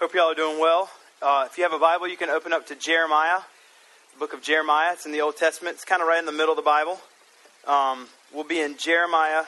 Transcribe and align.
Hope 0.00 0.12
y'all 0.12 0.32
are 0.32 0.34
doing 0.34 0.58
well. 0.58 0.90
Uh, 1.22 1.46
if 1.48 1.56
you 1.56 1.62
have 1.62 1.72
a 1.72 1.78
Bible, 1.78 2.08
you 2.08 2.16
can 2.16 2.28
open 2.28 2.52
up 2.52 2.66
to 2.66 2.74
Jeremiah, 2.74 3.38
the 4.12 4.18
book 4.18 4.32
of 4.32 4.42
Jeremiah. 4.42 4.92
It's 4.92 5.06
in 5.06 5.12
the 5.12 5.20
Old 5.20 5.36
Testament. 5.36 5.76
It's 5.76 5.84
kind 5.84 6.02
of 6.02 6.08
right 6.08 6.18
in 6.18 6.26
the 6.26 6.32
middle 6.32 6.50
of 6.50 6.56
the 6.56 6.62
Bible. 6.62 6.98
Um, 7.64 8.08
we'll 8.34 8.42
be 8.42 8.60
in 8.60 8.76
Jeremiah 8.76 9.44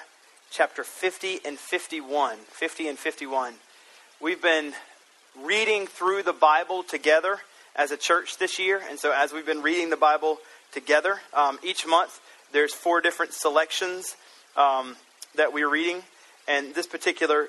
chapter 0.52 0.84
50 0.84 1.40
and 1.44 1.58
51. 1.58 2.36
50 2.36 2.86
and 2.86 2.96
51. 2.96 3.54
We've 4.20 4.40
been 4.40 4.72
reading 5.42 5.88
through 5.88 6.22
the 6.22 6.32
Bible 6.32 6.84
together 6.84 7.38
as 7.74 7.90
a 7.90 7.96
church 7.96 8.38
this 8.38 8.56
year, 8.56 8.80
and 8.88 9.00
so 9.00 9.12
as 9.12 9.32
we've 9.32 9.44
been 9.44 9.62
reading 9.62 9.90
the 9.90 9.96
Bible 9.96 10.38
together, 10.70 11.22
um, 11.34 11.58
each 11.64 11.88
month 11.88 12.20
there's 12.52 12.72
four 12.72 13.00
different 13.00 13.32
selections 13.32 14.14
um, 14.56 14.94
that 15.34 15.52
we're 15.52 15.68
reading, 15.68 16.04
and 16.46 16.72
this 16.72 16.86
particular 16.86 17.48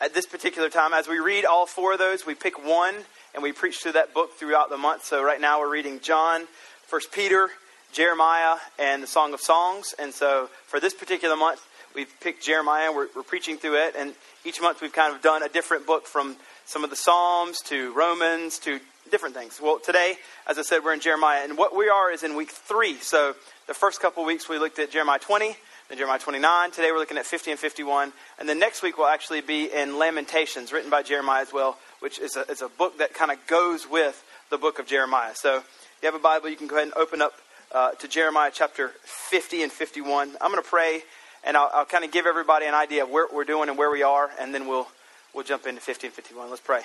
at 0.00 0.14
this 0.14 0.26
particular 0.26 0.70
time. 0.70 0.94
As 0.94 1.08
we 1.08 1.18
read 1.18 1.44
all 1.44 1.66
four 1.66 1.92
of 1.92 1.98
those, 1.98 2.24
we 2.24 2.34
pick 2.34 2.64
one 2.64 2.94
and 3.34 3.42
we 3.42 3.52
preach 3.52 3.78
through 3.78 3.92
that 3.92 4.14
book 4.14 4.34
throughout 4.38 4.70
the 4.70 4.78
month. 4.78 5.04
So 5.04 5.22
right 5.22 5.40
now 5.40 5.60
we're 5.60 5.70
reading 5.70 6.00
John, 6.00 6.46
First 6.86 7.12
Peter, 7.12 7.50
Jeremiah, 7.92 8.56
and 8.78 9.02
the 9.02 9.06
Song 9.06 9.34
of 9.34 9.40
Songs. 9.40 9.94
And 9.98 10.14
so 10.14 10.48
for 10.66 10.80
this 10.80 10.94
particular 10.94 11.36
month, 11.36 11.60
we've 11.94 12.12
picked 12.20 12.42
Jeremiah. 12.42 12.90
We're, 12.92 13.08
we're 13.14 13.22
preaching 13.22 13.58
through 13.58 13.76
it, 13.86 13.94
and 13.96 14.14
each 14.44 14.60
month 14.60 14.80
we've 14.80 14.92
kind 14.92 15.14
of 15.14 15.22
done 15.22 15.42
a 15.42 15.48
different 15.48 15.86
book 15.86 16.06
from 16.06 16.36
some 16.64 16.82
of 16.82 16.90
the 16.90 16.96
Psalms 16.96 17.58
to 17.62 17.92
Romans 17.92 18.58
to 18.60 18.80
different 19.10 19.34
things. 19.34 19.60
Well, 19.60 19.80
today, 19.80 20.14
as 20.46 20.58
I 20.58 20.62
said, 20.62 20.84
we're 20.84 20.94
in 20.94 21.00
Jeremiah, 21.00 21.42
and 21.44 21.58
what 21.58 21.76
we 21.76 21.88
are 21.88 22.10
is 22.12 22.22
in 22.22 22.36
week 22.36 22.50
three. 22.50 22.96
So 23.00 23.34
the 23.66 23.74
first 23.74 24.00
couple 24.00 24.24
weeks 24.24 24.48
we 24.48 24.58
looked 24.58 24.78
at 24.78 24.90
Jeremiah 24.90 25.18
20, 25.18 25.56
then 25.90 25.98
Jeremiah 25.98 26.20
29. 26.20 26.70
Today 26.70 26.92
we're 26.92 26.98
looking 26.98 27.18
at 27.18 27.26
50 27.26 27.50
and 27.50 27.58
51. 27.58 28.12
And 28.38 28.48
then 28.48 28.60
next 28.60 28.80
week 28.80 28.96
we'll 28.96 29.08
actually 29.08 29.40
be 29.40 29.64
in 29.64 29.98
Lamentations, 29.98 30.72
written 30.72 30.88
by 30.88 31.02
Jeremiah 31.02 31.42
as 31.42 31.52
well, 31.52 31.78
which 31.98 32.20
is 32.20 32.36
a, 32.36 32.42
is 32.42 32.62
a 32.62 32.68
book 32.68 32.98
that 32.98 33.12
kind 33.12 33.32
of 33.32 33.44
goes 33.48 33.90
with 33.90 34.24
the 34.50 34.56
book 34.56 34.78
of 34.78 34.86
Jeremiah. 34.86 35.32
So 35.34 35.56
if 35.56 35.98
you 36.00 36.06
have 36.06 36.14
a 36.14 36.22
Bible, 36.22 36.48
you 36.48 36.54
can 36.54 36.68
go 36.68 36.76
ahead 36.76 36.86
and 36.86 36.94
open 36.94 37.20
up 37.20 37.32
uh, 37.72 37.90
to 37.92 38.06
Jeremiah 38.06 38.52
chapter 38.54 38.92
50 39.02 39.64
and 39.64 39.72
51. 39.72 40.36
I'm 40.40 40.52
going 40.52 40.62
to 40.62 40.68
pray, 40.68 41.02
and 41.42 41.56
I'll, 41.56 41.68
I'll 41.74 41.84
kind 41.84 42.04
of 42.04 42.12
give 42.12 42.24
everybody 42.24 42.66
an 42.66 42.74
idea 42.74 43.02
of 43.02 43.10
what 43.10 43.34
we're 43.34 43.44
doing 43.44 43.68
and 43.68 43.76
where 43.76 43.90
we 43.90 44.04
are, 44.04 44.30
and 44.38 44.54
then 44.54 44.68
we'll, 44.68 44.86
we'll 45.34 45.44
jump 45.44 45.66
into 45.66 45.80
50 45.80 46.06
and 46.06 46.14
51. 46.14 46.50
Let's 46.50 46.62
pray. 46.62 46.82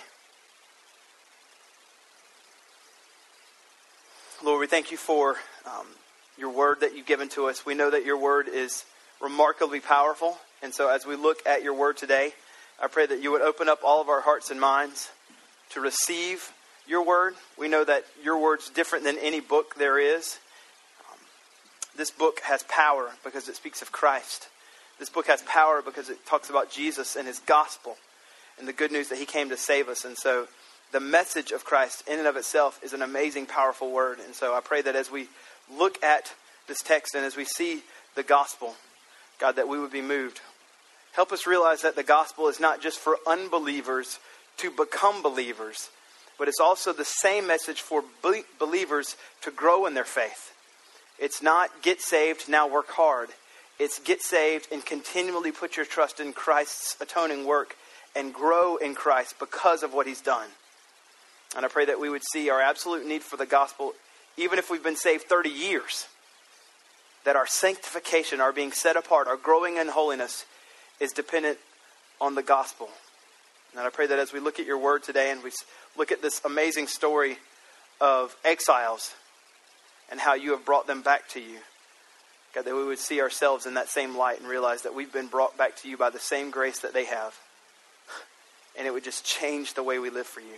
Lord, 4.44 4.60
we 4.62 4.68
thank 4.68 4.90
you 4.90 4.98
for 4.98 5.36
um, 5.68 5.86
your 6.40 6.50
word 6.50 6.80
that 6.80 6.96
you've 6.96 7.06
given 7.06 7.30
to 7.30 7.46
us. 7.46 7.68
We 7.68 7.76
know 7.76 7.92
that 7.92 8.04
your 8.04 8.18
word 8.18 8.48
is 8.52 8.84
remarkably 9.26 9.80
powerful. 9.80 10.38
And 10.62 10.72
so, 10.74 10.88
as 10.88 11.06
we 11.06 11.16
look 11.16 11.46
at 11.48 11.64
your 11.64 11.74
word 11.74 11.98
today, 11.98 12.34
I 12.82 12.88
pray 12.88 13.08
that 13.08 13.24
you 13.24 13.32
would 13.32 13.42
open 13.42 13.68
up 13.68 13.80
all 13.84 14.00
of 14.00 14.08
our 14.08 14.22
hearts 14.22 14.52
and 14.52 14.62
minds 14.62 15.10
to 15.72 15.82
receive 15.82 16.52
your 16.88 17.04
word. 17.04 17.34
We 17.58 17.68
know 17.68 17.84
that 17.84 18.06
your 18.24 18.38
word's 18.38 18.70
different 18.70 19.04
than 19.04 19.18
any 19.18 19.40
book 19.40 19.76
there 19.76 19.98
is. 19.98 20.38
Um, 21.10 21.18
this 21.98 22.12
book 22.12 22.40
has 22.42 22.64
power 22.64 23.10
because 23.24 23.50
it 23.50 23.56
speaks 23.56 23.82
of 23.82 23.92
Christ. 23.92 24.48
This 25.00 25.10
book 25.10 25.26
has 25.26 25.42
power 25.42 25.82
because 25.82 26.10
it 26.10 26.24
talks 26.28 26.52
about 26.52 26.72
Jesus 26.72 27.16
and 27.16 27.28
his 27.28 27.40
gospel 27.40 27.98
and 28.60 28.68
the 28.68 28.74
good 28.74 28.92
news 28.92 29.10
that 29.10 29.18
he 29.18 29.26
came 29.26 29.50
to 29.50 29.58
save 29.58 29.90
us. 29.90 30.06
And 30.06 30.16
so, 30.16 30.48
the 30.92 31.00
message 31.00 31.52
of 31.52 31.66
Christ 31.66 32.04
in 32.08 32.20
and 32.20 32.28
of 32.28 32.38
itself 32.38 32.80
is 32.84 32.94
an 32.94 33.02
amazing, 33.02 33.48
powerful 33.48 33.92
word. 33.92 34.20
And 34.24 34.36
so, 34.36 34.54
I 34.54 34.60
pray 34.60 34.84
that 34.84 34.96
as 34.96 35.10
we 35.10 35.30
look 35.76 36.02
at 36.04 36.32
this 36.68 36.84
text 36.84 37.16
and 37.16 37.26
as 37.26 37.36
we 37.36 37.46
see 37.46 37.82
the 38.14 38.24
gospel, 38.24 38.76
God, 39.40 39.58
that 39.58 39.68
we 39.68 39.80
would 39.80 39.92
be 39.92 40.02
moved. 40.02 40.42
Help 41.14 41.32
us 41.32 41.48
realize 41.48 41.82
that 41.82 41.96
the 41.96 42.04
gospel 42.04 42.48
is 42.48 42.60
not 42.60 42.82
just 42.82 43.00
for 43.00 43.18
unbelievers 43.28 44.20
to 44.58 44.72
become 44.72 45.22
believers, 45.22 45.90
but 46.38 46.48
it's 46.48 46.60
also 46.60 46.94
the 46.94 47.06
same 47.06 47.48
message 47.48 47.82
for 47.82 48.04
believers 48.60 49.16
to 49.42 49.52
grow 49.52 49.86
in 49.86 49.94
their 49.94 50.04
faith. 50.04 50.54
It's 51.20 51.42
not 51.42 51.82
get 51.82 52.02
saved, 52.02 52.50
now 52.50 52.68
work 52.68 52.90
hard. 52.90 53.30
It's 53.80 54.00
get 54.00 54.22
saved 54.22 54.68
and 54.72 54.86
continually 54.86 55.52
put 55.52 55.78
your 55.78 55.86
trust 55.86 56.20
in 56.20 56.34
Christ's 56.34 56.98
atoning 57.00 57.46
work 57.46 57.76
and 58.16 58.34
grow 58.34 58.78
in 58.78 58.96
Christ 58.96 59.36
because 59.40 59.84
of 59.84 59.94
what 59.94 60.08
he's 60.08 60.22
done. 60.22 60.48
And 61.56 61.66
I 61.66 61.70
pray 61.70 61.86
that 61.86 62.00
we 62.00 62.10
would 62.10 62.24
see 62.34 62.50
our 62.50 62.62
absolute 62.62 63.06
need 63.06 63.22
for 63.22 63.38
the 63.38 63.46
gospel, 63.46 63.94
even 64.38 64.60
if 64.60 64.70
we've 64.70 64.84
been 64.84 64.96
saved 64.96 65.24
30 65.24 65.50
years 65.50 66.08
that 67.26 67.36
our 67.36 67.48
sanctification, 67.48 68.40
our 68.40 68.54
being 68.54 68.72
set 68.72 68.96
apart, 68.96 69.28
our 69.28 69.38
growing 69.38 69.78
in 69.78 69.88
holiness 69.88 70.46
is 71.00 71.12
dependent 71.12 71.58
on 72.22 72.36
the 72.36 72.44
gospel. 72.44 72.90
And 73.76 73.86
I 73.86 73.90
pray 73.90 74.08
that 74.08 74.20
as 74.20 74.32
we 74.32 74.40
look 74.40 74.60
at 74.60 74.66
your 74.66 74.78
word 74.78 75.04
today 75.04 75.32
and 75.32 75.44
we 75.44 75.52
look 75.98 76.12
at 76.12 76.22
this 76.22 76.42
amazing 76.46 76.88
story 76.88 77.38
of 78.00 78.36
exiles 78.46 79.14
and 80.10 80.20
how 80.20 80.34
you 80.36 80.52
have 80.52 80.66
brought 80.66 80.88
them 80.88 81.02
back 81.02 81.28
to 81.30 81.42
you, 81.42 81.58
God, 82.54 82.66
that 82.66 82.76
we 82.76 82.86
would 82.86 83.00
see 83.00 83.20
ourselves 83.20 83.66
in 83.66 83.74
that 83.74 83.90
same 83.90 84.16
light 84.16 84.40
and 84.40 84.48
realize 84.48 84.84
that 84.84 84.96
we've 84.96 85.12
been 85.12 85.28
brought 85.28 85.58
back 85.58 85.76
to 85.78 85.90
you 85.90 85.98
by 85.98 86.10
the 86.10 86.20
same 86.20 86.52
grace 86.52 86.80
that 86.80 86.94
they 86.94 87.06
have. 87.06 87.36
And 88.78 88.86
it 88.86 88.92
would 88.92 89.06
just 89.06 89.24
change 89.24 89.74
the 89.74 89.84
way 89.84 90.00
we 90.00 90.10
live 90.10 90.28
for 90.28 90.42
you 90.42 90.58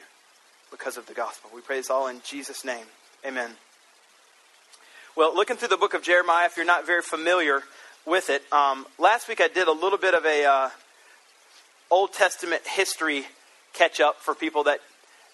because 0.71 0.97
of 0.97 1.05
the 1.05 1.13
gospel. 1.13 1.51
We 1.53 1.61
pray 1.61 1.77
this 1.77 1.91
all 1.91 2.07
in 2.07 2.19
Jesus' 2.25 2.65
name. 2.65 2.87
Amen. 3.23 3.51
Well, 5.17 5.35
looking 5.35 5.57
through 5.57 5.69
the 5.69 5.77
book 5.77 5.95
of 5.95 6.03
Jeremiah, 6.03 6.45
if 6.45 6.57
you're 6.57 6.65
not 6.67 6.85
very 6.85 7.01
familiar 7.01 7.63
with 8.05 8.29
it, 8.29 8.43
um, 8.53 8.85
last 8.99 9.27
week 9.27 9.41
I 9.41 9.47
did 9.47 9.67
a 9.67 9.71
little 9.71 9.97
bit 9.97 10.13
of 10.13 10.23
a 10.27 10.45
uh, 10.45 10.69
Old 11.89 12.13
Testament 12.13 12.61
history 12.67 13.25
catch 13.73 13.99
up 13.99 14.17
for 14.17 14.35
people 14.35 14.65
that 14.65 14.79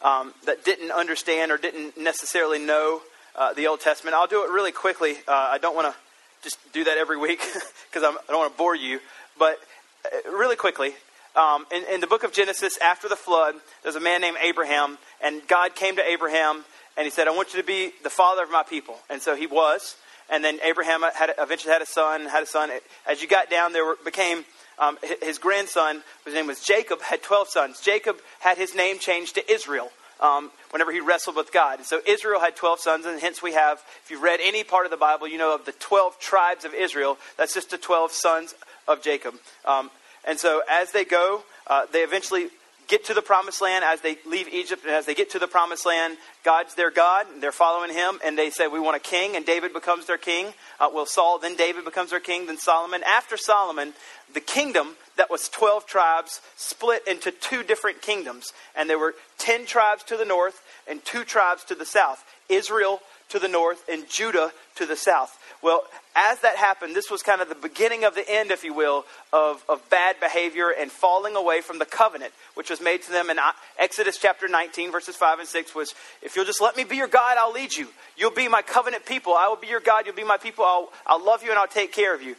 um, 0.02 0.34
that 0.46 0.64
didn't 0.64 0.92
understand 0.92 1.52
or 1.52 1.58
didn't 1.58 1.98
necessarily 1.98 2.60
know 2.60 3.02
uh, 3.36 3.52
the 3.52 3.68
Old 3.68 3.82
Testament. 3.82 4.16
I'll 4.16 4.26
do 4.26 4.46
it 4.46 4.52
really 4.52 4.72
quickly. 4.72 5.16
Uh, 5.28 5.50
I 5.52 5.58
don't 5.58 5.76
want 5.76 5.94
to 5.94 6.00
just 6.44 6.60
do 6.72 6.86
that 6.86 6.98
every 6.98 7.18
week 7.18 7.40
because 7.92 8.04
I 8.04 8.16
don't 8.30 8.40
want 8.40 8.54
to 8.54 8.58
bore 8.58 8.78
you, 8.78 9.02
but 9.38 9.58
uh, 10.06 10.32
really 10.32 10.56
quickly. 10.56 10.94
Um, 11.36 11.66
in, 11.76 11.84
in 11.96 12.00
the 12.00 12.08
book 12.08 12.24
of 12.24 12.32
Genesis, 12.32 12.78
after 12.78 13.10
the 13.10 13.18
flood, 13.18 13.56
there's 13.82 13.98
a 13.98 14.00
man 14.00 14.22
named 14.22 14.38
Abraham, 14.42 14.98
and 15.22 15.46
God 15.50 15.76
came 15.76 15.98
to 15.98 16.10
Abraham 16.10 16.64
and 16.98 17.06
he 17.06 17.12
said, 17.12 17.28
I 17.28 17.32
want 17.32 17.54
you 17.54 17.62
to 17.62 17.66
be 17.66 17.92
the 18.04 18.10
father 18.10 18.44
of 18.44 18.52
my 18.52 18.64
people. 18.64 18.96
And 19.10 19.22
so 19.22 19.36
he 19.36 19.48
was. 19.48 19.96
And 20.30 20.44
then 20.44 20.60
Abraham 20.64 21.02
had, 21.02 21.34
eventually 21.38 21.74
had 21.74 21.82
a 21.82 21.88
son, 21.88 22.26
had 22.26 22.44
a 22.44 22.48
son. 22.48 22.70
As 23.08 23.22
you 23.22 23.28
got 23.28 23.50
down, 23.50 23.74
there 23.74 23.86
were, 23.86 23.98
became 24.06 24.46
um, 24.80 24.98
his 25.22 25.38
grandson, 25.38 26.04
whose 26.24 26.34
name 26.34 26.48
was 26.48 26.62
Jacob, 26.62 27.02
had 27.02 27.22
12 27.22 27.50
sons. 27.50 27.82
Jacob 27.82 28.18
had 28.40 28.58
his 28.58 28.74
name 28.76 29.00
changed 29.00 29.36
to 29.36 29.52
Israel 29.52 29.92
um, 30.20 30.52
whenever 30.72 30.92
he 30.92 31.02
wrestled 31.02 31.36
with 31.36 31.52
God. 31.52 31.80
And 31.80 31.86
so 31.86 32.00
Israel 32.08 32.40
had 32.40 32.56
12 32.56 32.80
sons, 32.80 33.06
and 33.06 33.20
hence 33.20 33.42
we 33.42 33.54
have, 33.54 33.84
if 34.04 34.10
you've 34.10 34.22
read 34.22 34.40
any 34.42 34.64
part 34.64 34.86
of 34.86 34.92
the 34.92 34.98
Bible, 34.98 35.28
you 35.28 35.38
know 35.38 35.54
of 35.54 35.66
the 35.66 35.74
12 35.74 36.20
tribes 36.20 36.66
of 36.66 36.74
Israel. 36.74 37.18
That's 37.38 37.54
just 37.54 37.70
the 37.70 37.78
12 37.78 38.12
sons 38.12 38.56
of 38.88 39.02
Jacob. 39.02 39.36
Um, 39.66 39.92
and 40.26 40.40
so 40.40 40.62
as 40.70 40.92
they 40.92 41.06
go, 41.06 41.44
uh, 41.68 41.86
they 41.92 42.04
eventually 42.04 42.48
get 42.94 43.06
to 43.06 43.16
the 43.16 43.24
promised 43.24 43.60
land, 43.60 43.84
as 43.84 44.02
they 44.02 44.18
leave 44.24 44.48
Egypt, 44.50 44.84
and 44.86 44.94
as 44.94 45.08
they 45.08 45.16
get 45.16 45.32
to 45.32 45.40
the 45.40 45.48
promised 45.48 45.84
land, 45.84 46.16
God's 46.46 46.76
their 46.76 46.92
God, 46.92 47.26
and 47.34 47.42
they're 47.42 47.52
following 47.52 47.92
him, 47.92 48.20
and 48.24 48.38
they 48.38 48.52
say, 48.52 48.68
We 48.68 48.80
want 48.80 48.96
a 48.96 49.00
king, 49.00 49.36
and 49.36 49.44
David 49.44 49.74
becomes 49.74 50.06
their 50.06 50.20
king. 50.20 50.54
Uh, 50.80 50.90
well, 50.94 51.08
Saul, 51.08 51.40
then 51.40 51.56
David 51.56 51.86
becomes 51.86 52.12
their 52.12 52.20
king, 52.20 52.46
then 52.46 52.60
Solomon. 52.60 53.02
After 53.04 53.36
Solomon, 53.36 53.94
the 54.32 54.40
kingdom 54.40 54.96
that 55.18 55.32
was 55.32 55.50
12 55.50 55.88
tribes 55.88 56.40
split 56.56 57.08
into 57.08 57.32
two 57.32 57.64
different 57.64 58.04
kingdoms, 58.04 58.54
and 58.76 58.88
there 58.88 59.00
were 59.00 59.16
10 59.40 59.66
tribes 59.66 60.04
to 60.04 60.16
the 60.16 60.26
north 60.26 60.62
and 60.88 61.04
two 61.04 61.24
tribes 61.24 61.64
to 61.64 61.76
the 61.76 61.86
south 61.86 62.24
Israel 62.48 63.00
to 63.30 63.40
the 63.40 63.48
north 63.48 63.90
and 63.90 64.08
Judah 64.08 64.52
to 64.76 64.86
the 64.86 64.96
south. 64.96 65.36
Well, 65.64 65.84
as 66.14 66.40
that 66.42 66.58
happened, 66.58 66.94
this 66.94 67.10
was 67.10 67.24
kind 67.24 67.42
of 67.42 67.48
the 67.48 67.56
beginning 67.56 68.04
of 68.04 68.16
the 68.16 68.30
end, 68.30 68.52
if 68.52 68.66
you 68.66 68.74
will, 68.74 69.06
of, 69.32 69.64
of 69.70 69.90
bad 69.90 70.20
behavior 70.20 70.68
and 70.78 70.92
falling 70.92 71.38
away 71.38 71.62
from 71.62 71.80
the 71.80 71.86
covenant, 71.86 72.34
which 72.54 72.70
was 72.70 72.82
made 72.82 73.02
to 73.04 73.12
them 73.12 73.30
in 73.30 73.40
Exodus 73.80 74.18
chapter 74.18 74.50
19, 74.50 74.92
verses 74.92 75.16
5 75.16 75.40
and 75.40 75.48
6, 75.48 75.74
was, 75.74 75.96
If 76.22 76.36
you'll 76.36 76.46
just 76.46 76.62
let 76.62 76.76
me 76.76 76.84
be 76.84 76.98
your 76.98 77.08
God, 77.08 77.38
I'll 77.40 77.54
lead 77.54 77.74
you. 77.74 77.88
You'll 78.18 78.32
be 78.32 78.50
my 78.50 78.62
covenant 78.62 79.06
people. 79.06 79.34
I 79.34 79.48
will 79.48 79.56
be 79.56 79.68
your 79.68 79.80
God. 79.80 80.06
You'll 80.06 80.16
be 80.16 80.26
my 80.26 80.38
people. 80.38 80.66
I'll, 80.66 80.92
I'll 81.08 81.24
love 81.24 81.44
you 81.44 81.50
and 81.50 81.58
I'll 81.58 81.66
take 81.66 81.94
care 81.94 82.14
of 82.14 82.22
you. 82.22 82.36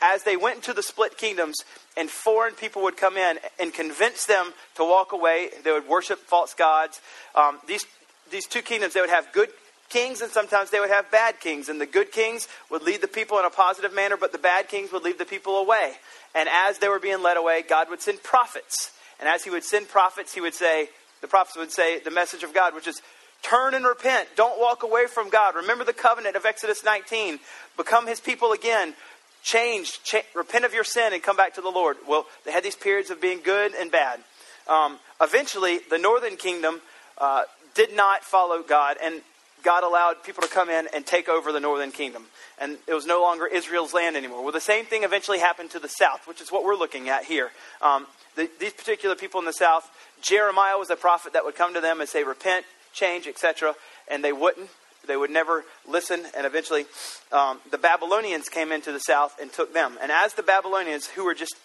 As 0.00 0.22
they 0.22 0.36
went 0.36 0.56
into 0.56 0.72
the 0.72 0.82
split 0.82 1.18
kingdoms 1.18 1.56
and 1.96 2.08
foreign 2.08 2.54
people 2.54 2.82
would 2.82 2.96
come 2.96 3.16
in 3.16 3.38
and 3.58 3.74
convince 3.74 4.26
them 4.26 4.52
to 4.76 4.84
walk 4.84 5.12
away, 5.12 5.48
they 5.64 5.72
would 5.72 5.88
worship 5.88 6.20
false 6.20 6.54
gods. 6.54 7.00
Um, 7.34 7.58
these, 7.66 7.84
these 8.30 8.46
two 8.46 8.62
kingdoms, 8.62 8.94
they 8.94 9.00
would 9.00 9.10
have 9.10 9.32
good 9.32 9.48
kings, 9.90 10.22
and 10.22 10.30
sometimes 10.32 10.70
they 10.70 10.80
would 10.80 10.90
have 10.90 11.10
bad 11.10 11.40
kings. 11.40 11.68
And 11.68 11.80
the 11.80 11.86
good 11.86 12.12
kings 12.12 12.48
would 12.70 12.82
lead 12.82 13.02
the 13.02 13.08
people 13.08 13.38
in 13.38 13.44
a 13.44 13.50
positive 13.50 13.92
manner, 13.94 14.16
but 14.16 14.32
the 14.32 14.38
bad 14.38 14.68
kings 14.68 14.92
would 14.92 15.02
lead 15.02 15.18
the 15.18 15.24
people 15.26 15.56
away. 15.56 15.92
And 16.34 16.48
as 16.48 16.78
they 16.78 16.88
were 16.88 16.98
being 16.98 17.22
led 17.22 17.36
away, 17.36 17.62
God 17.68 17.90
would 17.90 18.00
send 18.00 18.22
prophets. 18.22 18.92
And 19.18 19.28
as 19.28 19.44
He 19.44 19.50
would 19.50 19.64
send 19.64 19.88
prophets, 19.88 20.34
He 20.34 20.40
would 20.40 20.54
say, 20.54 20.88
the 21.20 21.28
prophets 21.28 21.56
would 21.58 21.72
say 21.72 21.98
the 22.00 22.10
message 22.10 22.42
of 22.42 22.54
God, 22.54 22.74
which 22.74 22.88
is, 22.88 23.02
Turn 23.42 23.72
and 23.74 23.86
repent. 23.86 24.28
Don't 24.36 24.60
walk 24.60 24.82
away 24.82 25.06
from 25.06 25.30
God. 25.30 25.54
Remember 25.54 25.82
the 25.82 25.94
covenant 25.94 26.36
of 26.36 26.44
Exodus 26.44 26.84
19. 26.84 27.40
Become 27.76 28.06
His 28.06 28.20
people 28.20 28.52
again. 28.52 28.94
Change, 29.42 30.02
cha- 30.02 30.20
repent 30.34 30.66
of 30.66 30.74
your 30.74 30.84
sin 30.84 31.14
and 31.14 31.22
come 31.22 31.36
back 31.36 31.54
to 31.54 31.62
the 31.62 31.70
Lord. 31.70 31.96
Well, 32.06 32.26
they 32.44 32.52
had 32.52 32.62
these 32.62 32.76
periods 32.76 33.08
of 33.08 33.20
being 33.20 33.40
good 33.42 33.74
and 33.74 33.90
bad. 33.90 34.20
um, 34.68 34.98
eventually 35.20 35.80
the 35.90 35.98
northern 35.98 36.36
kingdom 36.36 36.80
uh, 37.18 37.42
did 37.74 37.94
not 37.94 38.24
follow 38.24 38.62
God, 38.62 38.96
and 39.02 39.22
God 39.62 39.84
allowed 39.84 40.22
people 40.24 40.42
to 40.42 40.48
come 40.48 40.68
in 40.68 40.88
and 40.94 41.04
take 41.06 41.28
over 41.28 41.52
the 41.52 41.60
northern 41.60 41.92
kingdom. 41.92 42.26
And 42.58 42.78
it 42.86 42.94
was 42.94 43.06
no 43.06 43.22
longer 43.22 43.46
Israel's 43.46 43.94
land 43.94 44.16
anymore. 44.16 44.42
Well, 44.42 44.52
the 44.52 44.60
same 44.60 44.84
thing 44.84 45.02
eventually 45.02 45.38
happened 45.38 45.70
to 45.70 45.78
the 45.78 45.88
south, 45.88 46.26
which 46.26 46.40
is 46.40 46.52
what 46.52 46.64
we're 46.64 46.76
looking 46.76 47.08
at 47.08 47.24
here. 47.24 47.50
Um, 47.80 48.06
the, 48.36 48.50
these 48.58 48.72
particular 48.72 49.16
people 49.16 49.40
in 49.40 49.46
the 49.46 49.52
south, 49.52 49.90
Jeremiah 50.20 50.78
was 50.78 50.90
a 50.90 50.96
prophet 50.96 51.32
that 51.32 51.44
would 51.44 51.56
come 51.56 51.74
to 51.74 51.80
them 51.80 52.00
and 52.00 52.08
say, 52.08 52.24
repent, 52.24 52.64
change, 52.92 53.26
etc., 53.26 53.74
and 54.08 54.24
they 54.24 54.32
wouldn't. 54.32 54.70
They 55.06 55.16
would 55.16 55.30
never 55.30 55.64
listen, 55.88 56.20
and 56.36 56.46
eventually 56.46 56.84
um, 57.32 57.58
the 57.70 57.78
Babylonians 57.78 58.48
came 58.48 58.70
into 58.70 58.92
the 58.92 58.98
south 58.98 59.40
and 59.40 59.50
took 59.52 59.72
them. 59.72 59.98
And 60.00 60.12
as 60.12 60.34
the 60.34 60.42
Babylonians, 60.42 61.06
who 61.06 61.24
were 61.24 61.34
just 61.34 61.56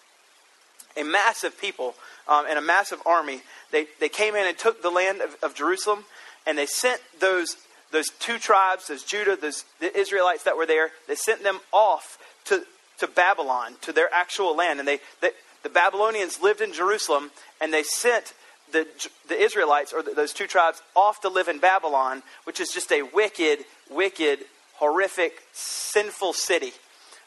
a 0.96 1.04
massive 1.04 1.60
people 1.60 1.94
um, 2.28 2.46
and 2.48 2.58
a 2.58 2.62
massive 2.62 3.00
army, 3.04 3.42
they, 3.72 3.86
they 4.00 4.08
came 4.08 4.34
in 4.34 4.46
and 4.46 4.56
took 4.56 4.82
the 4.82 4.90
land 4.90 5.20
of, 5.20 5.36
of 5.42 5.54
Jerusalem, 5.54 6.04
and 6.46 6.56
they 6.56 6.66
sent 6.66 7.00
those 7.20 7.56
those 7.92 8.08
two 8.18 8.38
tribes, 8.38 8.88
those 8.88 9.02
Judah, 9.02 9.36
those 9.36 9.64
the 9.80 9.96
Israelites 9.96 10.44
that 10.44 10.56
were 10.56 10.66
there, 10.66 10.90
they 11.06 11.14
sent 11.14 11.42
them 11.42 11.60
off 11.72 12.18
to, 12.46 12.64
to 12.98 13.06
Babylon, 13.06 13.74
to 13.82 13.92
their 13.92 14.12
actual 14.12 14.56
land. 14.56 14.80
And 14.80 14.88
they, 14.88 15.00
they, 15.20 15.30
the 15.62 15.68
Babylonians 15.68 16.40
lived 16.40 16.60
in 16.60 16.72
Jerusalem, 16.72 17.30
and 17.60 17.72
they 17.72 17.82
sent 17.82 18.34
the, 18.72 18.86
the 19.28 19.40
Israelites, 19.40 19.92
or 19.92 20.02
the, 20.02 20.12
those 20.12 20.32
two 20.32 20.46
tribes, 20.46 20.82
off 20.94 21.20
to 21.20 21.28
live 21.28 21.48
in 21.48 21.58
Babylon, 21.58 22.22
which 22.44 22.60
is 22.60 22.70
just 22.70 22.90
a 22.92 23.02
wicked, 23.02 23.60
wicked, 23.90 24.40
horrific, 24.74 25.42
sinful 25.52 26.32
city. 26.32 26.72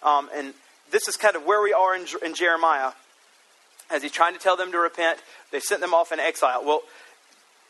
Um, 0.03 0.29
and 0.33 0.53
this 0.91 1.07
is 1.07 1.17
kind 1.17 1.35
of 1.35 1.45
where 1.45 1.61
we 1.61 1.73
are 1.73 1.95
in, 1.95 2.05
in 2.23 2.35
Jeremiah. 2.35 2.91
As 3.89 4.03
he's 4.03 4.11
trying 4.11 4.33
to 4.33 4.39
tell 4.39 4.55
them 4.55 4.71
to 4.71 4.77
repent, 4.77 5.19
they 5.51 5.59
sent 5.59 5.81
them 5.81 5.93
off 5.93 6.11
in 6.11 6.19
exile. 6.19 6.63
Well, 6.63 6.81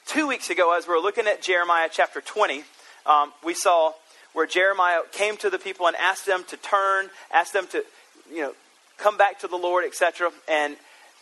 two 0.05 0.27
weeks 0.27 0.49
ago, 0.49 0.75
as 0.77 0.87
we 0.87 0.93
were 0.93 0.99
looking 0.99 1.27
at 1.27 1.41
Jeremiah 1.41 1.87
chapter 1.91 2.19
20, 2.19 2.63
um, 3.05 3.31
we 3.43 3.53
saw 3.53 3.93
where 4.33 4.45
Jeremiah 4.45 4.99
came 5.11 5.37
to 5.37 5.49
the 5.49 5.57
people 5.57 5.87
and 5.87 5.95
asked 5.95 6.25
them 6.25 6.43
to 6.49 6.57
turn, 6.57 7.09
asked 7.31 7.53
them 7.53 7.67
to, 7.71 7.83
you 8.31 8.41
know, 8.41 8.53
come 8.97 9.17
back 9.17 9.39
to 9.39 9.47
the 9.47 9.55
Lord, 9.55 9.85
etc. 9.85 10.31
And 10.47 10.75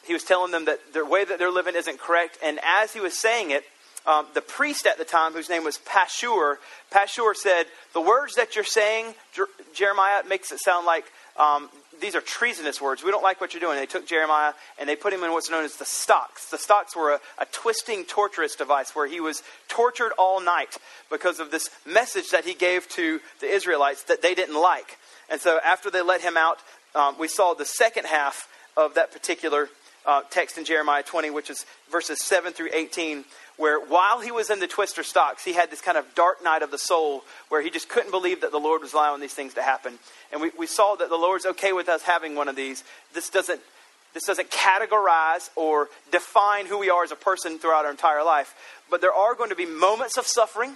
he 0.06 0.13
was 0.13 0.24
telling 0.24 0.51
them 0.51 0.65
that 0.65 0.94
the 0.94 1.06
way 1.06 1.24
that 1.24 1.39
they're 1.39 1.51
living 1.51 1.75
isn't 1.75 2.00
correct. 2.00 2.38
And 2.44 2.59
as 2.63 2.94
he 2.94 3.00
was 3.00 3.18
saying 3.18 3.51
it, 3.51 3.63
um, 4.06 4.25
the 4.33 4.41
priest 4.41 4.88
at 4.88 4.97
the 4.97 5.03
time, 5.03 5.33
whose 5.33 5.50
name 5.50 5.65
was 5.65 5.79
Pashur, 5.79 6.57
Pashur 6.91 7.35
said, 7.35 7.65
"The 7.91 8.00
words 8.00 8.35
that 8.35 8.56
you're 8.56 8.63
saying, 8.63 9.15
Jer- 9.33 9.50
Jeremiah, 9.73 10.23
makes 10.23 10.51
it 10.53 10.59
sound 10.63 10.85
like 10.85 11.12
um, 11.38 11.69
these 12.00 12.16
are 12.16 12.22
treasonous 12.22 12.81
words. 12.81 13.04
We 13.04 13.12
don't 13.12 13.24
like 13.24 13.42
what 13.42 13.54
you're 13.54 13.62
doing. 13.62 13.78
They 13.78 13.86
took 13.86 14.07
Jeremiah 14.07 14.54
and 14.80 14.88
they 14.88 14.95
put 14.95 15.13
him 15.13 15.24
in 15.24 15.31
what's 15.31 15.50
known 15.50 15.63
as 15.63 15.78
the 15.78 15.86
stocks. 15.86 16.50
The 16.50 16.57
stocks 16.57 16.95
were 16.95 17.13
a, 17.13 17.19
a, 17.39 17.45
twisting, 17.51 18.06
torturous 18.06 18.56
device 18.56 18.95
where 18.95 19.07
he 19.07 19.19
was 19.19 19.42
tortured 19.68 20.12
all 20.18 20.39
night 20.39 20.78
because 21.10 21.39
of 21.39 21.51
this 21.51 21.69
message 21.86 22.30
that 22.31 22.45
he 22.45 22.54
gave 22.54 22.88
to 22.89 23.19
the 23.39 23.48
Israelites 23.48 24.04
that 24.04 24.22
they 24.22 24.36
didn't 24.36 24.60
like. 24.60 24.98
And 25.30 25.42
so 25.42 25.60
after 25.63 25.89
they 25.89 26.01
let 26.01 26.22
him 26.22 26.38
out, 26.38 26.57
um, 26.95 27.16
we 27.19 27.28
saw 27.28 27.54
the 27.54 27.66
second 27.66 28.06
half 28.06 28.48
of 28.75 28.94
that 28.95 29.12
particular 29.12 29.69
uh, 30.06 30.22
text 30.30 30.57
in 30.57 30.66
Jeremiah 30.66 31.04
20, 31.04 31.30
which 31.31 31.50
is 31.50 31.66
verses 31.92 32.24
7 32.24 32.54
through 32.54 32.69
18, 32.74 33.25
where 33.57 33.80
while 33.80 34.21
he 34.21 34.31
was 34.31 34.50
in 34.50 34.59
the 34.59 34.68
twister 34.68 35.04
stocks, 35.04 35.44
he 35.44 35.54
had 35.54 35.69
this 35.69 35.81
kind 35.81 35.98
of 35.98 36.06
dark 36.15 36.44
night 36.44 36.62
of 36.62 36.71
the 36.71 36.77
soul 36.77 37.24
where 37.50 37.62
he 37.62 37.69
just 37.69 37.89
couldn't 37.89 38.12
believe 38.12 38.42
that 38.42 38.51
the 38.51 38.59
Lord 38.59 38.81
was 38.81 38.94
allowing 38.94 39.19
these 39.19 39.33
things 39.33 39.56
to 39.56 39.63
happen. 39.63 39.98
And 40.31 40.42
we, 40.42 40.51
we 40.57 40.68
saw 40.68 40.95
that 40.95 41.09
the 41.09 41.15
Lord's 41.15 41.45
okay 41.45 41.74
with 41.74 41.89
us 41.89 42.04
having 42.04 42.36
one 42.36 42.48
of 42.48 42.56
these. 42.56 42.83
This 43.13 43.30
doesn't, 43.30 43.59
this 44.13 44.24
doesn't 44.24 44.51
categorize 44.51 45.50
or 45.56 45.89
define 46.12 46.68
who 46.68 46.77
we 46.77 46.89
are 46.89 47.04
as 47.04 47.12
a 47.12 47.15
person 47.15 47.57
throughout 47.57 47.86
our 47.86 47.92
entire 47.92 48.24
life. 48.24 48.54
But 48.89 49.01
there 49.01 49.13
are 49.13 49.33
going 49.33 49.50
to 49.50 49.56
be 49.56 49.65
moments 49.65 50.18
of 50.18 50.27
suffering 50.27 50.75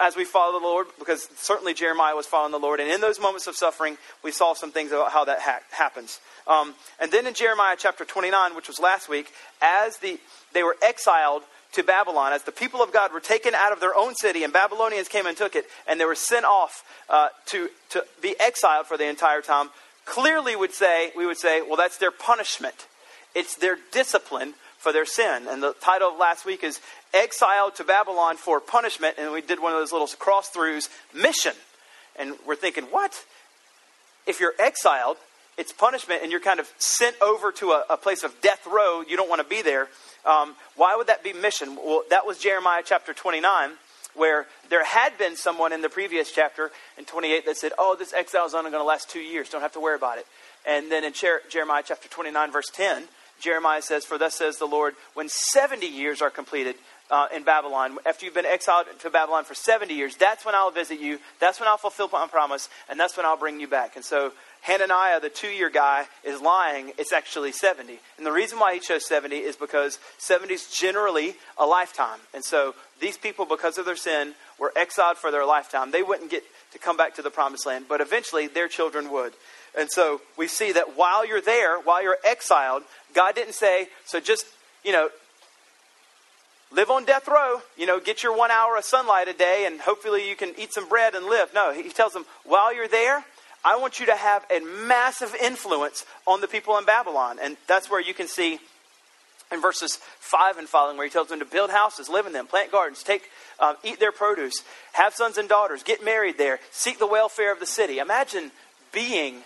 as 0.00 0.14
we 0.14 0.24
follow 0.24 0.58
the 0.58 0.64
Lord, 0.64 0.86
because 0.98 1.26
certainly 1.36 1.74
Jeremiah 1.74 2.14
was 2.14 2.26
following 2.26 2.52
the 2.52 2.58
Lord. 2.58 2.78
And 2.78 2.90
in 2.90 3.00
those 3.00 3.18
moments 3.18 3.46
of 3.48 3.56
suffering, 3.56 3.96
we 4.22 4.30
saw 4.30 4.54
some 4.54 4.70
things 4.70 4.92
about 4.92 5.10
how 5.10 5.24
that 5.24 5.40
ha- 5.40 5.60
happens. 5.72 6.20
Um, 6.46 6.74
and 7.00 7.10
then 7.10 7.26
in 7.26 7.34
Jeremiah 7.34 7.76
chapter 7.78 8.04
29, 8.04 8.54
which 8.54 8.68
was 8.68 8.78
last 8.78 9.08
week, 9.08 9.32
as 9.60 9.96
the, 9.98 10.20
they 10.52 10.62
were 10.62 10.76
exiled 10.82 11.42
to 11.72 11.82
Babylon 11.82 12.32
as 12.32 12.42
the 12.42 12.52
people 12.52 12.82
of 12.82 12.92
God 12.92 13.12
were 13.12 13.20
taken 13.20 13.54
out 13.54 13.72
of 13.72 13.80
their 13.80 13.94
own 13.94 14.14
city 14.14 14.44
and 14.44 14.52
Babylonians 14.52 15.08
came 15.08 15.26
and 15.26 15.36
took 15.36 15.54
it 15.54 15.66
and 15.86 16.00
they 16.00 16.04
were 16.04 16.14
sent 16.14 16.44
off 16.44 16.84
uh, 17.08 17.28
to, 17.46 17.68
to 17.90 18.04
be 18.20 18.34
exiled 18.40 18.86
for 18.86 18.96
the 18.96 19.08
entire 19.08 19.40
time, 19.40 19.70
clearly 20.04 20.56
would 20.56 20.72
say, 20.72 21.12
we 21.16 21.26
would 21.26 21.38
say, 21.38 21.62
well, 21.62 21.76
that's 21.76 21.98
their 21.98 22.10
punishment. 22.10 22.86
It's 23.34 23.56
their 23.56 23.78
discipline 23.92 24.54
for 24.78 24.92
their 24.92 25.06
sin. 25.06 25.46
And 25.48 25.62
the 25.62 25.74
title 25.80 26.08
of 26.08 26.18
last 26.18 26.44
week 26.44 26.64
is 26.64 26.80
Exiled 27.12 27.76
to 27.76 27.84
Babylon 27.84 28.36
for 28.36 28.60
Punishment. 28.60 29.16
And 29.18 29.32
we 29.32 29.42
did 29.42 29.60
one 29.60 29.72
of 29.72 29.78
those 29.78 29.92
little 29.92 30.08
cross 30.18 30.50
throughs, 30.50 30.88
Mission. 31.14 31.52
And 32.16 32.34
we're 32.46 32.56
thinking, 32.56 32.84
what? 32.84 33.24
If 34.26 34.40
you're 34.40 34.54
exiled, 34.58 35.16
it's 35.60 35.72
punishment 35.72 36.22
and 36.22 36.32
you're 36.32 36.40
kind 36.40 36.58
of 36.58 36.72
sent 36.78 37.14
over 37.20 37.52
to 37.52 37.72
a, 37.72 37.84
a 37.90 37.96
place 37.98 38.24
of 38.24 38.40
death 38.40 38.66
row. 38.66 39.02
You 39.06 39.18
don't 39.18 39.28
want 39.28 39.42
to 39.42 39.46
be 39.46 39.60
there. 39.60 39.88
Um, 40.24 40.56
why 40.74 40.96
would 40.96 41.08
that 41.08 41.22
be 41.22 41.34
mission? 41.34 41.76
Well, 41.76 42.02
that 42.08 42.26
was 42.26 42.38
Jeremiah 42.38 42.82
chapter 42.82 43.12
29, 43.12 43.72
where 44.14 44.46
there 44.70 44.84
had 44.84 45.18
been 45.18 45.36
someone 45.36 45.74
in 45.74 45.82
the 45.82 45.90
previous 45.90 46.32
chapter 46.32 46.70
in 46.96 47.04
28 47.04 47.44
that 47.44 47.58
said, 47.58 47.72
Oh, 47.78 47.94
this 47.98 48.14
exile 48.14 48.46
is 48.46 48.54
only 48.54 48.70
going 48.70 48.82
to 48.82 48.86
last 48.86 49.10
two 49.10 49.20
years. 49.20 49.50
Don't 49.50 49.60
have 49.60 49.74
to 49.74 49.80
worry 49.80 49.96
about 49.96 50.16
it. 50.16 50.26
And 50.66 50.90
then 50.90 51.04
in 51.04 51.12
Jeremiah 51.12 51.82
chapter 51.86 52.08
29, 52.08 52.50
verse 52.50 52.70
10, 52.72 53.04
Jeremiah 53.38 53.82
says, 53.82 54.06
For 54.06 54.16
thus 54.16 54.36
says 54.36 54.56
the 54.56 54.66
Lord, 54.66 54.94
when 55.12 55.28
70 55.28 55.86
years 55.86 56.22
are 56.22 56.30
completed, 56.30 56.76
uh, 57.10 57.26
in 57.34 57.42
Babylon, 57.42 57.98
after 58.06 58.24
you've 58.24 58.34
been 58.34 58.46
exiled 58.46 58.86
to 59.00 59.10
Babylon 59.10 59.44
for 59.44 59.54
70 59.54 59.92
years, 59.94 60.16
that's 60.16 60.44
when 60.44 60.54
I'll 60.54 60.70
visit 60.70 61.00
you. 61.00 61.18
That's 61.40 61.58
when 61.58 61.68
I'll 61.68 61.76
fulfill 61.76 62.08
my 62.08 62.26
promise, 62.28 62.68
and 62.88 62.98
that's 62.98 63.16
when 63.16 63.26
I'll 63.26 63.36
bring 63.36 63.60
you 63.60 63.66
back. 63.66 63.96
And 63.96 64.04
so 64.04 64.32
Hananiah, 64.62 65.20
the 65.20 65.30
two 65.30 65.48
year 65.48 65.70
guy, 65.70 66.06
is 66.24 66.40
lying. 66.40 66.92
It's 66.98 67.12
actually 67.12 67.52
70. 67.52 67.98
And 68.18 68.26
the 68.26 68.32
reason 68.32 68.58
why 68.58 68.74
he 68.74 68.80
chose 68.80 69.06
70 69.06 69.36
is 69.36 69.56
because 69.56 69.98
70 70.18 70.52
is 70.52 70.66
generally 70.66 71.34
a 71.58 71.64
lifetime. 71.64 72.18
And 72.34 72.44
so 72.44 72.74
these 73.00 73.16
people, 73.16 73.46
because 73.46 73.78
of 73.78 73.86
their 73.86 73.96
sin, 73.96 74.34
were 74.58 74.72
exiled 74.76 75.16
for 75.16 75.30
their 75.30 75.46
lifetime. 75.46 75.90
They 75.90 76.02
wouldn't 76.02 76.30
get 76.30 76.44
to 76.72 76.78
come 76.78 76.96
back 76.96 77.14
to 77.16 77.22
the 77.22 77.30
promised 77.30 77.66
land, 77.66 77.86
but 77.88 78.00
eventually 78.00 78.46
their 78.46 78.68
children 78.68 79.10
would. 79.10 79.32
And 79.78 79.90
so 79.90 80.20
we 80.36 80.46
see 80.46 80.72
that 80.72 80.96
while 80.96 81.26
you're 81.26 81.40
there, 81.40 81.78
while 81.80 82.02
you're 82.02 82.18
exiled, 82.26 82.82
God 83.14 83.34
didn't 83.34 83.54
say, 83.54 83.88
so 84.04 84.20
just, 84.20 84.44
you 84.84 84.92
know, 84.92 85.08
live 86.72 86.90
on 86.90 87.04
death 87.04 87.26
row, 87.28 87.60
you 87.76 87.86
know, 87.86 87.98
get 87.98 88.22
your 88.22 88.36
one 88.36 88.50
hour 88.50 88.76
of 88.76 88.84
sunlight 88.84 89.28
a 89.28 89.32
day 89.32 89.64
and 89.66 89.80
hopefully 89.80 90.28
you 90.28 90.36
can 90.36 90.52
eat 90.58 90.72
some 90.72 90.88
bread 90.88 91.14
and 91.14 91.26
live. 91.26 91.50
No, 91.54 91.72
he 91.72 91.88
tells 91.90 92.12
them, 92.12 92.24
while 92.44 92.74
you're 92.74 92.88
there, 92.88 93.24
I 93.64 93.76
want 93.76 94.00
you 94.00 94.06
to 94.06 94.14
have 94.14 94.44
a 94.50 94.60
massive 94.60 95.34
influence 95.34 96.06
on 96.26 96.40
the 96.40 96.48
people 96.48 96.78
in 96.78 96.84
Babylon. 96.84 97.38
And 97.40 97.56
that's 97.66 97.90
where 97.90 98.00
you 98.00 98.14
can 98.14 98.28
see 98.28 98.58
in 99.52 99.60
verses 99.60 99.98
5 100.20 100.58
and 100.58 100.68
following, 100.68 100.96
where 100.96 101.06
he 101.06 101.12
tells 101.12 101.28
them 101.28 101.40
to 101.40 101.44
build 101.44 101.70
houses, 101.70 102.08
live 102.08 102.26
in 102.26 102.32
them, 102.32 102.46
plant 102.46 102.70
gardens, 102.70 103.02
take, 103.02 103.22
um, 103.58 103.76
eat 103.82 103.98
their 103.98 104.12
produce, 104.12 104.62
have 104.92 105.14
sons 105.14 105.38
and 105.38 105.48
daughters, 105.48 105.82
get 105.82 106.04
married 106.04 106.38
there, 106.38 106.60
seek 106.70 106.98
the 106.98 107.06
welfare 107.06 107.52
of 107.52 107.58
the 107.60 107.66
city. 107.66 107.98
Imagine 107.98 108.52
being 108.92 109.42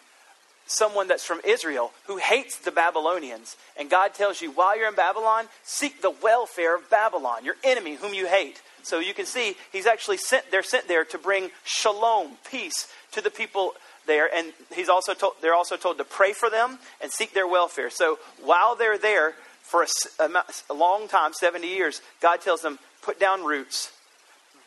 someone 0.66 1.08
that's 1.08 1.24
from 1.24 1.40
Israel 1.44 1.92
who 2.06 2.18
hates 2.18 2.58
the 2.58 2.70
Babylonians. 2.70 3.56
And 3.76 3.90
God 3.90 4.14
tells 4.14 4.40
you, 4.40 4.50
while 4.50 4.78
you're 4.78 4.88
in 4.88 4.94
Babylon, 4.94 5.46
seek 5.62 6.02
the 6.02 6.10
welfare 6.10 6.76
of 6.76 6.88
Babylon, 6.90 7.44
your 7.44 7.56
enemy 7.62 7.96
whom 7.96 8.14
you 8.14 8.26
hate. 8.26 8.60
So 8.84 9.00
you 9.00 9.14
can 9.14 9.26
see 9.26 9.56
he's 9.72 9.86
actually 9.86 10.18
sent, 10.18 10.50
they're 10.50 10.62
sent 10.62 10.88
there 10.88 11.04
to 11.06 11.18
bring 11.18 11.50
shalom, 11.64 12.32
peace, 12.50 12.88
to 13.12 13.20
the 13.20 13.30
people 13.30 13.74
there, 14.06 14.28
and 14.32 14.52
he's 14.74 14.88
also 14.88 15.14
told, 15.14 15.34
they're 15.40 15.54
also 15.54 15.76
told 15.76 15.98
to 15.98 16.04
pray 16.04 16.32
for 16.32 16.50
them 16.50 16.78
and 17.00 17.10
seek 17.10 17.32
their 17.32 17.46
welfare. 17.46 17.90
So 17.90 18.18
while 18.42 18.76
they're 18.76 18.98
there 18.98 19.34
for 19.62 19.86
a, 20.20 20.28
a, 20.70 20.74
long 20.74 21.08
time, 21.08 21.32
70 21.32 21.66
years, 21.66 22.02
God 22.20 22.42
tells 22.42 22.60
them, 22.60 22.78
put 23.02 23.18
down 23.18 23.44
roots, 23.44 23.90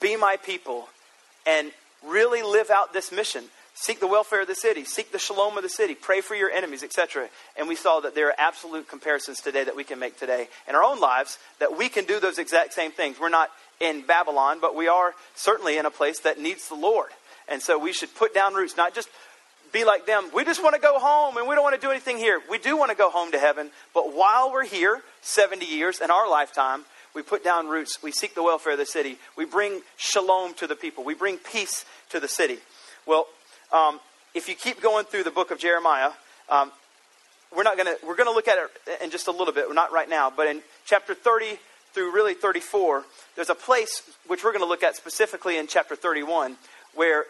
be 0.02 0.16
my 0.16 0.38
people, 0.44 0.90
and 1.46 1.72
really 2.06 2.42
live 2.42 2.70
out 2.70 2.94
this 2.94 3.12
mission. 3.12 3.44
Seek 3.80 4.00
the 4.00 4.08
welfare 4.08 4.42
of 4.42 4.48
the 4.48 4.56
city, 4.56 4.84
seek 4.86 5.12
the 5.12 5.20
shalom 5.20 5.56
of 5.56 5.62
the 5.62 5.70
city, 5.70 5.94
pray 5.94 6.22
for 6.22 6.34
your 6.34 6.50
enemies, 6.50 6.82
etc. 6.82 7.30
And 7.56 7.68
we 7.68 7.76
saw 7.76 8.00
that 8.00 8.16
there 8.16 8.28
are 8.30 8.36
absolute 8.40 8.90
comparisons 8.90 9.40
today 9.40 9.64
that 9.64 9.76
we 9.76 9.84
can 9.84 10.00
make 10.00 10.18
today 10.18 10.48
in 10.68 10.74
our 10.74 10.84
own 10.84 11.00
lives 11.00 11.38
that 11.60 11.78
we 11.78 11.88
can 11.88 12.06
do 12.06 12.20
those 12.20 12.40
exact 12.40 12.74
same 12.74 12.92
things. 12.92 13.20
We're 13.20 13.30
not 13.30 13.52
in 13.80 14.02
Babylon, 14.06 14.60
but 14.60 14.76
we 14.76 14.88
are 14.88 15.14
certainly 15.36 15.78
in 15.78 15.86
a 15.86 15.92
place 15.92 16.20
that 16.22 16.40
needs 16.40 16.68
the 16.68 16.76
Lord. 16.76 17.10
And 17.48 17.62
so 17.62 17.78
we 17.78 17.94
should 17.94 18.14
put 18.16 18.34
down 18.34 18.54
roots, 18.54 18.76
not 18.76 18.94
just 18.94 19.10
be 19.72 19.84
like 19.84 20.06
them. 20.06 20.30
We 20.34 20.44
just 20.44 20.64
want 20.64 20.76
to 20.76 20.82
go 20.82 21.00
home 21.00 21.38
and 21.38 21.48
we 21.48 21.56
don't 21.56 21.64
want 21.64 21.76
to 21.76 21.82
do 21.82 21.92
anything 21.92 22.18
here. 22.18 22.42
We 22.50 22.58
do 22.58 22.78
want 22.78 22.92
to 22.92 22.98
go 22.98 23.10
home 23.10 23.32
to 23.32 23.40
heaven, 23.40 23.70
but 23.94 24.14
while 24.14 24.52
we're 24.52 24.66
here, 24.66 25.02
70 25.22 25.66
years 25.66 26.02
in 26.02 26.10
our 26.10 26.30
lifetime, 26.30 26.86
we 27.14 27.22
put 27.22 27.44
down 27.44 27.68
roots. 27.68 28.02
We 28.04 28.12
seek 28.12 28.36
the 28.36 28.44
welfare 28.44 28.74
of 28.74 28.80
the 28.80 28.86
city. 28.86 29.18
We 29.36 29.46
bring 29.46 29.82
shalom 29.98 30.54
to 30.56 30.68
the 30.68 30.76
people. 30.76 31.04
We 31.04 31.16
bring 31.16 31.38
peace 31.38 31.86
to 32.10 32.20
the 32.20 32.28
city. 32.28 32.60
Well, 33.06 33.28
um, 33.72 34.00
if 34.34 34.48
you 34.48 34.56
keep 34.56 34.82
going 34.82 35.06
through 35.06 35.24
the 35.24 35.32
book 35.32 35.52
of 35.52 35.58
Jeremiah, 35.58 36.12
um, 36.50 36.72
we're 37.56 37.64
not 37.64 37.78
going 37.78 37.88
to 37.88 38.06
we're 38.06 38.16
going 38.16 38.28
to 38.28 38.34
look 38.34 38.48
at 38.48 38.58
it 38.58 39.02
in 39.02 39.10
just 39.10 39.28
a 39.28 39.32
little 39.32 39.54
bit, 39.54 39.66
not 39.74 39.92
right 39.92 40.10
now, 40.10 40.32
but 40.36 40.48
in 40.48 40.62
chapter 40.86 41.16
30 41.16 41.58
through 41.98 42.14
really 42.14 42.36
34, 42.36 43.04
there's 43.36 43.50
a 43.50 43.56
place 43.56 44.04
which 44.28 44.44
we're 44.44 44.52
going 44.52 44.64
to 44.64 44.68
look 44.68 44.84
at 44.84 44.96
specifically 44.96 45.58
in 45.58 45.66
chapter 45.66 45.96
31 45.96 46.56
where 46.94 47.26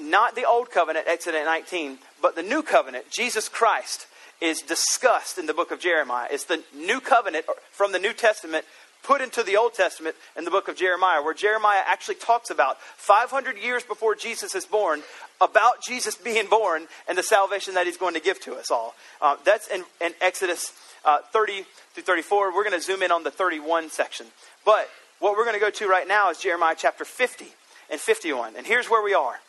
not 0.00 0.36
the 0.36 0.44
old 0.44 0.70
covenant, 0.70 1.06
Exodus 1.08 1.44
19, 1.44 1.98
but 2.22 2.36
the 2.36 2.44
new 2.44 2.62
covenant, 2.62 3.10
Jesus 3.10 3.48
Christ, 3.48 4.06
is 4.40 4.62
discussed 4.62 5.36
in 5.36 5.46
the 5.46 5.52
book 5.52 5.72
of 5.72 5.80
Jeremiah. 5.80 6.28
It's 6.30 6.44
the 6.44 6.62
new 6.76 7.00
covenant 7.00 7.44
from 7.72 7.90
the 7.90 7.98
New 7.98 8.12
Testament 8.12 8.64
put 9.02 9.20
into 9.20 9.42
the 9.42 9.56
Old 9.56 9.74
Testament 9.74 10.14
in 10.36 10.44
the 10.44 10.52
book 10.52 10.68
of 10.68 10.76
Jeremiah, 10.76 11.20
where 11.20 11.34
Jeremiah 11.34 11.82
actually 11.84 12.14
talks 12.14 12.50
about 12.50 12.80
500 12.80 13.58
years 13.58 13.82
before 13.82 14.14
Jesus 14.14 14.54
is 14.54 14.64
born, 14.64 15.02
about 15.40 15.82
Jesus 15.82 16.14
being 16.14 16.46
born 16.46 16.86
and 17.08 17.18
the 17.18 17.22
salvation 17.24 17.74
that 17.74 17.86
he's 17.86 17.96
going 17.96 18.14
to 18.14 18.20
give 18.20 18.38
to 18.42 18.54
us 18.54 18.70
all. 18.70 18.94
Uh, 19.20 19.36
that's 19.44 19.66
in, 19.66 19.82
in 20.00 20.12
Exodus 20.20 20.72
uh, 21.04 21.18
30 21.32 21.64
through 21.94 22.02
34. 22.02 22.54
We're 22.54 22.64
going 22.64 22.78
to 22.78 22.84
zoom 22.84 23.02
in 23.02 23.12
on 23.12 23.22
the 23.22 23.30
31 23.30 23.90
section. 23.90 24.26
But 24.64 24.88
what 25.18 25.36
we're 25.36 25.44
going 25.44 25.54
to 25.56 25.60
go 25.60 25.70
to 25.70 25.88
right 25.88 26.06
now 26.06 26.30
is 26.30 26.38
Jeremiah 26.38 26.74
chapter 26.76 27.04
50 27.04 27.46
and 27.90 28.00
51. 28.00 28.56
And 28.56 28.66
here's 28.66 28.88
where 28.88 29.02
we 29.02 29.14
are. 29.14 29.40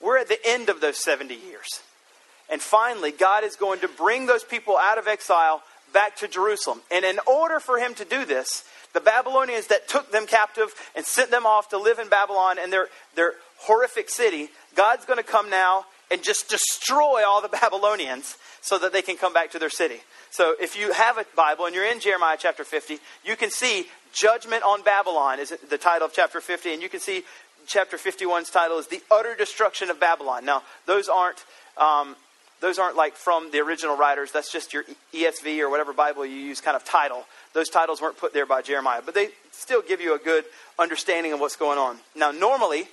We're 0.00 0.18
at 0.18 0.28
the 0.28 0.38
end 0.44 0.68
of 0.68 0.80
those 0.80 1.02
70 1.02 1.34
years. 1.34 1.80
And 2.50 2.60
finally, 2.60 3.12
God 3.12 3.44
is 3.44 3.56
going 3.56 3.80
to 3.80 3.88
bring 3.88 4.26
those 4.26 4.44
people 4.44 4.76
out 4.76 4.98
of 4.98 5.06
exile 5.06 5.62
back 5.92 6.16
to 6.16 6.28
Jerusalem. 6.28 6.80
And 6.90 7.04
in 7.04 7.18
order 7.26 7.60
for 7.60 7.78
him 7.78 7.94
to 7.94 8.04
do 8.04 8.24
this, 8.24 8.64
the 8.92 9.00
Babylonians 9.00 9.68
that 9.68 9.88
took 9.88 10.12
them 10.12 10.26
captive 10.26 10.74
and 10.94 11.04
sent 11.04 11.30
them 11.30 11.46
off 11.46 11.70
to 11.70 11.78
live 11.78 11.98
in 11.98 12.08
Babylon 12.08 12.56
and 12.58 12.72
their, 12.72 12.88
their 13.14 13.34
horrific 13.58 14.10
city, 14.10 14.50
God's 14.74 15.04
going 15.04 15.18
to 15.18 15.22
come 15.22 15.48
now 15.48 15.86
and 16.12 16.22
just 16.22 16.48
destroy 16.48 17.22
all 17.26 17.40
the 17.40 17.48
Babylonians 17.60 18.36
so 18.60 18.78
that 18.78 18.92
they 18.92 19.02
can 19.02 19.16
come 19.16 19.32
back 19.32 19.50
to 19.52 19.58
their 19.58 19.70
city. 19.70 20.00
So 20.30 20.54
if 20.60 20.78
you 20.78 20.92
have 20.92 21.18
a 21.18 21.26
Bible 21.34 21.66
and 21.66 21.74
you're 21.74 21.90
in 21.90 22.00
Jeremiah 22.00 22.36
chapter 22.38 22.64
50, 22.64 22.98
you 23.24 23.36
can 23.36 23.50
see 23.50 23.86
Judgment 24.12 24.62
on 24.62 24.82
Babylon 24.82 25.40
is 25.40 25.54
the 25.70 25.78
title 25.78 26.06
of 26.06 26.12
chapter 26.12 26.40
50, 26.40 26.74
and 26.74 26.82
you 26.82 26.88
can 26.88 27.00
see 27.00 27.24
chapter 27.66 27.96
51's 27.96 28.50
title 28.50 28.78
is 28.78 28.86
The 28.88 29.00
Utter 29.10 29.34
Destruction 29.34 29.90
of 29.90 29.98
Babylon. 29.98 30.44
Now, 30.44 30.62
those 30.86 31.08
aren't. 31.08 31.44
Um, 31.76 32.16
those 32.60 32.78
aren't 32.78 32.94
like 32.94 33.16
from 33.16 33.50
the 33.50 33.58
original 33.58 33.96
writers. 33.96 34.30
That's 34.30 34.52
just 34.52 34.72
your 34.72 34.84
ESV 35.12 35.58
or 35.58 35.68
whatever 35.68 35.92
Bible 35.92 36.24
you 36.24 36.36
use 36.36 36.60
kind 36.60 36.76
of 36.76 36.84
title. 36.84 37.24
Those 37.54 37.68
titles 37.68 38.00
weren't 38.00 38.16
put 38.16 38.32
there 38.32 38.46
by 38.46 38.62
Jeremiah, 38.62 39.02
but 39.04 39.14
they 39.14 39.30
still 39.50 39.82
give 39.82 40.00
you 40.00 40.14
a 40.14 40.18
good 40.18 40.44
understanding 40.78 41.32
of 41.32 41.40
what's 41.40 41.56
going 41.56 41.78
on. 41.78 41.98
Now, 42.14 42.30
normally, 42.30 42.86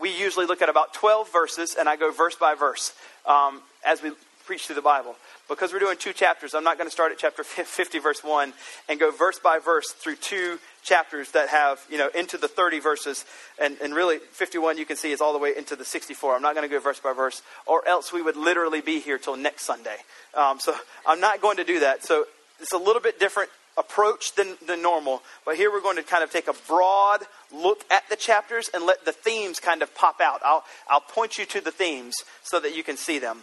we 0.00 0.16
usually 0.16 0.46
look 0.46 0.62
at 0.62 0.68
about 0.68 0.94
12 0.94 1.32
verses, 1.32 1.76
and 1.78 1.88
I 1.88 1.96
go 1.96 2.10
verse 2.10 2.36
by 2.36 2.54
verse 2.54 2.92
um, 3.26 3.62
as 3.84 4.02
we 4.02 4.12
preach 4.46 4.66
through 4.66 4.76
the 4.76 4.82
Bible. 4.82 5.14
Because 5.48 5.72
we're 5.72 5.78
doing 5.78 5.96
two 5.96 6.12
chapters, 6.12 6.54
I'm 6.54 6.64
not 6.64 6.78
going 6.78 6.88
to 6.88 6.92
start 6.92 7.12
at 7.12 7.18
chapter 7.18 7.44
50, 7.44 7.98
verse 7.98 8.24
1, 8.24 8.52
and 8.88 8.98
go 8.98 9.10
verse 9.10 9.38
by 9.38 9.58
verse 9.58 9.92
through 9.92 10.16
two 10.16 10.58
chapters 10.82 11.30
that 11.32 11.48
have, 11.48 11.80
you 11.90 11.98
know, 11.98 12.08
into 12.14 12.36
the 12.36 12.48
30 12.48 12.80
verses. 12.80 13.24
And, 13.60 13.76
and 13.82 13.94
really, 13.94 14.18
51 14.18 14.78
you 14.78 14.86
can 14.86 14.96
see 14.96 15.12
is 15.12 15.20
all 15.20 15.32
the 15.32 15.38
way 15.38 15.56
into 15.56 15.76
the 15.76 15.84
64. 15.84 16.34
I'm 16.34 16.42
not 16.42 16.54
going 16.54 16.68
to 16.68 16.74
go 16.74 16.80
verse 16.80 17.00
by 17.00 17.12
verse, 17.12 17.42
or 17.66 17.86
else 17.86 18.12
we 18.12 18.22
would 18.22 18.36
literally 18.36 18.80
be 18.80 19.00
here 19.00 19.18
till 19.18 19.36
next 19.36 19.62
Sunday. 19.62 19.96
Um, 20.34 20.58
so 20.58 20.74
I'm 21.06 21.20
not 21.20 21.40
going 21.40 21.58
to 21.58 21.64
do 21.64 21.80
that. 21.80 22.04
So 22.04 22.24
it's 22.60 22.72
a 22.72 22.78
little 22.78 23.02
bit 23.02 23.20
different 23.20 23.50
approach 23.76 24.34
than, 24.34 24.56
than 24.66 24.82
normal. 24.82 25.22
But 25.44 25.56
here 25.56 25.70
we're 25.70 25.80
going 25.80 25.96
to 25.96 26.02
kind 26.02 26.22
of 26.22 26.30
take 26.30 26.48
a 26.48 26.54
broad 26.68 27.20
look 27.52 27.84
at 27.90 28.08
the 28.08 28.16
chapters 28.16 28.68
and 28.74 28.84
let 28.84 29.04
the 29.04 29.12
themes 29.12 29.58
kind 29.58 29.82
of 29.82 29.94
pop 29.94 30.20
out. 30.20 30.40
I'll, 30.44 30.64
I'll 30.88 31.00
point 31.00 31.38
you 31.38 31.46
to 31.46 31.60
the 31.60 31.70
themes 31.70 32.14
so 32.42 32.60
that 32.60 32.76
you 32.76 32.82
can 32.82 32.96
see 32.96 33.18
them. 33.18 33.40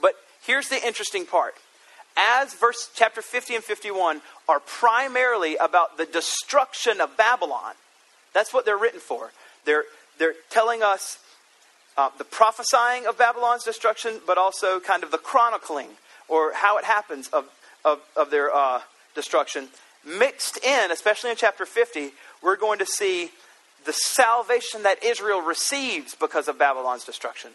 But 0.00 0.14
here's 0.44 0.68
the 0.68 0.84
interesting 0.84 1.26
part. 1.26 1.54
As 2.16 2.54
verse 2.54 2.90
chapter 2.94 3.22
50 3.22 3.56
and 3.56 3.64
51 3.64 4.20
are 4.48 4.60
primarily 4.60 5.56
about 5.56 5.96
the 5.96 6.06
destruction 6.06 7.00
of 7.00 7.16
Babylon, 7.16 7.74
that's 8.32 8.52
what 8.52 8.64
they're 8.64 8.78
written 8.78 9.00
for. 9.00 9.32
They're, 9.64 9.84
they're 10.18 10.34
telling 10.50 10.82
us 10.82 11.18
uh, 11.96 12.10
the 12.18 12.24
prophesying 12.24 13.06
of 13.06 13.18
Babylon's 13.18 13.64
destruction, 13.64 14.20
but 14.26 14.38
also 14.38 14.80
kind 14.80 15.02
of 15.02 15.10
the 15.10 15.18
chronicling 15.18 15.88
or 16.28 16.52
how 16.52 16.78
it 16.78 16.84
happens 16.84 17.28
of, 17.28 17.48
of, 17.84 18.00
of 18.16 18.30
their 18.30 18.54
uh, 18.54 18.80
destruction. 19.14 19.68
Mixed 20.06 20.62
in, 20.64 20.90
especially 20.90 21.30
in 21.30 21.36
chapter 21.36 21.64
50, 21.64 22.10
we're 22.42 22.56
going 22.56 22.78
to 22.78 22.86
see 22.86 23.30
the 23.84 23.92
salvation 23.92 24.82
that 24.82 25.02
Israel 25.04 25.40
receives 25.40 26.14
because 26.14 26.48
of 26.48 26.58
Babylon's 26.58 27.04
destruction. 27.04 27.50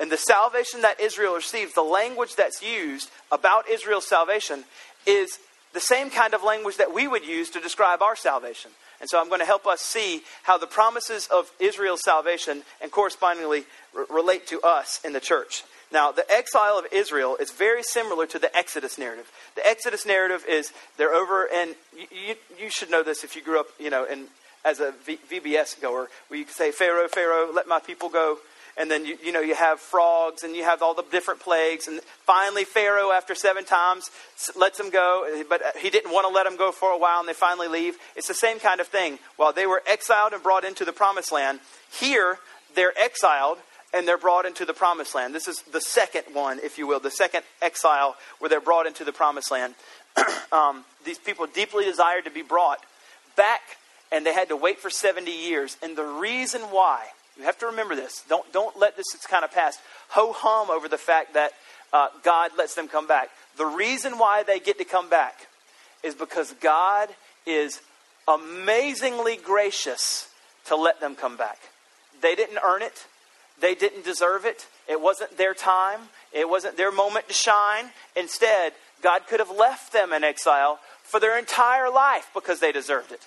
And 0.00 0.10
the 0.10 0.16
salvation 0.16 0.82
that 0.82 1.00
Israel 1.00 1.34
receives, 1.34 1.74
the 1.74 1.82
language 1.82 2.34
that's 2.36 2.62
used 2.62 3.10
about 3.30 3.68
Israel's 3.68 4.08
salvation, 4.08 4.64
is 5.06 5.38
the 5.72 5.80
same 5.80 6.10
kind 6.10 6.34
of 6.34 6.42
language 6.42 6.76
that 6.78 6.94
we 6.94 7.06
would 7.06 7.24
use 7.24 7.50
to 7.50 7.60
describe 7.60 8.02
our 8.02 8.16
salvation. 8.16 8.70
And 9.00 9.10
so 9.10 9.20
I'm 9.20 9.28
going 9.28 9.40
to 9.40 9.46
help 9.46 9.66
us 9.66 9.80
see 9.80 10.22
how 10.44 10.56
the 10.56 10.66
promises 10.66 11.28
of 11.32 11.50
Israel's 11.60 12.02
salvation 12.04 12.62
and 12.80 12.90
correspondingly 12.90 13.64
r- 13.96 14.06
relate 14.08 14.46
to 14.48 14.60
us 14.62 15.00
in 15.04 15.12
the 15.12 15.20
church. 15.20 15.64
Now, 15.92 16.12
the 16.12 16.24
exile 16.30 16.78
of 16.78 16.86
Israel 16.92 17.36
is 17.36 17.50
very 17.50 17.82
similar 17.82 18.26
to 18.26 18.38
the 18.38 18.54
Exodus 18.56 18.98
narrative. 18.98 19.30
The 19.54 19.66
Exodus 19.66 20.04
narrative 20.04 20.44
is 20.48 20.72
they're 20.96 21.14
over, 21.14 21.48
and 21.52 21.74
you, 21.96 22.06
you, 22.10 22.34
you 22.58 22.70
should 22.70 22.90
know 22.90 23.02
this 23.02 23.24
if 23.24 23.36
you 23.36 23.42
grew 23.42 23.60
up, 23.60 23.66
you 23.78 23.90
know, 23.90 24.04
in, 24.04 24.26
as 24.64 24.80
a 24.80 24.92
v, 25.04 25.18
VBS 25.30 25.80
goer, 25.80 26.08
where 26.28 26.38
you 26.38 26.44
could 26.44 26.54
say, 26.54 26.72
Pharaoh, 26.72 27.08
Pharaoh, 27.08 27.52
let 27.52 27.68
my 27.68 27.80
people 27.80 28.08
go. 28.08 28.38
And 28.76 28.90
then 28.90 29.04
you, 29.04 29.16
you 29.22 29.30
know 29.30 29.40
you 29.40 29.54
have 29.54 29.78
frogs 29.78 30.42
and 30.42 30.56
you 30.56 30.64
have 30.64 30.82
all 30.82 30.94
the 30.94 31.04
different 31.12 31.38
plagues 31.38 31.86
and 31.86 32.00
finally 32.26 32.64
pharaoh 32.64 33.12
after 33.12 33.32
seven 33.32 33.64
times 33.64 34.10
lets 34.56 34.78
them 34.78 34.90
go 34.90 35.24
eh, 35.32 35.44
but 35.48 35.62
uh, 35.62 35.70
he 35.78 35.90
didn't 35.90 36.10
want 36.10 36.26
to 36.26 36.34
let 36.34 36.42
them 36.42 36.56
go 36.56 36.72
for 36.72 36.90
a 36.90 36.98
while 36.98 37.20
and 37.20 37.28
they 37.28 37.34
finally 37.34 37.68
leave. 37.68 37.96
It's 38.16 38.26
the 38.26 38.34
same 38.34 38.58
kind 38.58 38.80
of 38.80 38.88
thing. 38.88 39.20
While 39.36 39.52
they 39.52 39.66
were 39.66 39.80
exiled 39.86 40.32
and 40.32 40.42
brought 40.42 40.64
into 40.64 40.84
the 40.84 40.92
promised 40.92 41.30
land 41.30 41.60
here 41.88 42.38
they're 42.74 42.98
exiled 42.98 43.58
and 43.94 44.06
they're 44.08 44.18
brought 44.18 44.46
into 44.46 44.64
the 44.64 44.74
promised 44.74 45.14
land 45.14 45.34
this 45.34 45.48
is 45.48 45.62
the 45.72 45.80
second 45.80 46.24
one 46.32 46.58
if 46.62 46.78
you 46.78 46.86
will 46.86 47.00
the 47.00 47.10
second 47.10 47.42
exile 47.62 48.16
where 48.38 48.48
they're 48.48 48.60
brought 48.60 48.86
into 48.86 49.04
the 49.04 49.12
promised 49.12 49.50
land 49.50 49.74
um, 50.52 50.84
these 51.04 51.18
people 51.18 51.46
deeply 51.46 51.84
desired 51.84 52.24
to 52.24 52.30
be 52.30 52.42
brought 52.42 52.80
back 53.36 53.60
and 54.12 54.24
they 54.24 54.32
had 54.32 54.48
to 54.48 54.56
wait 54.56 54.78
for 54.78 54.90
70 54.90 55.30
years 55.30 55.76
and 55.82 55.96
the 55.96 56.04
reason 56.04 56.60
why 56.62 57.04
you 57.36 57.44
have 57.44 57.58
to 57.58 57.66
remember 57.66 57.96
this. 57.96 58.22
Don't, 58.28 58.50
don't 58.52 58.78
let 58.78 58.96
this 58.96 59.06
kind 59.28 59.44
of 59.44 59.52
pass. 59.52 59.78
Ho 60.10 60.32
hum 60.32 60.70
over 60.70 60.88
the 60.88 60.98
fact 60.98 61.34
that 61.34 61.52
uh, 61.92 62.08
God 62.22 62.52
lets 62.56 62.74
them 62.74 62.88
come 62.88 63.06
back. 63.06 63.30
The 63.56 63.66
reason 63.66 64.18
why 64.18 64.44
they 64.46 64.60
get 64.60 64.78
to 64.78 64.84
come 64.84 65.08
back 65.08 65.48
is 66.02 66.14
because 66.14 66.52
God 66.60 67.08
is 67.46 67.80
amazingly 68.28 69.36
gracious 69.36 70.28
to 70.66 70.76
let 70.76 71.00
them 71.00 71.14
come 71.14 71.36
back. 71.36 71.58
They 72.22 72.34
didn't 72.34 72.58
earn 72.64 72.82
it, 72.82 73.06
they 73.60 73.74
didn't 73.74 74.04
deserve 74.04 74.44
it. 74.44 74.66
It 74.88 75.00
wasn't 75.00 75.36
their 75.38 75.54
time, 75.54 76.00
it 76.32 76.48
wasn't 76.48 76.76
their 76.76 76.92
moment 76.92 77.28
to 77.28 77.34
shine. 77.34 77.90
Instead, 78.16 78.72
God 79.02 79.26
could 79.26 79.40
have 79.40 79.50
left 79.50 79.92
them 79.92 80.12
in 80.12 80.24
exile 80.24 80.78
for 81.02 81.20
their 81.20 81.38
entire 81.38 81.90
life 81.90 82.28
because 82.34 82.60
they 82.60 82.72
deserved 82.72 83.12
it. 83.12 83.26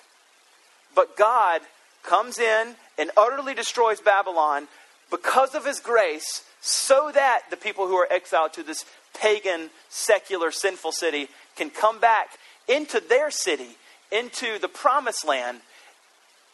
But 0.94 1.16
God 1.16 1.62
comes 2.02 2.38
in 2.38 2.74
and 2.98 3.10
utterly 3.16 3.54
destroys 3.54 4.00
Babylon 4.00 4.68
because 5.10 5.54
of 5.54 5.64
his 5.64 5.80
grace, 5.80 6.44
so 6.60 7.10
that 7.14 7.42
the 7.50 7.56
people 7.56 7.86
who 7.86 7.96
are 7.96 8.08
exiled 8.10 8.52
to 8.54 8.62
this 8.62 8.84
pagan, 9.18 9.70
secular, 9.88 10.50
sinful 10.50 10.92
city 10.92 11.28
can 11.56 11.70
come 11.70 11.98
back 11.98 12.28
into 12.68 13.00
their 13.00 13.30
city, 13.30 13.76
into 14.12 14.58
the 14.58 14.68
promised 14.68 15.26
land, 15.26 15.60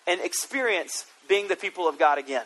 and 0.06 0.20
experience 0.20 1.06
being 1.28 1.48
the 1.48 1.56
people 1.56 1.88
of 1.88 1.98
God 1.98 2.18
again. 2.18 2.44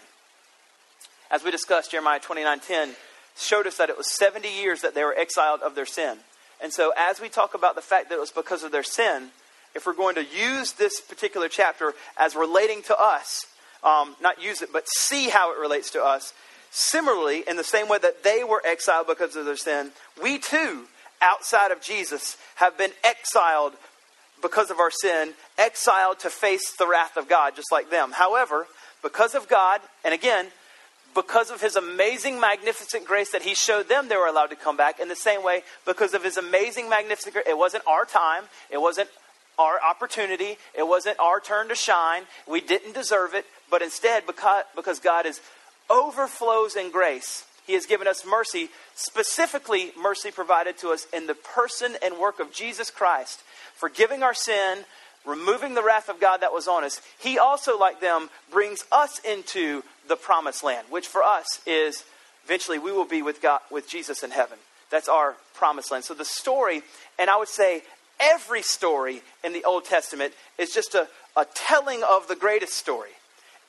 As 1.31 1.43
we 1.45 1.51
discussed, 1.51 1.91
Jeremiah 1.91 2.21
29:10 2.21 2.97
showed 3.37 3.67
us 3.67 3.77
that 3.77 3.91
it 3.91 3.97
was 3.97 4.11
70 4.17 4.49
years 4.49 4.81
that 4.81 4.95
they 4.95 5.05
were 5.05 5.17
exiled 5.17 5.61
of 5.63 5.75
their 5.75 5.87
sin. 5.87 6.19
And 6.61 6.73
so 6.73 6.93
as 6.97 7.21
we 7.21 7.29
talk 7.29 7.55
about 7.55 7.77
the 7.77 7.83
fact 7.83 8.09
that 8.09 8.17
it 8.17 8.21
was 8.21 8.33
because 8.33 8.65
of 8.65 8.73
their 8.73 8.83
sin, 8.83 9.31
if 9.75 9.87
we're 9.87 9.93
going 9.93 10.17
to 10.17 10.25
use 10.25 10.73
this 10.73 11.01
particular 11.01 11.49
chapter 11.49 11.95
as 12.17 12.35
relating 12.35 12.83
to 12.83 12.99
us, 12.99 13.47
um, 13.85 14.17
not 14.21 14.43
use 14.43 14.61
it, 14.63 14.73
but 14.73 14.89
see 14.89 15.29
how 15.29 15.53
it 15.53 15.59
relates 15.59 15.91
to 15.91 16.03
us. 16.03 16.33
Similarly, 16.71 17.45
in 17.47 17.57
the 17.57 17.65
same 17.65 17.89
way 17.89 17.99
that 17.99 18.25
they 18.25 18.43
were 18.43 18.63
exiled 18.65 19.07
because 19.07 19.37
of 19.37 19.45
their 19.45 19.57
sin, 19.57 19.93
we 20.21 20.39
too, 20.39 20.87
outside 21.23 21.71
of 21.71 21.81
Jesus, 21.81 22.37
have 22.57 22.77
been 22.77 22.93
exiled 23.05 23.75
because 24.43 24.71
of 24.71 24.79
our 24.79 24.91
sin, 24.91 25.35
exiled 25.57 26.19
to 26.21 26.31
face 26.31 26.75
the 26.77 26.87
wrath 26.87 27.17
of 27.17 27.29
God, 27.29 27.55
just 27.55 27.73
like 27.73 27.91
them. 27.91 28.13
However, 28.13 28.67
because 29.03 29.35
of 29.35 29.49
God, 29.49 29.81
and 30.05 30.13
again, 30.13 30.49
because 31.15 31.51
of 31.51 31.61
his 31.61 31.77
amazing, 31.77 32.41
magnificent 32.41 33.05
grace 33.05 33.33
that 33.33 33.43
he 33.43 33.55
showed 33.55 33.89
them, 33.89 34.09
they 34.09 34.17
were 34.17 34.27
allowed 34.27 34.51
to 34.51 34.57
come 34.57 34.77
back. 34.77 35.01
In 35.01 35.09
the 35.09 35.17
same 35.17 35.43
way, 35.43 35.63
because 35.85 36.15
of 36.15 36.23
his 36.23 36.37
amazing, 36.37 36.89
magnificent 36.89 37.35
grace, 37.35 37.47
it 37.49 37.59
wasn't 37.59 37.85
our 37.87 38.05
time, 38.05 38.45
it 38.71 38.81
wasn't 38.81 39.09
our 39.59 39.81
opportunity. 39.83 40.57
It 40.75 40.87
wasn't 40.87 41.19
our 41.19 41.41
turn 41.41 41.69
to 41.69 41.75
shine. 41.75 42.23
We 42.47 42.61
didn't 42.61 42.95
deserve 42.95 43.35
it. 43.35 43.45
But 43.71 43.83
instead, 43.83 44.27
because, 44.27 44.65
because 44.77 45.01
God 45.01 45.27
is 45.27 45.41
overflows 45.91 46.77
in 46.77 46.91
grace, 46.91 47.45
He 47.67 47.75
has 47.75 47.85
given 47.85 48.07
us 48.07 48.25
mercy, 48.25 48.69
specifically 48.95 49.93
mercy 50.01 50.31
provided 50.31 50.79
to 50.79 50.91
us 50.91 51.07
in 51.13 51.27
the 51.27 51.35
person 51.35 51.97
and 52.03 52.19
work 52.19 52.41
of 52.41 52.53
Jesus 52.53 52.91
Christ, 52.91 53.43
forgiving 53.75 54.23
our 54.23 54.35
sin, 54.35 54.85
removing 55.27 55.75
the 55.75 55.83
wrath 55.83 56.09
of 56.09 56.21
God 56.21 56.39
that 56.39 56.53
was 56.53 56.69
on 56.69 56.85
us. 56.85 57.01
He 57.19 57.39
also, 57.39 57.79
like 57.79 58.01
them, 58.01 58.31
brings 58.51 58.85
us 58.93 59.19
into 59.19 59.83
the 60.09 60.17
promised 60.17 60.65
land, 60.65 60.87
which 60.91 61.07
for 61.07 61.23
us 61.23 61.61
is 61.67 62.05
eventually 62.45 62.79
we 62.79 62.93
will 62.93 63.05
be 63.05 63.23
with 63.23 63.41
God 63.43 63.61
with 63.71 63.89
Jesus 63.89 64.23
in 64.23 64.31
heaven. 64.31 64.59
That's 64.91 65.09
our 65.09 65.37
promised 65.55 65.91
land. 65.91 66.05
So 66.05 66.15
the 66.15 66.25
story, 66.25 66.83
and 67.19 67.29
I 67.29 67.37
would 67.37 67.49
say 67.49 67.83
every 68.19 68.63
story 68.63 69.23
in 69.45 69.53
the 69.53 69.65
Old 69.65 69.85
Testament 69.85 70.33
is 70.59 70.73
just 70.73 70.95
a, 70.95 71.09
a 71.37 71.47
telling 71.55 72.03
of 72.03 72.29
the 72.29 72.37
greatest 72.37 72.75
story. 72.75 73.11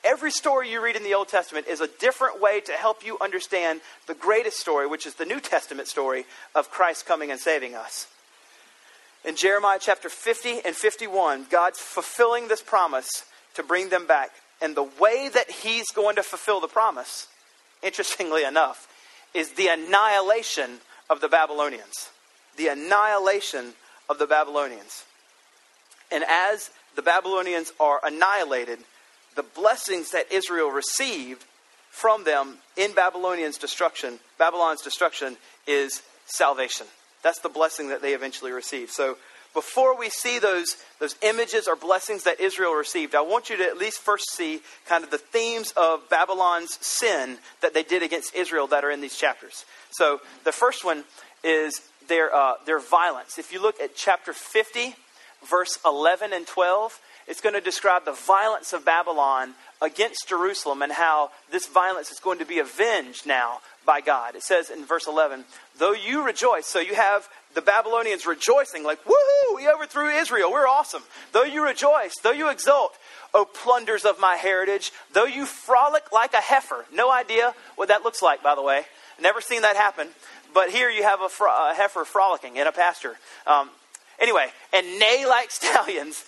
Every 0.02 0.30
story 0.30 0.70
you 0.70 0.82
read 0.82 0.96
in 0.96 1.04
the 1.04 1.12
Old 1.12 1.28
Testament 1.28 1.66
is 1.66 1.82
a 1.82 1.88
different 1.98 2.40
way 2.40 2.60
to 2.62 2.72
help 2.72 3.04
you 3.04 3.18
understand 3.20 3.82
the 4.06 4.14
greatest 4.14 4.58
story, 4.58 4.86
which 4.86 5.04
is 5.04 5.14
the 5.14 5.26
New 5.26 5.40
Testament 5.40 5.88
story 5.88 6.24
of 6.54 6.70
Christ 6.70 7.04
coming 7.04 7.30
and 7.30 7.38
saving 7.38 7.74
us. 7.74 8.08
In 9.26 9.36
Jeremiah 9.36 9.78
chapter 9.78 10.08
50 10.08 10.62
and 10.64 10.74
51, 10.74 11.46
God's 11.50 11.78
fulfilling 11.78 12.48
this 12.48 12.62
promise 12.62 13.26
to 13.54 13.62
bring 13.62 13.90
them 13.90 14.06
back. 14.06 14.30
And 14.62 14.76
the 14.76 14.88
way 15.00 15.28
that 15.32 15.50
He's 15.50 15.90
going 15.90 16.16
to 16.16 16.22
fulfill 16.22 16.60
the 16.60 16.68
promise, 16.68 17.28
interestingly 17.82 18.44
enough, 18.44 18.88
is 19.34 19.52
the 19.52 19.68
annihilation 19.68 20.78
of 21.08 21.20
the 21.20 21.28
Babylonians. 21.28 22.10
The 22.56 22.68
annihilation 22.68 23.72
of 24.08 24.18
the 24.18 24.26
Babylonians. 24.26 25.04
And 26.10 26.24
as 26.28 26.70
the 26.96 27.02
Babylonians 27.02 27.72
are 27.78 28.00
annihilated, 28.04 28.80
the 29.36 29.42
blessings 29.42 30.10
that 30.10 30.32
Israel 30.32 30.70
received 30.70 31.44
from 31.90 32.24
them 32.24 32.58
in 32.76 32.92
Babylonian's 32.92 33.58
destruction, 33.58 34.18
Babylon's 34.38 34.82
destruction, 34.82 35.36
is 35.66 36.02
salvation. 36.26 36.86
That's 37.22 37.40
the 37.40 37.48
blessing 37.48 37.88
that 37.88 38.02
they 38.02 38.14
eventually 38.14 38.52
receive. 38.52 38.90
So 38.90 39.16
before 39.52 39.98
we 39.98 40.10
see 40.10 40.38
those, 40.38 40.76
those 40.98 41.16
images 41.22 41.66
or 41.66 41.76
blessings 41.76 42.24
that 42.24 42.40
Israel 42.40 42.72
received, 42.72 43.14
I 43.14 43.20
want 43.20 43.50
you 43.50 43.56
to 43.56 43.64
at 43.64 43.78
least 43.78 44.00
first 44.00 44.30
see 44.32 44.60
kind 44.86 45.02
of 45.02 45.10
the 45.10 45.18
themes 45.18 45.72
of 45.76 46.08
Babylon's 46.08 46.78
sin 46.84 47.38
that 47.60 47.74
they 47.74 47.82
did 47.82 48.02
against 48.02 48.34
Israel 48.34 48.66
that 48.68 48.84
are 48.84 48.90
in 48.90 49.00
these 49.00 49.16
chapters. 49.16 49.64
So 49.90 50.20
the 50.44 50.52
first 50.52 50.84
one 50.84 51.04
is 51.42 51.80
their, 52.06 52.34
uh, 52.34 52.54
their 52.66 52.80
violence. 52.80 53.38
If 53.38 53.52
you 53.52 53.60
look 53.60 53.80
at 53.80 53.96
chapter 53.96 54.32
50, 54.32 54.94
verse 55.48 55.78
11 55.84 56.32
and 56.32 56.46
12, 56.46 57.00
it's 57.26 57.40
going 57.40 57.54
to 57.54 57.60
describe 57.60 58.04
the 58.04 58.12
violence 58.12 58.72
of 58.72 58.84
Babylon 58.84 59.54
against 59.82 60.28
Jerusalem 60.28 60.82
and 60.82 60.92
how 60.92 61.30
this 61.50 61.66
violence 61.66 62.10
is 62.10 62.20
going 62.20 62.38
to 62.38 62.44
be 62.44 62.58
avenged 62.58 63.26
now 63.26 63.60
by 63.86 64.00
God. 64.00 64.34
It 64.36 64.42
says 64.42 64.70
in 64.70 64.84
verse 64.84 65.06
11, 65.06 65.44
though 65.78 65.92
you 65.92 66.24
rejoice, 66.24 66.66
so 66.66 66.78
you 66.80 66.94
have 66.94 67.28
the 67.54 67.62
Babylonians 67.62 68.26
rejoicing, 68.26 68.84
like, 68.84 69.02
woohoo, 69.04 69.56
we 69.56 69.68
overthrew 69.68 70.08
Israel, 70.10 70.52
we're 70.52 70.68
awesome. 70.68 71.02
Though 71.32 71.44
you 71.44 71.64
rejoice, 71.64 72.14
though 72.22 72.30
you 72.30 72.50
exult, 72.50 72.92
O 73.32 73.44
plunders 73.44 74.04
of 74.04 74.20
my 74.20 74.36
heritage, 74.36 74.92
though 75.12 75.24
you 75.24 75.46
frolic 75.46 76.12
like 76.12 76.34
a 76.34 76.40
heifer. 76.40 76.84
No 76.92 77.10
idea 77.10 77.54
what 77.76 77.88
that 77.88 78.02
looks 78.02 78.22
like, 78.22 78.42
by 78.42 78.54
the 78.54 78.62
way. 78.62 78.82
Never 79.20 79.40
seen 79.40 79.62
that 79.62 79.76
happen. 79.76 80.08
But 80.52 80.70
here 80.70 80.90
you 80.90 81.02
have 81.02 81.20
a, 81.20 81.28
fro- 81.28 81.70
a 81.70 81.74
heifer 81.74 82.04
frolicking 82.04 82.56
in 82.56 82.66
a 82.66 82.72
pasture. 82.72 83.16
Um, 83.46 83.70
anyway, 84.18 84.46
and 84.74 84.86
neigh 84.98 85.26
like 85.28 85.50
stallions. 85.50 86.24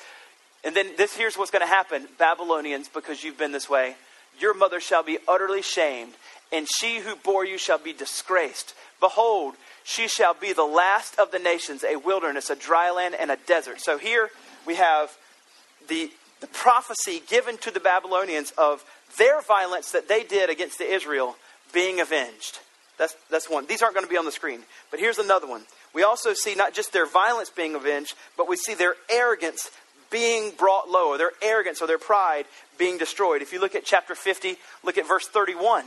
And 0.64 0.76
then 0.76 0.90
this 0.96 1.16
here's 1.16 1.36
what's 1.36 1.50
going 1.50 1.66
to 1.66 1.72
happen 1.72 2.06
Babylonians, 2.18 2.88
because 2.88 3.24
you've 3.24 3.38
been 3.38 3.52
this 3.52 3.68
way, 3.68 3.96
your 4.38 4.54
mother 4.54 4.80
shall 4.80 5.02
be 5.02 5.18
utterly 5.28 5.62
shamed, 5.62 6.12
and 6.52 6.66
she 6.68 7.00
who 7.00 7.16
bore 7.16 7.44
you 7.44 7.58
shall 7.58 7.78
be 7.78 7.92
disgraced. 7.92 8.74
Behold, 9.00 9.54
she 9.84 10.06
shall 10.06 10.34
be 10.34 10.52
the 10.52 10.64
last 10.64 11.18
of 11.18 11.32
the 11.32 11.38
nations, 11.38 11.84
a 11.84 11.96
wilderness, 11.96 12.50
a 12.50 12.56
dry 12.56 12.90
land, 12.90 13.16
and 13.18 13.30
a 13.30 13.38
desert. 13.46 13.80
So 13.80 13.98
here 13.98 14.30
we 14.66 14.76
have 14.76 15.10
the, 15.88 16.10
the 16.40 16.46
prophecy 16.46 17.20
given 17.28 17.58
to 17.58 17.70
the 17.70 17.80
Babylonians 17.80 18.52
of 18.56 18.84
their 19.18 19.42
violence 19.42 19.90
that 19.92 20.08
they 20.08 20.22
did 20.22 20.50
against 20.50 20.78
the 20.78 20.90
Israel 20.90 21.36
being 21.72 22.00
avenged. 22.00 22.60
That's, 22.98 23.16
that's 23.30 23.50
one. 23.50 23.66
These 23.66 23.82
aren't 23.82 23.94
going 23.94 24.06
to 24.06 24.10
be 24.10 24.18
on 24.18 24.24
the 24.24 24.32
screen. 24.32 24.60
But 24.90 25.00
here's 25.00 25.18
another 25.18 25.46
one. 25.46 25.62
We 25.94 26.04
also 26.04 26.34
see 26.34 26.54
not 26.54 26.74
just 26.74 26.92
their 26.92 27.06
violence 27.06 27.50
being 27.50 27.74
avenged, 27.74 28.14
but 28.36 28.48
we 28.48 28.56
see 28.56 28.74
their 28.74 28.94
arrogance 29.10 29.70
being 30.12 30.52
brought 30.56 30.88
low, 30.88 31.08
or 31.08 31.18
their 31.18 31.32
arrogance 31.42 31.82
or 31.82 31.88
their 31.88 31.98
pride 31.98 32.44
being 32.78 32.98
destroyed. 32.98 33.42
If 33.42 33.52
you 33.52 33.60
look 33.60 33.74
at 33.74 33.84
chapter 33.84 34.14
50, 34.14 34.56
look 34.84 34.96
at 34.98 35.08
verse 35.08 35.26
31. 35.26 35.84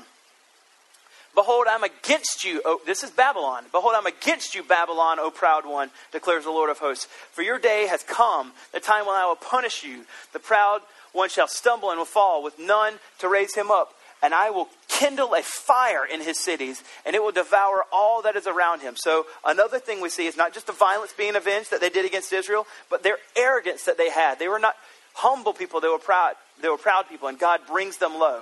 Behold, 1.33 1.67
I'm 1.69 1.83
against 1.83 2.43
you. 2.45 2.61
This 2.85 3.03
is 3.03 3.11
Babylon. 3.11 3.65
Behold, 3.71 3.93
I'm 3.95 4.05
against 4.05 4.55
you, 4.55 4.63
Babylon, 4.63 5.19
O 5.19 5.29
proud 5.29 5.65
one, 5.65 5.91
declares 6.13 6.45
the 6.45 6.49
Lord 6.49 6.69
of 6.69 6.79
hosts. 6.79 7.07
For 7.31 7.41
your 7.41 7.59
day 7.59 7.87
has 7.87 8.03
come, 8.03 8.53
the 8.73 8.79
time 8.79 9.05
when 9.05 9.15
I 9.15 9.25
will 9.27 9.35
punish 9.35 9.83
you. 9.83 10.05
The 10.31 10.39
proud 10.39 10.81
one 11.11 11.29
shall 11.29 11.47
stumble 11.47 11.89
and 11.89 11.97
will 11.97 12.05
fall, 12.05 12.41
with 12.41 12.57
none 12.57 12.95
to 13.19 13.27
raise 13.27 13.53
him 13.53 13.69
up 13.69 13.93
and 14.25 14.33
I 14.33 14.49
will 14.49 14.69
kindle 14.87 15.35
a 15.35 15.43
fire 15.43 16.03
in 16.03 16.19
his 16.19 16.39
cities, 16.39 16.83
and 17.05 17.15
it 17.15 17.21
will 17.21 17.31
devour 17.31 17.85
all 17.93 18.23
that 18.23 18.35
is 18.35 18.47
around 18.47 18.81
him. 18.81 18.95
So, 18.97 19.27
another 19.45 19.77
thing 19.77 20.01
we 20.01 20.09
see 20.09 20.25
is 20.25 20.35
not 20.35 20.51
just 20.51 20.65
the 20.65 20.73
violence 20.73 21.13
being 21.15 21.35
avenged 21.35 21.69
that 21.69 21.79
they 21.79 21.91
did 21.91 22.05
against 22.05 22.33
Israel, 22.33 22.65
but 22.89 23.03
their 23.03 23.17
arrogance 23.35 23.83
that 23.83 23.99
they 23.99 24.09
had. 24.09 24.39
They 24.39 24.47
were 24.47 24.57
not 24.57 24.73
humble 25.13 25.53
people, 25.53 25.79
they 25.79 25.89
were 25.89 25.99
proud. 25.99 26.33
They 26.59 26.69
were 26.69 26.77
proud 26.77 27.07
people, 27.07 27.27
and 27.27 27.37
God 27.37 27.61
brings 27.67 27.97
them 27.97 28.15
low. 28.15 28.41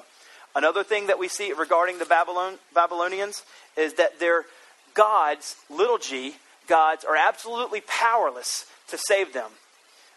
Another 0.55 0.85
thing 0.85 1.07
that 1.07 1.19
we 1.19 1.27
see 1.27 1.51
regarding 1.51 1.99
the 1.99 2.05
Babylon, 2.05 2.59
Babylonians 2.73 3.43
is 3.75 3.95
that 3.95 4.21
their 4.21 4.45
gods, 4.93 5.57
little 5.69 5.97
g, 5.97 6.35
gods, 6.69 7.03
are 7.03 7.17
absolutely 7.17 7.81
powerless 7.81 8.67
to 8.87 8.97
save 8.97 9.33
them. 9.33 9.51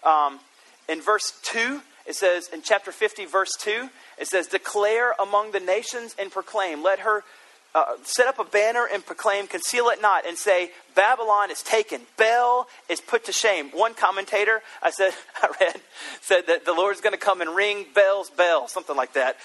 Um, 0.04 0.38
in 0.88 1.00
verse 1.02 1.32
2, 1.42 1.80
it 2.06 2.14
says, 2.14 2.48
in 2.52 2.62
chapter 2.62 2.92
50, 2.92 3.24
verse 3.26 3.50
2, 3.58 3.88
it 4.18 4.28
says, 4.28 4.46
Declare 4.46 5.14
among 5.20 5.52
the 5.52 5.60
nations 5.60 6.14
and 6.18 6.30
proclaim. 6.30 6.82
Let 6.82 7.00
her 7.00 7.24
uh, 7.76 7.94
set 8.04 8.26
up 8.26 8.38
a 8.38 8.44
banner 8.44 8.88
and 8.90 9.04
proclaim, 9.04 9.46
conceal 9.46 9.90
it 9.90 10.00
not, 10.00 10.26
and 10.26 10.38
say, 10.38 10.70
Babylon 10.94 11.50
is 11.50 11.62
taken. 11.62 12.00
Bel 12.16 12.66
is 12.88 13.02
put 13.02 13.26
to 13.26 13.32
shame. 13.32 13.68
One 13.72 13.92
commentator, 13.92 14.62
I 14.82 14.90
said, 14.90 15.12
I 15.42 15.48
read, 15.60 15.80
said 16.22 16.46
that 16.46 16.64
the 16.64 16.72
Lord's 16.72 17.02
going 17.02 17.12
to 17.12 17.18
come 17.18 17.42
and 17.42 17.54
ring 17.54 17.84
Bel's 17.94 18.30
bell, 18.30 18.66
something 18.66 18.96
like 18.96 19.12
that. 19.12 19.36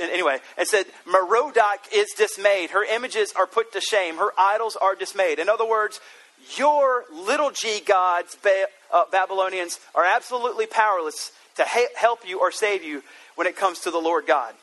Anyway, 0.00 0.38
it 0.58 0.66
said, 0.66 0.86
Merodach 1.06 1.92
is 1.94 2.08
dismayed. 2.16 2.70
Her 2.70 2.82
images 2.82 3.32
are 3.36 3.46
put 3.46 3.72
to 3.74 3.80
shame. 3.80 4.16
Her 4.16 4.30
idols 4.36 4.76
are 4.76 4.96
dismayed. 4.96 5.38
In 5.38 5.48
other 5.48 5.68
words, 5.68 6.00
your 6.56 7.04
little 7.12 7.52
g 7.52 7.80
gods, 7.86 8.36
uh, 8.92 9.04
Babylonians, 9.12 9.78
are 9.94 10.04
absolutely 10.04 10.66
powerless 10.66 11.30
to 11.56 11.64
help 11.96 12.28
you 12.28 12.40
or 12.40 12.50
save 12.50 12.82
you 12.82 13.02
when 13.36 13.46
it 13.46 13.56
comes 13.56 13.80
to 13.80 13.90
the 13.90 13.98
Lord 13.98 14.26
God. 14.26 14.54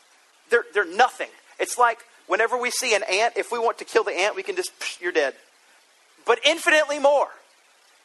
They're, 0.50 0.66
they're 0.74 0.86
nothing. 0.86 1.30
It's 1.60 1.78
like 1.78 2.00
whenever 2.28 2.58
we 2.58 2.72
see 2.72 2.96
an 2.96 3.04
ant, 3.12 3.38
if 3.38 3.52
we 3.52 3.60
want 3.60 3.78
to 3.80 3.86
kill 3.86 4.04
the 4.04 4.12
ant, 4.12 4.36
we 4.36 4.44
can 4.44 4.56
just, 4.56 4.72
you're 5.02 5.12
dead. 5.12 5.34
But 6.26 6.40
infinitely 6.46 7.00
more. 7.00 7.28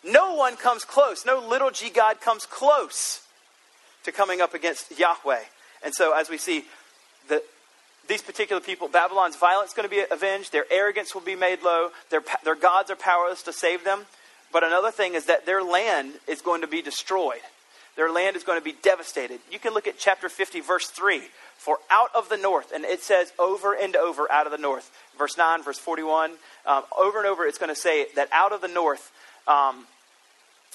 No 0.05 0.35
one 0.35 0.57
comes 0.57 0.85
close. 0.85 1.27
No 1.27 1.38
little 1.38 1.70
g 1.70 1.90
God 1.90 2.20
comes 2.20 2.46
close 2.46 3.22
to 4.05 4.12
coming 4.12 4.40
up 4.40 4.55
against 4.55 4.96
Yahweh. 4.99 5.42
And 5.85 5.94
so, 5.94 6.16
as 6.16 6.31
we 6.31 6.38
see, 6.38 6.64
the, 7.29 7.42
these 8.09 8.22
particular 8.22 8.62
people, 8.62 8.88
Babylon's 8.88 9.37
violence 9.37 9.70
is 9.70 9.75
going 9.75 9.88
to 9.88 9.94
be 9.94 10.05
avenged, 10.11 10.53
their 10.53 10.64
arrogance 10.70 11.14
will 11.14 11.22
be 11.22 11.35
made 11.35 11.62
low, 11.62 11.90
their, 12.11 12.22
their 12.44 12.55
gods 12.55 12.90
are 12.90 12.96
powerless 12.96 13.42
to 13.42 13.53
save 13.53 13.85
them. 13.85 14.07
But 14.53 14.62
another 14.62 14.92
thing 14.92 15.14
is 15.14 15.27
that 15.27 15.44
their 15.44 15.62
land 15.62 16.12
is 16.29 16.40
going 16.40 16.61
to 16.61 16.66
be 16.68 16.83
destroyed. 16.83 17.40
Their 17.96 18.12
land 18.12 18.37
is 18.37 18.44
going 18.44 18.59
to 18.59 18.64
be 18.64 18.76
devastated. 18.82 19.40
You 19.50 19.59
can 19.59 19.72
look 19.72 19.87
at 19.87 19.98
chapter 19.98 20.28
50, 20.28 20.61
verse 20.61 20.87
3. 20.87 21.22
For 21.56 21.78
out 21.90 22.11
of 22.14 22.28
the 22.28 22.37
north, 22.37 22.70
and 22.72 22.85
it 22.85 23.02
says 23.02 23.32
over 23.38 23.74
and 23.74 23.96
over, 23.96 24.30
out 24.30 24.44
of 24.44 24.52
the 24.52 24.59
north. 24.59 24.90
Verse 25.18 25.38
9, 25.38 25.62
verse 25.62 25.78
41. 25.78 26.32
Um, 26.66 26.82
over 26.96 27.18
and 27.18 27.26
over, 27.26 27.46
it's 27.46 27.56
going 27.56 27.74
to 27.74 27.80
say 27.80 28.06
that 28.14 28.28
out 28.30 28.52
of 28.52 28.61
the 28.61 28.68
north, 28.68 29.11
um, 29.48 29.87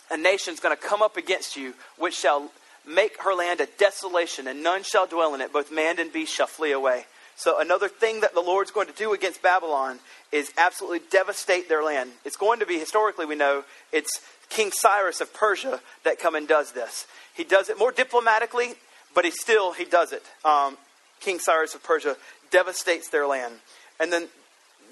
a 0.10 0.18
nation's 0.18 0.60
going 0.60 0.76
to 0.76 0.82
come 0.82 1.04
up 1.04 1.18
against 1.18 1.56
you, 1.56 1.76
which 1.98 2.16
shall 2.18 2.52
make 2.86 3.22
her 3.22 3.36
land 3.36 3.62
a 3.62 3.68
desolation, 3.78 4.48
and 4.48 4.64
none 4.64 4.82
shall 4.82 5.06
dwell 5.06 5.36
in 5.36 5.42
it. 5.42 5.54
Both 5.54 5.72
man 5.72 6.00
and 6.00 6.12
beast 6.12 6.34
shall 6.34 6.48
flee 6.48 6.72
away. 6.72 7.06
So, 7.36 7.60
another 7.60 7.88
thing 7.88 8.22
that 8.22 8.34
the 8.34 8.42
Lord's 8.42 8.72
going 8.72 8.88
to 8.88 8.94
do 8.94 9.14
against 9.14 9.42
Babylon 9.42 10.00
is 10.32 10.52
absolutely 10.58 11.02
devastate 11.10 11.70
their 11.70 11.84
land. 11.84 12.12
It's 12.26 12.38
going 12.38 12.60
to 12.60 12.66
be, 12.66 12.78
historically, 12.78 13.26
we 13.26 13.36
know, 13.36 13.64
it's 13.92 14.20
King 14.52 14.72
Cyrus 14.72 15.22
of 15.22 15.34
Persia 15.34 15.80
that 16.04 16.20
come 16.20 16.36
and 16.36 16.48
does 16.48 16.74
this. 16.74 17.08
He 17.34 17.44
does 17.44 17.70
it 17.70 17.80
more 17.80 17.92
diplomatically, 17.92 18.74
but 19.16 19.26
he 19.26 19.32
still 19.32 19.74
he 19.74 19.86
does 19.86 20.12
it. 20.12 20.24
Um, 20.46 20.78
King 21.22 21.40
Cyrus 21.40 21.74
of 21.74 21.84
Persia 21.84 22.18
devastates 22.52 23.10
their 23.10 23.26
land. 23.26 23.56
And 24.00 24.12
then 24.12 24.28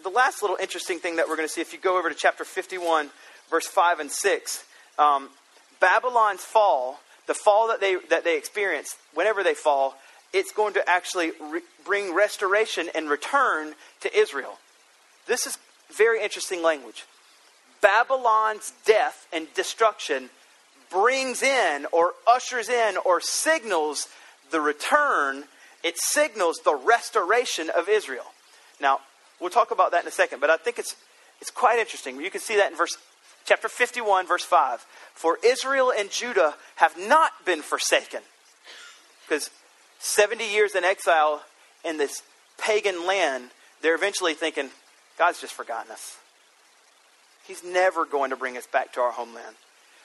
the 0.04 0.10
last 0.10 0.41
little 0.41 0.58
interesting 0.62 1.00
thing 1.00 1.17
that 1.17 1.28
we're 1.28 1.36
going 1.36 1.48
to 1.48 1.54
see, 1.54 1.62
if 1.62 1.74
you 1.74 1.80
go 1.80 2.00
over 2.00 2.10
to 2.10 2.15
chapter 2.15 2.45
51, 2.45 3.10
verse 3.50 3.67
5 3.67 4.00
and 4.00 4.12
6, 4.12 4.63
um, 4.98 5.30
Babylon's 5.82 6.41
fall, 6.41 7.00
the 7.28 7.34
fall 7.34 7.67
that 7.67 7.82
they, 7.82 7.98
that 8.10 8.24
they 8.24 8.38
experience, 8.38 8.95
whenever 9.13 9.43
they 9.43 9.54
fall, 9.54 9.95
it's 10.32 10.52
going 10.52 10.74
to 10.76 10.89
actually 10.89 11.32
re- 11.41 11.62
bring 11.84 12.13
restoration 12.13 12.88
and 12.95 13.10
return 13.10 13.74
to 14.02 14.17
Israel. 14.17 14.58
This 15.28 15.45
is 15.45 15.58
very 15.91 16.24
interesting 16.24 16.62
language. 16.62 17.06
Babylon's 17.81 18.73
death 18.85 19.27
and 19.31 19.47
destruction 19.53 20.29
brings 20.89 21.43
in 21.43 21.85
or 21.91 22.13
ushers 22.27 22.69
in 22.69 22.97
or 23.05 23.21
signals 23.21 24.07
the 24.51 24.61
return, 24.61 25.43
it 25.83 25.95
signals 25.97 26.59
the 26.65 26.75
restoration 26.75 27.69
of 27.69 27.87
Israel. 27.87 28.25
Now, 28.81 28.99
we'll 29.39 29.49
talk 29.49 29.71
about 29.71 29.91
that 29.91 30.03
in 30.03 30.07
a 30.07 30.11
second, 30.11 30.39
but 30.39 30.49
I 30.49 30.57
think 30.57 30.79
it's, 30.79 30.95
it's 31.41 31.51
quite 31.51 31.79
interesting. 31.79 32.19
You 32.19 32.31
can 32.31 32.41
see 32.41 32.57
that 32.57 32.71
in 32.71 32.77
verse 32.77 32.97
chapter 33.45 33.67
51, 33.67 34.27
verse 34.27 34.43
5. 34.43 34.79
For 35.13 35.37
Israel 35.43 35.91
and 35.95 36.09
Judah 36.09 36.55
have 36.75 36.95
not 36.97 37.31
been 37.45 37.61
forsaken. 37.61 38.21
Because 39.27 39.49
70 39.99 40.51
years 40.51 40.75
in 40.75 40.83
exile 40.83 41.43
in 41.85 41.97
this 41.97 42.23
pagan 42.57 43.05
land, 43.05 43.49
they're 43.81 43.95
eventually 43.95 44.33
thinking, 44.33 44.69
God's 45.17 45.41
just 45.41 45.53
forgotten 45.53 45.91
us. 45.91 46.17
He's 47.49 47.63
never 47.63 48.05
going 48.05 48.29
to 48.29 48.35
bring 48.35 48.57
us 48.57 48.67
back 48.67 48.93
to 48.93 49.01
our 49.01 49.12
homeland. 49.12 49.55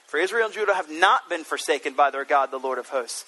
For 0.07 0.17
Israel 0.17 0.47
and 0.47 0.55
Judah 0.55 0.75
have 0.75 0.91
not 0.91 1.29
been 1.29 1.45
forsaken 1.45 1.93
by 1.93 2.11
their 2.11 2.25
God, 2.25 2.51
the 2.51 2.57
Lord 2.59 2.79
of 2.79 2.89
hosts. 2.89 3.27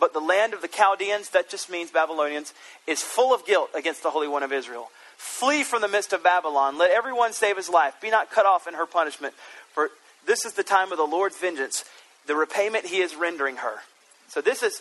But 0.00 0.14
the 0.14 0.20
land 0.20 0.54
of 0.54 0.62
the 0.62 0.68
Chaldeans, 0.68 1.28
that 1.30 1.50
just 1.50 1.68
means 1.68 1.90
Babylonians, 1.90 2.54
is 2.86 3.02
full 3.02 3.34
of 3.34 3.44
guilt 3.44 3.68
against 3.74 4.02
the 4.02 4.08
Holy 4.08 4.26
One 4.26 4.42
of 4.42 4.54
Israel. 4.54 4.88
Flee 5.18 5.64
from 5.64 5.82
the 5.82 5.88
midst 5.88 6.14
of 6.14 6.22
Babylon. 6.22 6.78
Let 6.78 6.92
everyone 6.92 7.34
save 7.34 7.58
his 7.58 7.68
life. 7.68 7.94
Be 8.00 8.08
not 8.08 8.30
cut 8.30 8.46
off 8.46 8.66
in 8.66 8.72
her 8.72 8.86
punishment. 8.86 9.34
For 9.74 9.90
this 10.26 10.46
is 10.46 10.54
the 10.54 10.62
time 10.62 10.90
of 10.90 10.96
the 10.96 11.04
Lord's 11.04 11.36
vengeance, 11.36 11.84
the 12.26 12.36
repayment 12.36 12.86
he 12.86 13.02
is 13.02 13.14
rendering 13.16 13.56
her. 13.56 13.80
So 14.28 14.40
this 14.40 14.62
is 14.62 14.80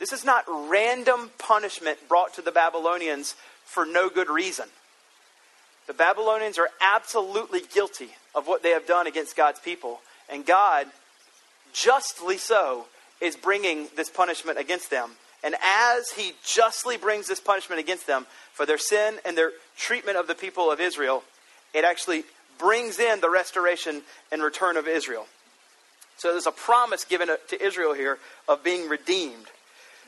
this 0.00 0.12
is 0.12 0.24
not 0.24 0.44
random 0.48 1.30
punishment 1.38 2.08
brought 2.08 2.34
to 2.34 2.42
the 2.42 2.50
Babylonians 2.50 3.36
for 3.64 3.86
no 3.86 4.08
good 4.08 4.28
reason. 4.28 4.66
The 5.86 5.94
Babylonians 5.94 6.58
are 6.58 6.68
absolutely 6.80 7.60
guilty 7.72 8.10
of 8.34 8.46
what 8.46 8.62
they 8.62 8.70
have 8.70 8.86
done 8.86 9.06
against 9.06 9.36
God's 9.36 9.60
people. 9.60 10.00
And 10.28 10.44
God, 10.44 10.86
justly 11.72 12.38
so, 12.38 12.86
is 13.20 13.36
bringing 13.36 13.88
this 13.96 14.10
punishment 14.10 14.58
against 14.58 14.90
them. 14.90 15.12
And 15.44 15.54
as 15.62 16.10
he 16.10 16.32
justly 16.44 16.96
brings 16.96 17.28
this 17.28 17.40
punishment 17.40 17.80
against 17.80 18.06
them 18.06 18.26
for 18.52 18.66
their 18.66 18.78
sin 18.78 19.16
and 19.24 19.38
their 19.38 19.52
treatment 19.76 20.16
of 20.16 20.26
the 20.26 20.34
people 20.34 20.70
of 20.70 20.80
Israel, 20.80 21.22
it 21.72 21.84
actually 21.84 22.24
brings 22.58 22.98
in 22.98 23.20
the 23.20 23.30
restoration 23.30 24.02
and 24.32 24.42
return 24.42 24.76
of 24.76 24.88
Israel. 24.88 25.26
So 26.16 26.32
there's 26.32 26.46
a 26.46 26.52
promise 26.52 27.04
given 27.04 27.28
to 27.28 27.64
Israel 27.64 27.92
here 27.94 28.18
of 28.48 28.64
being 28.64 28.88
redeemed. 28.88 29.46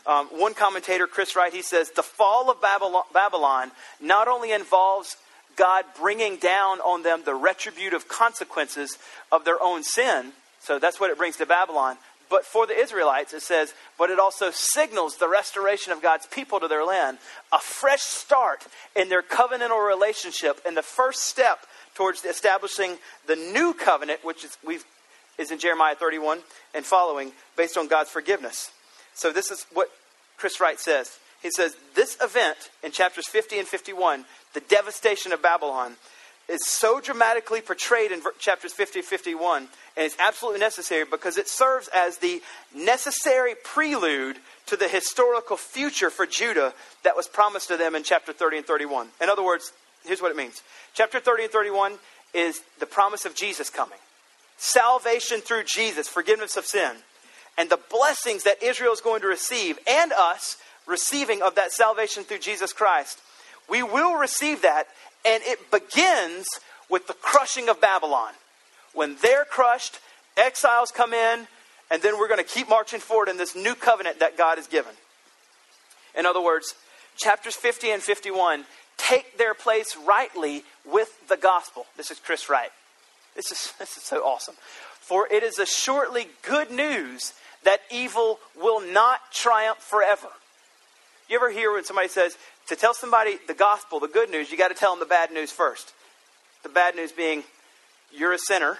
Um, 0.06 0.26
one 0.28 0.54
commentator, 0.54 1.06
Chris 1.06 1.36
Wright, 1.36 1.52
he 1.52 1.60
says 1.60 1.90
the 1.90 2.02
fall 2.02 2.50
of 2.50 2.62
Babylon 3.12 3.70
not 4.00 4.26
only 4.26 4.52
involves 4.52 5.16
God 5.58 5.84
bringing 6.00 6.36
down 6.36 6.80
on 6.80 7.02
them 7.02 7.22
the 7.24 7.34
retributive 7.34 8.08
consequences 8.08 8.96
of 9.32 9.44
their 9.44 9.60
own 9.60 9.82
sin. 9.82 10.32
So 10.60 10.78
that's 10.78 11.00
what 11.00 11.10
it 11.10 11.18
brings 11.18 11.36
to 11.36 11.46
Babylon. 11.46 11.98
But 12.30 12.44
for 12.44 12.66
the 12.66 12.78
Israelites, 12.78 13.32
it 13.32 13.42
says, 13.42 13.74
but 13.98 14.10
it 14.10 14.18
also 14.18 14.50
signals 14.50 15.16
the 15.16 15.28
restoration 15.28 15.92
of 15.92 16.02
God's 16.02 16.26
people 16.26 16.60
to 16.60 16.68
their 16.68 16.84
land, 16.84 17.18
a 17.52 17.58
fresh 17.58 18.02
start 18.02 18.66
in 18.94 19.08
their 19.08 19.22
covenantal 19.22 19.86
relationship, 19.86 20.60
and 20.66 20.76
the 20.76 20.82
first 20.82 21.24
step 21.24 21.60
towards 21.94 22.24
establishing 22.24 22.98
the 23.26 23.36
new 23.36 23.72
covenant, 23.72 24.24
which 24.24 24.44
is, 24.44 24.56
we've, 24.64 24.84
is 25.38 25.50
in 25.50 25.58
Jeremiah 25.58 25.94
31 25.94 26.40
and 26.74 26.84
following, 26.84 27.32
based 27.56 27.78
on 27.78 27.88
God's 27.88 28.10
forgiveness. 28.10 28.70
So 29.14 29.32
this 29.32 29.50
is 29.50 29.66
what 29.72 29.88
Chris 30.36 30.60
Wright 30.60 30.78
says. 30.78 31.18
He 31.42 31.50
says, 31.50 31.76
This 31.94 32.16
event 32.22 32.70
in 32.82 32.90
chapters 32.90 33.26
50 33.28 33.58
and 33.58 33.68
51 33.68 34.24
the 34.54 34.60
devastation 34.60 35.32
of 35.32 35.42
Babylon, 35.42 35.96
is 36.48 36.66
so 36.66 37.00
dramatically 37.00 37.60
portrayed 37.60 38.10
in 38.10 38.22
chapters 38.38 38.72
50 38.72 39.00
and 39.00 39.08
51, 39.08 39.62
and 39.62 39.68
it's 39.96 40.16
absolutely 40.18 40.60
necessary 40.60 41.04
because 41.08 41.36
it 41.36 41.46
serves 41.46 41.88
as 41.94 42.18
the 42.18 42.40
necessary 42.74 43.54
prelude 43.62 44.38
to 44.66 44.76
the 44.76 44.88
historical 44.88 45.56
future 45.56 46.08
for 46.08 46.26
Judah 46.26 46.72
that 47.04 47.16
was 47.16 47.28
promised 47.28 47.68
to 47.68 47.76
them 47.76 47.94
in 47.94 48.02
chapter 48.02 48.32
30 48.32 48.58
and 48.58 48.66
31. 48.66 49.08
In 49.20 49.28
other 49.28 49.44
words, 49.44 49.72
here's 50.04 50.22
what 50.22 50.30
it 50.30 50.36
means 50.36 50.62
chapter 50.94 51.20
30 51.20 51.44
and 51.44 51.52
31 51.52 51.94
is 52.34 52.62
the 52.80 52.86
promise 52.86 53.26
of 53.26 53.34
Jesus 53.34 53.68
coming, 53.68 53.98
salvation 54.56 55.40
through 55.40 55.64
Jesus, 55.64 56.08
forgiveness 56.08 56.56
of 56.56 56.64
sin, 56.64 56.92
and 57.58 57.68
the 57.68 57.80
blessings 57.90 58.44
that 58.44 58.62
Israel 58.62 58.92
is 58.92 59.00
going 59.00 59.20
to 59.20 59.26
receive, 59.26 59.78
and 59.86 60.12
us 60.12 60.56
receiving 60.88 61.42
of 61.42 61.54
that 61.54 61.70
salvation 61.70 62.24
through 62.24 62.38
Jesus 62.38 62.72
Christ 62.72 63.20
we 63.68 63.82
will 63.82 64.14
receive 64.14 64.62
that, 64.62 64.88
and 65.24 65.42
it 65.44 65.70
begins 65.70 66.48
with 66.88 67.06
the 67.06 67.14
crushing 67.14 67.68
of 67.68 67.80
Babylon. 67.80 68.32
When 68.94 69.16
they're 69.22 69.44
crushed, 69.44 70.00
exiles 70.36 70.90
come 70.90 71.12
in, 71.12 71.46
and 71.90 72.02
then 72.02 72.18
we're 72.18 72.28
going 72.28 72.42
to 72.42 72.50
keep 72.50 72.68
marching 72.68 73.00
forward 73.00 73.28
in 73.28 73.36
this 73.36 73.54
new 73.54 73.74
covenant 73.74 74.20
that 74.20 74.38
God 74.38 74.56
has 74.56 74.66
given. 74.66 74.92
In 76.16 76.26
other 76.26 76.40
words, 76.40 76.74
chapters 77.16 77.54
50 77.54 77.90
and 77.90 78.02
51 78.02 78.64
take 78.96 79.38
their 79.38 79.54
place 79.54 79.96
rightly 80.06 80.64
with 80.90 81.28
the 81.28 81.36
gospel. 81.36 81.86
This 81.96 82.10
is 82.10 82.18
Chris 82.18 82.48
Wright. 82.48 82.70
This 83.36 83.52
is, 83.52 83.72
this 83.78 83.96
is 83.96 84.02
so 84.02 84.22
awesome. 84.22 84.54
For 85.00 85.30
it 85.30 85.42
is 85.42 85.58
assuredly 85.58 86.28
good 86.42 86.70
news 86.70 87.34
that 87.64 87.80
evil 87.90 88.38
will 88.58 88.80
not 88.80 89.20
triumph 89.32 89.78
forever. 89.78 90.28
You 91.28 91.36
ever 91.36 91.50
hear 91.50 91.72
when 91.72 91.84
somebody 91.84 92.08
says, 92.08 92.36
to 92.68 92.76
tell 92.76 92.94
somebody 92.94 93.38
the 93.46 93.54
gospel, 93.54 94.00
the 94.00 94.08
good 94.08 94.30
news, 94.30 94.50
you 94.50 94.56
got 94.56 94.68
to 94.68 94.74
tell 94.74 94.92
them 94.92 95.00
the 95.00 95.06
bad 95.06 95.30
news 95.30 95.50
first. 95.50 95.92
The 96.62 96.70
bad 96.70 96.96
news 96.96 97.12
being, 97.12 97.44
you're 98.12 98.32
a 98.32 98.38
sinner, 98.38 98.78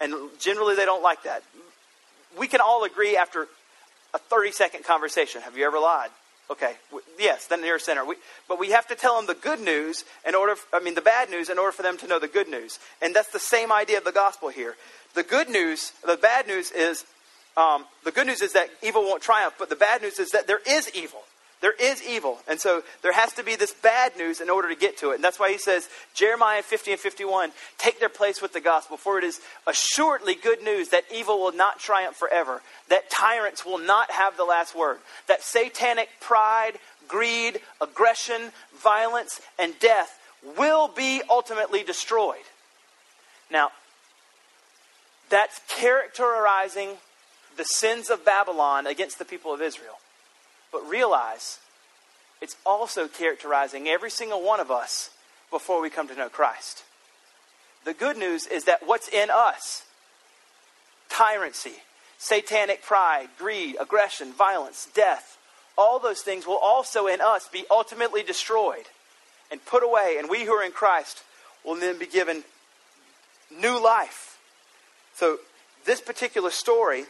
and 0.00 0.14
generally 0.38 0.76
they 0.76 0.84
don't 0.84 1.02
like 1.02 1.22
that. 1.22 1.42
We 2.38 2.48
can 2.48 2.60
all 2.60 2.84
agree 2.84 3.16
after 3.16 3.48
a 4.12 4.18
30 4.18 4.52
second 4.52 4.84
conversation 4.84 5.40
have 5.42 5.56
you 5.56 5.64
ever 5.66 5.78
lied? 5.78 6.10
Okay, 6.50 6.74
yes, 7.18 7.46
then 7.46 7.64
you're 7.64 7.76
a 7.76 7.80
sinner. 7.80 8.04
We, 8.04 8.16
but 8.48 8.58
we 8.58 8.70
have 8.70 8.88
to 8.88 8.96
tell 8.96 9.16
them 9.16 9.26
the 9.26 9.40
good 9.40 9.60
news 9.60 10.04
in 10.26 10.34
order, 10.34 10.56
I 10.72 10.80
mean, 10.80 10.96
the 10.96 11.00
bad 11.00 11.30
news 11.30 11.48
in 11.48 11.58
order 11.58 11.70
for 11.70 11.82
them 11.82 11.96
to 11.98 12.08
know 12.08 12.18
the 12.18 12.26
good 12.26 12.48
news. 12.48 12.80
And 13.00 13.14
that's 13.14 13.30
the 13.30 13.38
same 13.38 13.70
idea 13.70 13.98
of 13.98 14.04
the 14.04 14.12
gospel 14.12 14.48
here. 14.48 14.74
The 15.14 15.22
good 15.22 15.48
news, 15.48 15.92
the 16.04 16.16
bad 16.16 16.48
news 16.48 16.72
is, 16.72 17.04
um, 17.56 17.84
the 18.04 18.10
good 18.10 18.26
news 18.26 18.42
is 18.42 18.52
that 18.54 18.68
evil 18.82 19.02
won't 19.02 19.22
triumph, 19.22 19.54
but 19.60 19.70
the 19.70 19.76
bad 19.76 20.02
news 20.02 20.18
is 20.18 20.30
that 20.30 20.48
there 20.48 20.60
is 20.68 20.90
evil. 20.92 21.20
There 21.60 21.74
is 21.78 22.02
evil. 22.02 22.38
And 22.48 22.58
so 22.58 22.82
there 23.02 23.12
has 23.12 23.34
to 23.34 23.44
be 23.44 23.54
this 23.54 23.74
bad 23.74 24.16
news 24.16 24.40
in 24.40 24.48
order 24.48 24.68
to 24.68 24.74
get 24.74 24.96
to 24.98 25.10
it. 25.10 25.16
And 25.16 25.24
that's 25.24 25.38
why 25.38 25.50
he 25.50 25.58
says, 25.58 25.88
Jeremiah 26.14 26.62
50 26.62 26.92
and 26.92 27.00
51, 27.00 27.52
take 27.76 28.00
their 28.00 28.08
place 28.08 28.40
with 28.40 28.52
the 28.54 28.60
gospel, 28.60 28.96
for 28.96 29.18
it 29.18 29.24
is 29.24 29.40
assuredly 29.66 30.34
good 30.34 30.62
news 30.62 30.88
that 30.88 31.04
evil 31.14 31.38
will 31.38 31.52
not 31.52 31.78
triumph 31.78 32.16
forever, 32.16 32.62
that 32.88 33.10
tyrants 33.10 33.66
will 33.66 33.78
not 33.78 34.10
have 34.10 34.36
the 34.36 34.44
last 34.44 34.74
word, 34.74 34.98
that 35.28 35.42
satanic 35.42 36.08
pride, 36.20 36.78
greed, 37.08 37.60
aggression, 37.80 38.52
violence, 38.82 39.40
and 39.58 39.78
death 39.80 40.18
will 40.56 40.88
be 40.88 41.20
ultimately 41.28 41.82
destroyed. 41.82 42.36
Now, 43.50 43.70
that's 45.28 45.60
characterizing 45.68 46.90
the 47.56 47.64
sins 47.64 48.08
of 48.08 48.24
Babylon 48.24 48.86
against 48.86 49.18
the 49.18 49.24
people 49.26 49.52
of 49.52 49.60
Israel. 49.60 49.98
But 50.72 50.88
realize 50.88 51.58
it's 52.40 52.56
also 52.64 53.08
characterizing 53.08 53.88
every 53.88 54.10
single 54.10 54.42
one 54.42 54.60
of 54.60 54.70
us 54.70 55.10
before 55.50 55.80
we 55.80 55.90
come 55.90 56.08
to 56.08 56.14
know 56.14 56.28
Christ. 56.28 56.84
The 57.84 57.94
good 57.94 58.16
news 58.16 58.46
is 58.46 58.64
that 58.64 58.86
what's 58.86 59.08
in 59.08 59.30
us 59.30 59.84
tyranny, 61.08 61.76
satanic 62.18 62.82
pride, 62.82 63.28
greed, 63.38 63.76
aggression, 63.80 64.32
violence, 64.32 64.88
death 64.94 65.38
all 65.80 65.98
those 65.98 66.20
things 66.20 66.46
will 66.46 66.58
also 66.58 67.06
in 67.06 67.22
us 67.22 67.48
be 67.48 67.64
ultimately 67.70 68.22
destroyed 68.22 68.84
and 69.50 69.64
put 69.64 69.82
away. 69.82 70.16
And 70.18 70.28
we 70.28 70.44
who 70.44 70.52
are 70.52 70.62
in 70.62 70.72
Christ 70.72 71.22
will 71.64 71.76
then 71.76 71.98
be 71.98 72.06
given 72.06 72.44
new 73.50 73.82
life. 73.82 74.38
So, 75.14 75.38
this 75.86 76.00
particular 76.00 76.50
story, 76.50 77.04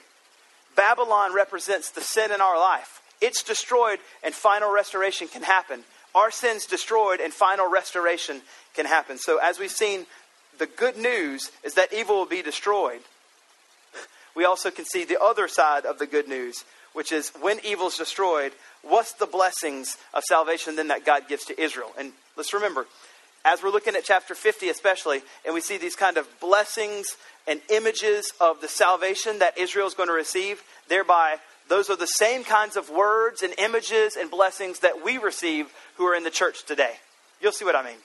Babylon 0.77 1.35
represents 1.35 1.91
the 1.91 2.01
sin 2.01 2.31
in 2.31 2.41
our 2.41 2.57
life. 2.57 3.00
It's 3.21 3.43
destroyed 3.43 3.99
and 4.23 4.35
final 4.35 4.73
restoration 4.73 5.29
can 5.29 5.43
happen. 5.43 5.85
Our 6.15 6.31
sin's 6.31 6.67
destroyed 6.67 7.21
and 7.21 7.33
final 7.33 7.71
restoration 7.71 8.43
can 8.75 8.87
happen. 8.87 9.19
So, 9.19 9.39
as 9.39 9.59
we've 9.59 9.71
seen, 9.71 10.07
the 10.59 10.67
good 10.67 10.97
news 10.97 11.51
is 11.63 11.75
that 11.75 11.93
evil 11.93 12.17
will 12.17 12.27
be 12.27 12.43
destroyed. 12.43 13.01
We 14.35 14.45
also 14.45 14.71
can 14.71 14.85
see 14.85 15.05
the 15.05 15.21
other 15.21 15.49
side 15.49 15.85
of 15.85 15.99
the 15.99 16.07
good 16.07 16.29
news, 16.29 16.65
which 16.93 17.13
is 17.13 17.31
when 17.41 17.59
evil's 17.65 17.97
destroyed, 17.97 18.53
what's 18.83 19.13
the 19.13 19.27
blessings 19.27 19.97
of 20.15 20.23
salvation 20.25 20.77
then 20.77 20.89
that 20.89 21.05
God 21.05 21.29
gives 21.29 21.45
to 21.47 21.61
Israel? 21.61 21.93
And 21.99 22.13
let's 22.37 22.55
remember, 22.55 22.87
as 23.45 23.63
we're 23.63 23.71
looking 23.71 23.97
at 23.97 24.05
chapter 24.05 24.35
50 24.35 24.69
especially, 24.69 25.23
and 25.45 25.55
we 25.55 25.61
see 25.61 25.79
these 25.79 25.97
kind 25.97 26.17
of 26.17 26.29
blessings 26.41 27.17
and 27.47 27.61
images 27.71 28.33
of 28.41 28.61
the 28.61 28.69
salvation 28.69 29.41
that 29.41 29.59
Israel 29.59 29.87
is 29.87 29.95
going 29.95 30.09
to 30.09 30.15
receive, 30.15 30.63
thereby 30.89 31.37
those 31.71 31.89
are 31.89 31.97
the 31.97 32.07
same 32.07 32.43
kinds 32.43 32.77
of 32.77 32.91
words 32.91 33.43
and 33.43 33.55
images 33.57 34.17
and 34.17 34.29
blessings 34.29 34.81
that 34.81 35.05
we 35.05 35.19
receive 35.19 35.73
who 35.95 36.05
are 36.05 36.17
in 36.17 36.25
the 36.25 36.31
church 36.31 36.67
today. 36.67 36.95
You'll 37.41 37.53
see 37.53 37.65
what 37.65 37.77
I 37.77 37.85
mean. 37.85 37.99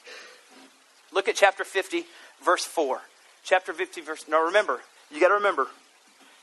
Look 1.12 1.28
at 1.28 1.36
chapter 1.36 1.64
50, 1.64 2.06
verse 2.44 2.64
4. 2.64 3.02
Chapter 3.44 3.74
50, 3.74 4.02
verse. 4.02 4.26
Now 4.30 4.46
remember, 4.46 4.82
you 5.10 5.20
got 5.20 5.30
to 5.30 5.34
remember 5.34 5.68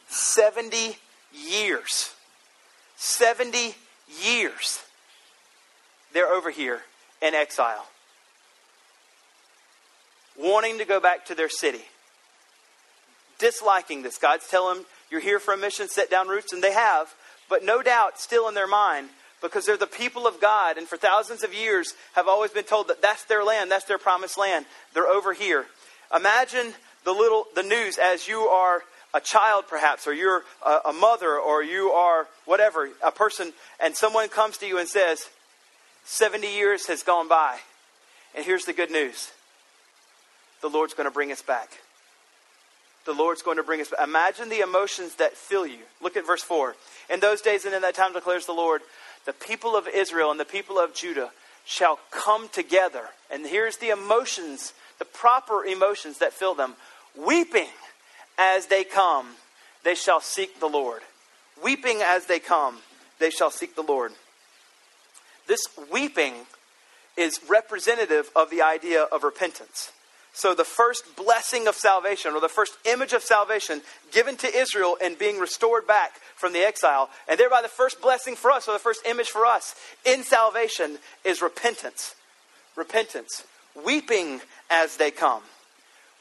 70 0.08 0.96
years. 1.32 2.12
70 2.96 3.76
years. 4.24 4.82
They're 6.12 6.28
over 6.28 6.50
here 6.50 6.80
in 7.22 7.34
exile, 7.34 7.86
wanting 10.36 10.78
to 10.78 10.84
go 10.84 10.98
back 10.98 11.26
to 11.26 11.36
their 11.36 11.48
city, 11.48 11.82
disliking 13.38 14.02
this. 14.02 14.18
God's 14.18 14.48
telling 14.48 14.78
them, 14.78 14.86
You're 15.12 15.20
here 15.20 15.38
for 15.38 15.52
a 15.52 15.58
mission, 15.58 15.90
set 15.90 16.10
down 16.10 16.28
roots, 16.28 16.54
and 16.54 16.62
they 16.62 16.72
have, 16.72 17.14
but 17.50 17.62
no 17.62 17.82
doubt 17.82 18.18
still 18.18 18.48
in 18.48 18.54
their 18.54 18.66
mind, 18.66 19.10
because 19.42 19.66
they're 19.66 19.76
the 19.76 19.86
people 19.86 20.26
of 20.26 20.40
God, 20.40 20.78
and 20.78 20.88
for 20.88 20.96
thousands 20.96 21.44
of 21.44 21.52
years 21.52 21.92
have 22.14 22.28
always 22.28 22.50
been 22.50 22.64
told 22.64 22.88
that 22.88 23.02
that's 23.02 23.26
their 23.26 23.44
land, 23.44 23.70
that's 23.70 23.84
their 23.84 23.98
promised 23.98 24.38
land. 24.38 24.64
They're 24.94 25.06
over 25.06 25.34
here. 25.34 25.66
Imagine 26.16 26.72
the 27.04 27.12
little 27.12 27.44
the 27.54 27.62
news 27.62 27.98
as 27.98 28.26
you 28.26 28.40
are 28.40 28.84
a 29.12 29.20
child 29.20 29.64
perhaps 29.68 30.06
or 30.06 30.14
you're 30.14 30.44
a, 30.64 30.78
a, 30.86 30.92
mother 30.94 31.38
or 31.38 31.62
you 31.62 31.90
are 31.90 32.26
whatever 32.46 32.88
a 33.04 33.10
person 33.10 33.52
and 33.78 33.94
someone 33.94 34.28
comes 34.28 34.56
to 34.56 34.66
you 34.66 34.78
and 34.78 34.88
says 34.88 35.28
70 36.04 36.46
years 36.46 36.86
has 36.86 37.02
gone 37.02 37.28
by 37.28 37.58
and 38.34 38.46
here's 38.46 38.64
the 38.64 38.72
good 38.72 38.90
news 38.90 39.30
the 40.62 40.68
lord's 40.68 40.94
going 40.94 41.06
to 41.06 41.12
bring 41.12 41.30
us 41.30 41.42
back 41.42 41.80
the 43.04 43.12
lord's 43.12 43.42
going 43.42 43.56
to 43.56 43.62
bring 43.62 43.80
us 43.80 43.88
back 43.88 44.00
imagine 44.06 44.48
the 44.48 44.60
emotions 44.60 45.16
that 45.16 45.36
fill 45.36 45.66
you 45.66 45.78
look 46.00 46.16
at 46.16 46.26
verse 46.26 46.42
4 46.42 46.74
in 47.10 47.20
those 47.20 47.40
days 47.40 47.64
and 47.64 47.74
in 47.74 47.82
that 47.82 47.94
time 47.94 48.12
declares 48.12 48.46
the 48.46 48.52
lord 48.52 48.82
the 49.26 49.32
people 49.32 49.76
of 49.76 49.86
israel 49.88 50.30
and 50.30 50.40
the 50.40 50.44
people 50.44 50.78
of 50.78 50.94
judah 50.94 51.30
shall 51.64 51.98
come 52.10 52.48
together 52.48 53.04
and 53.30 53.46
here's 53.46 53.76
the 53.78 53.90
emotions 53.90 54.72
the 54.98 55.04
proper 55.04 55.64
emotions 55.64 56.18
that 56.18 56.32
fill 56.32 56.54
them 56.54 56.74
weeping 57.16 57.68
as 58.38 58.66
they 58.66 58.84
come, 58.84 59.26
they 59.84 59.94
shall 59.94 60.20
seek 60.20 60.60
the 60.60 60.68
Lord. 60.68 61.02
Weeping 61.62 62.02
as 62.02 62.26
they 62.26 62.38
come, 62.38 62.78
they 63.18 63.30
shall 63.30 63.50
seek 63.50 63.74
the 63.74 63.82
Lord. 63.82 64.12
This 65.46 65.66
weeping 65.90 66.34
is 67.16 67.40
representative 67.48 68.30
of 68.34 68.50
the 68.50 68.62
idea 68.62 69.02
of 69.02 69.22
repentance. 69.22 69.92
So, 70.34 70.54
the 70.54 70.64
first 70.64 71.14
blessing 71.14 71.68
of 71.68 71.74
salvation, 71.74 72.32
or 72.32 72.40
the 72.40 72.48
first 72.48 72.76
image 72.86 73.12
of 73.12 73.22
salvation 73.22 73.82
given 74.12 74.36
to 74.38 74.54
Israel 74.54 74.96
and 75.02 75.18
being 75.18 75.38
restored 75.38 75.86
back 75.86 76.12
from 76.36 76.54
the 76.54 76.60
exile, 76.60 77.10
and 77.28 77.38
thereby 77.38 77.60
the 77.60 77.68
first 77.68 78.00
blessing 78.00 78.34
for 78.34 78.50
us, 78.50 78.66
or 78.66 78.72
the 78.72 78.78
first 78.78 79.04
image 79.06 79.28
for 79.28 79.44
us 79.44 79.74
in 80.06 80.22
salvation, 80.22 80.98
is 81.24 81.42
repentance. 81.42 82.14
Repentance. 82.76 83.44
Weeping 83.84 84.40
as 84.70 84.96
they 84.96 85.10
come 85.10 85.42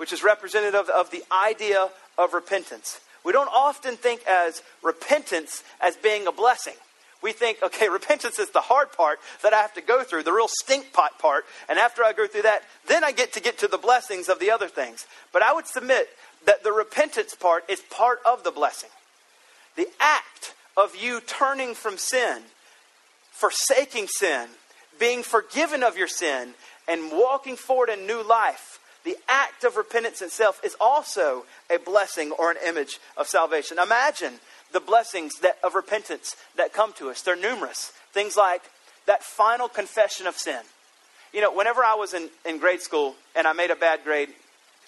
which 0.02 0.12
is 0.12 0.24
representative 0.24 0.89
of 0.89 1.12
the 1.12 1.24
idea 1.45 1.88
of 2.17 2.34
repentance. 2.34 3.00
We 3.24 3.34
don't 3.34 3.52
often 3.54 3.97
think 3.97 4.26
as 4.26 4.63
repentance 4.82 5.63
as 5.80 5.95
being 5.95 6.26
a 6.26 6.32
blessing. 6.32 6.74
We 7.21 7.31
think, 7.31 7.60
okay, 7.63 7.89
repentance 7.91 8.39
is 8.39 8.49
the 8.49 8.62
hard 8.62 8.91
part 8.91 9.19
that 9.43 9.53
I 9.53 9.62
have 9.62 9.73
to 9.75 9.81
go 9.81 10.03
through, 10.03 10.23
the 10.23 10.34
real 10.34 10.49
stink 10.63 10.93
pot 10.93 11.19
part, 11.19 11.45
and 11.69 11.79
after 11.79 12.03
I 12.03 12.13
go 12.13 12.27
through 12.27 12.43
that, 12.43 12.63
then 12.88 13.03
I 13.03 13.12
get 13.12 13.34
to 13.34 13.41
get 13.41 13.60
to 13.60 13.67
the 13.67 13.77
blessings 13.77 14.29
of 14.29 14.39
the 14.39 14.51
other 14.51 14.67
things. 14.67 15.05
But 15.31 15.43
I 15.43 15.53
would 15.53 15.67
submit 15.67 16.10
that 16.45 16.63
the 16.63 16.71
repentance 16.71 17.36
part 17.36 17.63
is 17.69 17.79
part 17.81 18.19
of 18.25 18.43
the 18.43 18.51
blessing. 18.51 18.89
The 19.75 19.88
act 19.99 20.53
of 20.75 20.95
you 20.95 21.21
turning 21.21 21.75
from 21.75 21.97
sin, 21.97 22.41
forsaking 23.31 24.07
sin, 24.07 24.47
being 24.99 25.23
forgiven 25.23 25.84
of 25.84 25.97
your 25.97 26.07
sin, 26.07 26.53
and 26.88 27.12
walking 27.12 27.55
forward 27.55 27.89
in 27.89 28.05
new 28.05 28.23
life 28.23 28.71
the 29.03 29.17
act 29.27 29.63
of 29.63 29.77
repentance 29.77 30.21
itself 30.21 30.62
is 30.63 30.75
also 30.79 31.45
a 31.69 31.77
blessing 31.77 32.31
or 32.31 32.51
an 32.51 32.57
image 32.65 32.99
of 33.17 33.27
salvation. 33.27 33.79
Imagine 33.79 34.34
the 34.73 34.79
blessings 34.79 35.39
that, 35.41 35.57
of 35.63 35.75
repentance 35.75 36.36
that 36.55 36.73
come 36.73 36.93
to 36.93 37.10
us. 37.10 37.21
They're 37.21 37.36
numerous. 37.36 37.91
Things 38.13 38.38
like 38.38 38.62
that 39.07 39.23
final 39.23 39.67
confession 39.67 40.27
of 40.27 40.36
sin. 40.36 40.62
You 41.34 41.41
know, 41.41 41.53
whenever 41.53 41.84
I 41.84 41.95
was 41.95 42.13
in, 42.13 42.29
in 42.45 42.60
grade 42.60 42.81
school 42.81 43.15
and 43.36 43.47
I 43.47 43.53
made 43.53 43.71
a 43.71 43.75
bad 43.75 44.03
grade, 44.03 44.29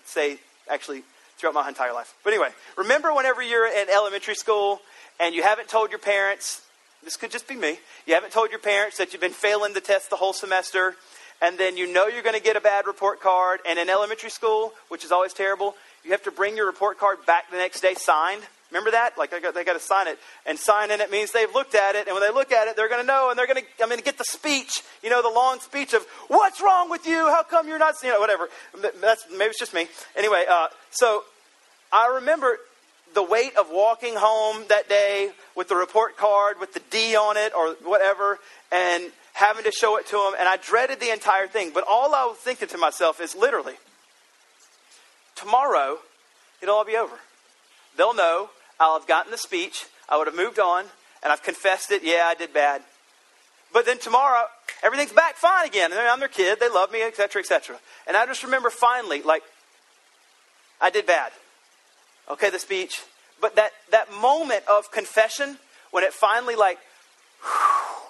say, 0.05 0.39
actually, 0.69 1.03
throughout 1.37 1.53
my 1.53 1.67
entire 1.67 1.93
life. 1.93 2.13
But 2.23 2.33
anyway, 2.33 2.49
remember 2.77 3.13
whenever 3.13 3.41
you're 3.41 3.67
in 3.67 3.89
elementary 3.89 4.35
school 4.35 4.81
and 5.19 5.33
you 5.33 5.43
haven't 5.43 5.69
told 5.69 5.89
your 5.89 5.99
parents, 5.99 6.61
this 7.03 7.15
could 7.15 7.31
just 7.31 7.47
be 7.47 7.55
me, 7.55 7.79
you 8.05 8.13
haven't 8.13 8.31
told 8.31 8.49
your 8.49 8.59
parents 8.59 8.97
that 8.97 9.13
you've 9.13 9.21
been 9.21 9.31
failing 9.31 9.73
the 9.73 9.81
test 9.81 10.09
the 10.09 10.15
whole 10.15 10.33
semester 10.33 10.95
and 11.43 11.57
then 11.57 11.75
you 11.75 11.91
know 11.91 12.07
you're 12.07 12.23
going 12.23 12.37
to 12.37 12.41
get 12.41 12.55
a 12.55 12.61
bad 12.61 12.87
report 12.87 13.19
card. 13.19 13.59
And 13.67 13.77
in 13.77 13.89
elementary 13.89 14.29
school, 14.29 14.73
which 14.87 15.03
is 15.03 15.11
always 15.11 15.33
terrible, 15.33 15.75
you 16.03 16.11
have 16.11 16.23
to 16.23 16.31
bring 16.31 16.55
your 16.55 16.65
report 16.65 16.97
card 16.97 17.25
back 17.25 17.51
the 17.51 17.57
next 17.57 17.81
day 17.81 17.95
signed. 17.95 18.43
Remember 18.73 18.89
that? 18.89 19.19
Like 19.19 19.29
they 19.29 19.39
got, 19.39 19.53
got 19.53 19.73
to 19.73 19.79
sign 19.79 20.07
it, 20.07 20.17
and 20.47 20.57
sign 20.57 20.89
in 20.89 20.99
it 20.99 21.11
means 21.11 21.31
they've 21.31 21.53
looked 21.53 21.75
at 21.75 21.93
it, 21.93 22.07
and 22.07 22.15
when 22.15 22.27
they 22.27 22.33
look 22.33 22.51
at 22.51 22.67
it, 22.67 22.75
they're 22.75 22.89
going 22.89 23.01
to 23.01 23.05
know, 23.05 23.29
and 23.29 23.37
they're 23.37 23.45
going 23.45 23.61
to. 23.61 23.83
I'm 23.83 23.87
going 23.87 23.99
to 23.99 24.03
get 24.03 24.17
the 24.17 24.23
speech, 24.23 24.81
you 25.03 25.11
know, 25.11 25.21
the 25.21 25.29
long 25.29 25.59
speech 25.59 25.93
of 25.93 26.03
what's 26.27 26.59
wrong 26.59 26.89
with 26.89 27.05
you? 27.05 27.29
How 27.29 27.43
come 27.43 27.67
you're 27.67 27.77
not, 27.77 27.93
you 28.01 28.09
know, 28.09 28.19
whatever. 28.19 28.49
That's 28.99 29.25
maybe 29.29 29.51
it's 29.51 29.59
just 29.59 29.75
me. 29.75 29.87
Anyway, 30.17 30.45
uh, 30.49 30.69
so 30.89 31.23
I 31.91 32.15
remember 32.15 32.57
the 33.13 33.21
weight 33.21 33.55
of 33.57 33.67
walking 33.69 34.15
home 34.17 34.65
that 34.69 34.89
day 34.89 35.29
with 35.55 35.67
the 35.67 35.75
report 35.75 36.17
card 36.17 36.59
with 36.59 36.73
the 36.73 36.81
D 36.89 37.15
on 37.15 37.37
it 37.37 37.53
or 37.55 37.75
whatever, 37.83 38.39
and 38.71 39.11
having 39.33 39.65
to 39.65 39.71
show 39.71 39.97
it 39.97 40.07
to 40.07 40.13
them, 40.13 40.33
and 40.39 40.49
I 40.49 40.57
dreaded 40.57 40.99
the 40.99 41.11
entire 41.11 41.45
thing. 41.45 41.69
But 41.75 41.83
all 41.87 42.15
I 42.15 42.25
was 42.25 42.37
thinking 42.37 42.69
to 42.69 42.79
myself 42.79 43.21
is 43.21 43.35
literally, 43.35 43.75
tomorrow, 45.35 45.99
it'll 46.59 46.73
all 46.73 46.85
be 46.85 46.97
over. 46.97 47.19
They'll 47.97 48.15
know 48.15 48.49
I'll 48.83 48.99
have 48.99 49.07
gotten 49.07 49.31
the 49.31 49.37
speech, 49.37 49.85
I 50.09 50.17
would 50.17 50.27
have 50.27 50.35
moved 50.35 50.59
on, 50.59 50.83
and 51.23 51.31
I've 51.31 51.41
confessed 51.41 51.89
it. 51.89 52.03
Yeah, 52.03 52.23
I 52.25 52.35
did 52.35 52.53
bad. 52.53 52.81
But 53.71 53.85
then 53.85 53.97
tomorrow, 53.97 54.43
everything's 54.83 55.13
back 55.13 55.35
fine 55.35 55.65
again. 55.65 55.93
And 55.93 56.01
I'm 56.01 56.19
their 56.19 56.27
kid, 56.27 56.59
they 56.59 56.67
love 56.67 56.91
me, 56.91 57.01
etc., 57.01 57.39
etc. 57.39 57.77
And 58.07 58.17
I 58.17 58.25
just 58.25 58.43
remember 58.43 58.69
finally, 58.69 59.21
like, 59.21 59.41
I 60.81 60.89
did 60.89 61.05
bad. 61.05 61.31
Okay, 62.29 62.49
the 62.49 62.59
speech. 62.59 63.01
But 63.39 63.55
that, 63.55 63.71
that 63.91 64.11
moment 64.21 64.63
of 64.67 64.91
confession, 64.91 65.59
when 65.91 66.03
it 66.03 66.11
finally, 66.11 66.57
like, 66.57 66.77
whew, 67.41 68.09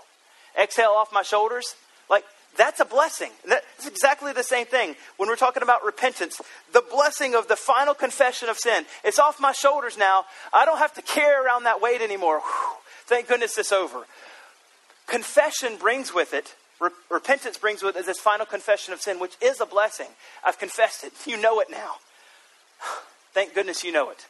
exhale 0.64 0.96
off 0.96 1.14
my 1.14 1.22
shoulders, 1.22 1.76
like 2.10 2.24
that's 2.56 2.80
a 2.80 2.86
blessing. 2.86 3.32
That's 3.48 3.88
exactly 3.88 4.34
the 4.34 4.44
same 4.44 4.66
thing 4.66 4.96
when 5.18 5.30
we're 5.30 5.36
talking 5.36 5.64
about 5.64 5.84
repentance. 5.84 6.40
The 6.72 6.84
blessing 6.92 7.36
of 7.36 7.48
the 7.48 7.56
final 7.56 7.94
confession 7.94 8.50
of 8.50 8.58
sin. 8.58 8.86
It's 9.04 9.20
off 9.20 9.40
my 9.40 9.52
shoulders 9.52 9.98
now. 9.98 10.26
I 10.54 10.66
don't 10.66 10.78
have 10.78 10.94
to 10.96 11.02
carry 11.02 11.44
around 11.46 11.64
that 11.64 11.82
weight 11.82 12.02
anymore. 12.02 12.40
Whew, 12.40 12.78
thank 13.06 13.28
goodness 13.28 13.58
it's 13.58 13.72
over. 13.72 14.06
Confession 15.08 15.78
brings 15.78 16.14
with 16.14 16.34
it, 16.34 16.56
repentance 17.10 17.58
brings 17.58 17.84
with 17.84 17.96
it 17.96 18.06
this 18.06 18.20
final 18.20 18.46
confession 18.46 18.94
of 18.94 19.02
sin, 19.02 19.20
which 19.20 19.36
is 19.42 19.60
a 19.62 19.66
blessing. 19.66 20.08
I've 20.44 20.58
confessed 20.60 21.04
it. 21.04 21.14
You 21.26 21.38
know 21.38 21.60
it 21.60 21.68
now. 21.70 21.96
Thank 23.34 23.54
goodness 23.54 23.84
you 23.84 23.92
know 23.92 24.10
it. 24.12 24.26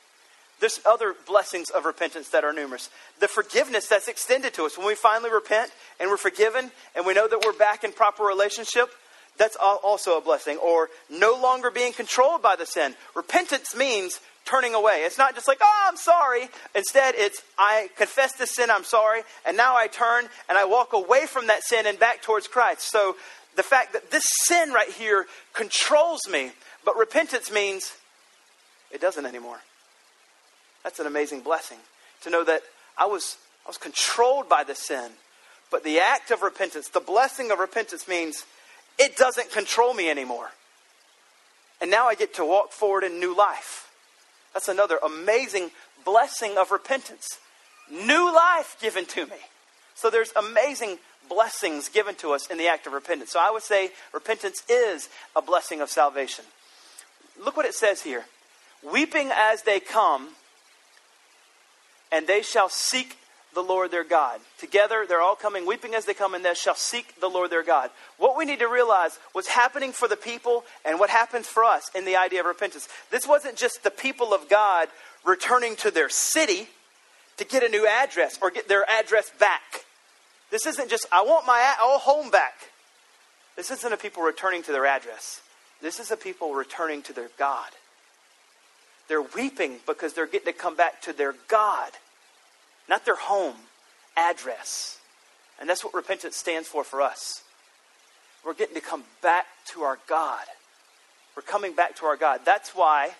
There's 0.59 0.79
other 0.85 1.15
blessings 1.27 1.69
of 1.69 1.85
repentance 1.85 2.29
that 2.29 2.43
are 2.43 2.53
numerous. 2.53 2.89
The 3.19 3.27
forgiveness 3.27 3.87
that's 3.87 4.07
extended 4.07 4.53
to 4.53 4.63
us 4.63 4.77
when 4.77 4.87
we 4.87 4.95
finally 4.95 5.31
repent 5.31 5.71
and 5.99 6.09
we're 6.09 6.17
forgiven 6.17 6.71
and 6.95 7.05
we 7.05 7.13
know 7.13 7.27
that 7.27 7.43
we're 7.45 7.53
back 7.53 7.83
in 7.83 7.91
proper 7.91 8.23
relationship, 8.23 8.89
that's 9.37 9.57
also 9.57 10.17
a 10.17 10.21
blessing. 10.21 10.57
Or 10.57 10.89
no 11.09 11.35
longer 11.35 11.71
being 11.71 11.91
controlled 11.91 12.41
by 12.41 12.55
the 12.55 12.65
sin. 12.65 12.95
Repentance 13.15 13.75
means 13.75 14.19
turning 14.45 14.75
away. 14.75 15.03
It's 15.05 15.17
not 15.17 15.35
just 15.35 15.47
like, 15.47 15.59
oh, 15.61 15.85
I'm 15.87 15.97
sorry. 15.97 16.49
Instead, 16.75 17.15
it's, 17.17 17.41
I 17.57 17.89
confess 17.97 18.33
this 18.33 18.55
sin, 18.55 18.69
I'm 18.69 18.83
sorry, 18.83 19.21
and 19.45 19.57
now 19.57 19.75
I 19.75 19.87
turn 19.87 20.25
and 20.49 20.57
I 20.57 20.65
walk 20.65 20.93
away 20.93 21.25
from 21.25 21.47
that 21.47 21.63
sin 21.63 21.85
and 21.87 21.97
back 21.97 22.21
towards 22.21 22.47
Christ. 22.47 22.91
So 22.91 23.15
the 23.55 23.63
fact 23.63 23.93
that 23.93 24.11
this 24.11 24.25
sin 24.43 24.71
right 24.71 24.89
here 24.89 25.25
controls 25.53 26.21
me, 26.29 26.51
but 26.85 26.97
repentance 26.97 27.51
means 27.51 27.93
it 28.91 29.01
doesn't 29.01 29.25
anymore. 29.25 29.59
That's 30.83 30.99
an 30.99 31.07
amazing 31.07 31.41
blessing 31.41 31.77
to 32.21 32.29
know 32.29 32.43
that 32.43 32.61
I 32.97 33.05
was, 33.05 33.37
I 33.65 33.69
was 33.69 33.77
controlled 33.77 34.49
by 34.49 34.63
the 34.63 34.75
sin. 34.75 35.11
But 35.71 35.83
the 35.83 35.99
act 35.99 36.31
of 36.31 36.41
repentance, 36.41 36.89
the 36.89 36.99
blessing 36.99 37.51
of 37.51 37.59
repentance 37.59 38.07
means 38.07 38.45
it 38.99 39.15
doesn't 39.15 39.51
control 39.51 39.93
me 39.93 40.09
anymore. 40.09 40.51
And 41.81 41.89
now 41.89 42.07
I 42.07 42.15
get 42.15 42.35
to 42.35 42.45
walk 42.45 42.71
forward 42.71 43.03
in 43.03 43.19
new 43.19 43.35
life. 43.35 43.91
That's 44.53 44.67
another 44.67 44.99
amazing 45.03 45.71
blessing 46.05 46.57
of 46.57 46.71
repentance. 46.71 47.39
New 47.91 48.33
life 48.33 48.77
given 48.79 49.05
to 49.07 49.25
me. 49.25 49.37
So 49.95 50.09
there's 50.09 50.31
amazing 50.35 50.99
blessings 51.29 51.89
given 51.89 52.15
to 52.15 52.33
us 52.33 52.47
in 52.47 52.57
the 52.57 52.67
act 52.67 52.87
of 52.87 52.93
repentance. 52.93 53.31
So 53.31 53.39
I 53.41 53.51
would 53.51 53.63
say 53.63 53.89
repentance 54.13 54.63
is 54.69 55.09
a 55.35 55.41
blessing 55.41 55.81
of 55.81 55.89
salvation. 55.89 56.45
Look 57.43 57.57
what 57.57 57.65
it 57.65 57.73
says 57.73 58.01
here. 58.01 58.25
Weeping 58.83 59.31
as 59.33 59.63
they 59.63 59.79
come, 59.79 60.29
and 62.13 62.27
they 62.27 62.43
shall 62.43 62.69
seek 62.69 63.17
the 63.53 63.61
Lord 63.61 63.91
their 63.91 64.03
God. 64.03 64.39
Together, 64.59 65.05
they're 65.07 65.21
all 65.21 65.35
coming, 65.35 65.65
weeping 65.65 65.95
as 65.95 66.05
they 66.05 66.13
come, 66.13 66.33
and 66.33 66.45
they 66.45 66.53
shall 66.53 66.75
seek 66.75 67.19
the 67.19 67.27
Lord 67.27 67.49
their 67.49 67.63
God. 67.63 67.89
What 68.17 68.37
we 68.37 68.45
need 68.45 68.59
to 68.59 68.67
realize 68.67 69.19
what's 69.33 69.49
happening 69.49 69.91
for 69.91 70.07
the 70.07 70.15
people 70.15 70.63
and 70.85 70.99
what 70.99 71.09
happens 71.09 71.47
for 71.47 71.63
us 71.63 71.89
in 71.93 72.05
the 72.05 72.15
idea 72.15 72.39
of 72.39 72.45
repentance. 72.45 72.87
This 73.11 73.27
wasn't 73.27 73.57
just 73.57 73.83
the 73.83 73.91
people 73.91 74.33
of 74.33 74.47
God 74.47 74.87
returning 75.25 75.75
to 75.77 75.91
their 75.91 76.09
city 76.09 76.67
to 77.37 77.45
get 77.45 77.63
a 77.63 77.69
new 77.69 77.87
address 77.87 78.37
or 78.41 78.51
get 78.51 78.67
their 78.67 78.85
address 78.89 79.31
back. 79.39 79.85
This 80.51 80.67
isn't 80.67 80.89
just, 80.89 81.07
I 81.11 81.23
want 81.23 81.47
my 81.47 81.75
old 81.83 82.01
home 82.01 82.29
back. 82.29 82.53
This 83.55 83.71
isn't 83.71 83.93
a 83.93 83.97
people 83.97 84.21
returning 84.23 84.61
to 84.63 84.71
their 84.71 84.85
address. 84.85 85.41
This 85.81 85.99
is 85.99 86.11
a 86.11 86.17
people 86.17 86.53
returning 86.53 87.01
to 87.03 87.13
their 87.13 87.29
God. 87.37 87.69
They're 89.07 89.21
weeping 89.21 89.79
because 89.85 90.13
they're 90.13 90.27
getting 90.27 90.53
to 90.53 90.57
come 90.57 90.75
back 90.75 91.01
to 91.03 91.13
their 91.13 91.35
God, 91.47 91.91
not 92.89 93.05
their 93.05 93.15
home 93.15 93.55
address. 94.17 94.99
And 95.59 95.69
that's 95.69 95.83
what 95.83 95.93
repentance 95.93 96.35
stands 96.35 96.67
for 96.67 96.83
for 96.83 97.01
us. 97.01 97.43
We're 98.45 98.53
getting 98.53 98.75
to 98.75 98.81
come 98.81 99.03
back 99.21 99.45
to 99.67 99.83
our 99.83 99.99
God. 100.07 100.43
We're 101.35 101.43
coming 101.43 101.73
back 101.73 101.95
to 101.97 102.05
our 102.05 102.17
God. 102.17 102.41
That's 102.45 102.71
why 102.71 103.11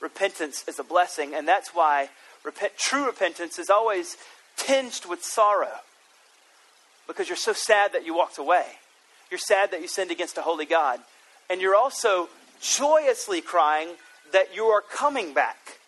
repentance 0.00 0.64
is 0.66 0.78
a 0.78 0.84
blessing, 0.84 1.34
and 1.34 1.46
that's 1.46 1.70
why 1.70 2.08
repent, 2.44 2.72
true 2.76 3.06
repentance 3.06 3.58
is 3.58 3.70
always 3.70 4.16
tinged 4.56 5.02
with 5.08 5.22
sorrow 5.22 5.80
because 7.06 7.28
you're 7.28 7.36
so 7.36 7.52
sad 7.52 7.92
that 7.92 8.04
you 8.06 8.14
walked 8.14 8.38
away. 8.38 8.64
You're 9.30 9.38
sad 9.38 9.70
that 9.72 9.80
you 9.80 9.88
sinned 9.88 10.10
against 10.10 10.38
a 10.38 10.42
holy 10.42 10.64
God. 10.64 11.00
And 11.50 11.60
you're 11.60 11.76
also 11.76 12.28
joyously 12.60 13.40
crying 13.40 13.88
that 14.32 14.54
you 14.54 14.64
are 14.66 14.80
coming 14.80 15.34
back. 15.34 15.78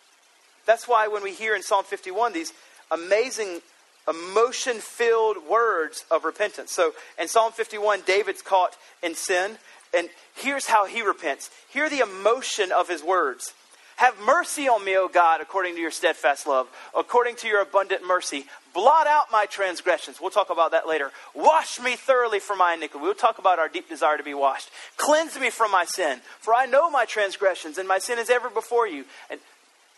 That's 0.65 0.87
why 0.87 1.07
when 1.07 1.23
we 1.23 1.33
hear 1.33 1.55
in 1.55 1.63
Psalm 1.63 1.83
51 1.85 2.33
these 2.33 2.53
amazing 2.91 3.61
emotion 4.07 4.77
filled 4.77 5.37
words 5.49 6.05
of 6.09 6.23
repentance. 6.23 6.71
So 6.71 6.93
in 7.19 7.27
Psalm 7.27 7.51
51, 7.51 8.01
David's 8.05 8.41
caught 8.41 8.75
in 9.03 9.15
sin, 9.15 9.57
and 9.93 10.09
here's 10.35 10.67
how 10.67 10.85
he 10.85 11.01
repents. 11.01 11.49
Hear 11.69 11.89
the 11.89 11.99
emotion 11.99 12.71
of 12.71 12.87
his 12.87 13.03
words. 13.03 13.53
Have 13.97 14.19
mercy 14.19 14.67
on 14.67 14.85
me, 14.85 14.95
O 14.95 15.07
God, 15.07 15.41
according 15.41 15.73
to 15.73 15.81
your 15.81 15.89
steadfast 15.89 16.45
love, 16.45 16.67
according 16.95 17.35
to 17.37 17.47
your 17.47 17.63
abundant 17.63 18.05
mercy. 18.05 18.45
Blot 18.71 19.07
out 19.07 19.31
my 19.31 19.47
transgressions. 19.49 20.21
We'll 20.21 20.29
talk 20.29 20.51
about 20.51 20.69
that 20.71 20.87
later. 20.87 21.11
Wash 21.33 21.79
me 21.81 21.95
thoroughly 21.95 22.39
from 22.39 22.59
my 22.59 22.75
iniquity. 22.75 23.03
We'll 23.03 23.15
talk 23.15 23.39
about 23.39 23.57
our 23.57 23.67
deep 23.67 23.89
desire 23.89 24.15
to 24.15 24.23
be 24.23 24.35
washed. 24.35 24.69
Cleanse 24.97 25.39
me 25.39 25.49
from 25.49 25.71
my 25.71 25.83
sin, 25.83 26.19
for 26.39 26.53
I 26.53 26.67
know 26.67 26.91
my 26.91 27.05
transgressions, 27.05 27.79
and 27.79 27.87
my 27.87 27.97
sin 27.97 28.19
is 28.19 28.29
ever 28.29 28.51
before 28.51 28.87
you. 28.87 29.05
And 29.31 29.39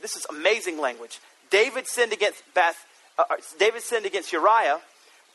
this 0.01 0.15
is 0.15 0.25
amazing 0.29 0.79
language. 0.79 1.19
David 1.49 1.87
sinned 1.87 2.13
against 2.13 2.41
Bath, 2.53 2.85
uh, 3.17 3.23
uh 3.29 3.35
David 3.57 3.81
sinned 3.81 4.05
against 4.05 4.31
Uriah 4.31 4.79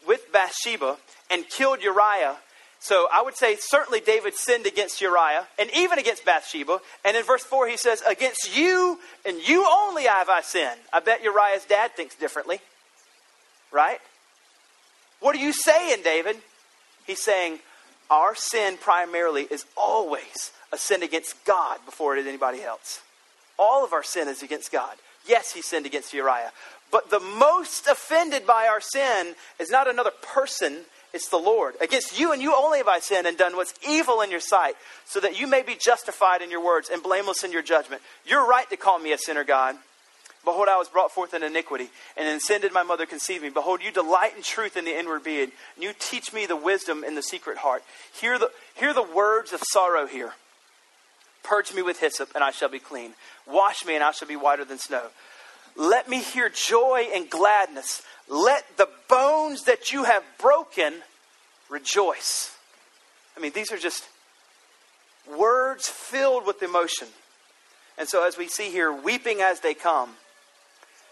with 0.06 0.32
Bathsheba 0.32 0.96
and 1.30 1.48
killed 1.48 1.82
Uriah 1.82 2.36
so 2.84 3.08
I 3.10 3.22
would 3.22 3.34
say 3.34 3.56
certainly 3.58 4.00
David 4.00 4.34
sinned 4.34 4.66
against 4.66 5.00
Uriah 5.00 5.46
and 5.58 5.70
even 5.74 5.98
against 5.98 6.26
Bathsheba. 6.26 6.80
And 7.02 7.16
in 7.16 7.24
verse 7.24 7.42
4, 7.42 7.66
he 7.66 7.78
says, 7.78 8.02
Against 8.06 8.54
you 8.54 8.98
and 9.24 9.38
you 9.48 9.66
only 9.66 10.04
have 10.04 10.28
I 10.28 10.42
sinned. 10.42 10.78
I 10.92 11.00
bet 11.00 11.22
Uriah's 11.22 11.64
dad 11.64 11.92
thinks 11.96 12.14
differently. 12.14 12.58
Right? 13.72 14.00
What 15.20 15.34
are 15.34 15.38
you 15.38 15.54
saying, 15.54 16.02
David? 16.04 16.36
He's 17.06 17.22
saying, 17.22 17.60
Our 18.10 18.34
sin 18.34 18.76
primarily 18.76 19.44
is 19.50 19.64
always 19.78 20.52
a 20.70 20.76
sin 20.76 21.02
against 21.02 21.42
God 21.46 21.78
before 21.86 22.14
it 22.14 22.20
is 22.20 22.26
anybody 22.26 22.62
else. 22.62 23.00
All 23.58 23.82
of 23.82 23.94
our 23.94 24.02
sin 24.02 24.28
is 24.28 24.42
against 24.42 24.70
God. 24.70 24.96
Yes, 25.26 25.52
he 25.52 25.62
sinned 25.62 25.86
against 25.86 26.12
Uriah. 26.12 26.52
But 26.90 27.10
the 27.10 27.20
most 27.20 27.86
offended 27.86 28.46
by 28.46 28.68
our 28.68 28.80
sin 28.80 29.34
is 29.58 29.70
not 29.70 29.88
another 29.88 30.12
person, 30.22 30.82
it's 31.12 31.28
the 31.28 31.38
Lord. 31.38 31.74
Against 31.80 32.18
you 32.18 32.32
and 32.32 32.42
you 32.42 32.54
only 32.54 32.78
have 32.78 32.88
I 32.88 33.00
sinned 33.00 33.26
and 33.26 33.36
done 33.36 33.56
what's 33.56 33.74
evil 33.88 34.20
in 34.20 34.30
your 34.30 34.40
sight, 34.40 34.74
so 35.04 35.20
that 35.20 35.38
you 35.40 35.46
may 35.46 35.62
be 35.62 35.76
justified 35.76 36.42
in 36.42 36.50
your 36.50 36.64
words 36.64 36.90
and 36.92 37.02
blameless 37.02 37.42
in 37.42 37.52
your 37.52 37.62
judgment. 37.62 38.02
You're 38.26 38.46
right 38.46 38.68
to 38.70 38.76
call 38.76 38.98
me 38.98 39.12
a 39.12 39.18
sinner, 39.18 39.44
God. 39.44 39.76
Behold, 40.44 40.68
I 40.68 40.76
was 40.76 40.88
brought 40.88 41.10
forth 41.10 41.32
in 41.32 41.42
iniquity, 41.42 41.88
and 42.16 42.28
in 42.28 42.38
sin 42.38 42.60
did 42.60 42.72
my 42.72 42.82
mother 42.82 43.06
conceive 43.06 43.42
me. 43.42 43.48
Behold, 43.48 43.80
you 43.82 43.90
delight 43.90 44.36
in 44.36 44.42
truth 44.42 44.76
in 44.76 44.84
the 44.84 44.96
inward 44.96 45.24
being, 45.24 45.50
and 45.74 45.82
you 45.82 45.92
teach 45.98 46.34
me 46.34 46.44
the 46.44 46.54
wisdom 46.54 47.02
in 47.02 47.14
the 47.14 47.22
secret 47.22 47.58
heart. 47.58 47.82
Hear 48.20 48.38
the, 48.38 48.50
hear 48.74 48.92
the 48.92 49.02
words 49.02 49.54
of 49.54 49.62
sorrow 49.62 50.06
here. 50.06 50.34
Purge 51.42 51.74
me 51.74 51.82
with 51.82 52.00
hyssop, 52.00 52.30
and 52.34 52.44
I 52.44 52.50
shall 52.50 52.68
be 52.68 52.78
clean. 52.78 53.14
Wash 53.46 53.84
me, 53.84 53.94
and 53.94 54.02
I 54.02 54.12
shall 54.12 54.28
be 54.28 54.36
whiter 54.36 54.64
than 54.64 54.78
snow. 54.78 55.02
Let 55.76 56.08
me 56.08 56.20
hear 56.20 56.48
joy 56.48 57.08
and 57.14 57.28
gladness. 57.28 58.02
Let 58.28 58.64
the 58.76 58.88
bones 59.08 59.64
that 59.64 59.92
you 59.92 60.04
have 60.04 60.22
broken 60.40 60.94
rejoice. 61.68 62.56
I 63.36 63.40
mean, 63.40 63.52
these 63.52 63.72
are 63.72 63.78
just 63.78 64.04
words 65.36 65.88
filled 65.88 66.46
with 66.46 66.62
emotion. 66.62 67.08
And 67.98 68.08
so, 68.08 68.26
as 68.26 68.36
we 68.38 68.48
see 68.48 68.70
here, 68.70 68.92
weeping 68.92 69.40
as 69.40 69.60
they 69.60 69.74
come, 69.74 70.10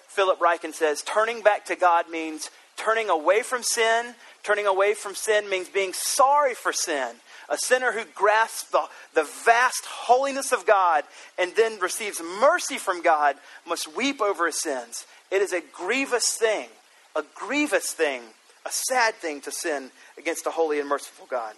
Philip 0.08 0.38
Ryken 0.40 0.74
says, 0.74 1.02
turning 1.02 1.42
back 1.42 1.66
to 1.66 1.76
God 1.76 2.10
means 2.10 2.50
turning 2.76 3.08
away 3.08 3.42
from 3.42 3.62
sin. 3.62 4.14
Turning 4.42 4.66
away 4.66 4.94
from 4.94 5.14
sin 5.14 5.48
means 5.48 5.68
being 5.68 5.92
sorry 5.92 6.54
for 6.54 6.72
sin. 6.72 7.16
A 7.48 7.58
sinner 7.58 7.92
who 7.92 8.04
grasps 8.14 8.70
the, 8.70 8.82
the 9.14 9.28
vast 9.44 9.84
holiness 9.84 10.52
of 10.52 10.66
God 10.66 11.04
and 11.38 11.52
then 11.56 11.78
receives 11.80 12.20
mercy 12.40 12.78
from 12.78 13.02
God 13.02 13.36
must 13.66 13.94
weep 13.96 14.20
over 14.20 14.46
his 14.46 14.60
sins. 14.60 15.06
It 15.30 15.42
is 15.42 15.52
a 15.52 15.62
grievous 15.74 16.36
thing 16.36 16.68
a 17.14 17.24
grievous 17.34 17.92
thing, 17.92 18.22
a 18.64 18.70
sad 18.70 19.14
thing 19.16 19.40
to 19.42 19.52
sin 19.52 19.90
against 20.16 20.46
a 20.46 20.50
holy 20.50 20.80
and 20.80 20.88
merciful 20.88 21.26
God. 21.28 21.54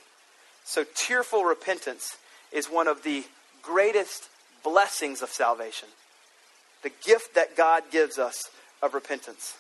So, 0.65 0.85
tearful 0.95 1.45
repentance 1.45 2.17
is 2.53 2.67
one 2.67 2.89
of 2.89 3.03
the 3.03 3.25
greatest 3.63 4.29
blessings 4.63 5.23
of 5.23 5.29
salvation. 5.31 5.89
The 6.83 6.93
gift 7.05 7.35
that 7.35 7.57
God 7.57 7.85
gives 7.91 8.19
us 8.19 8.37
of 8.83 8.95
repentance. 8.95 9.57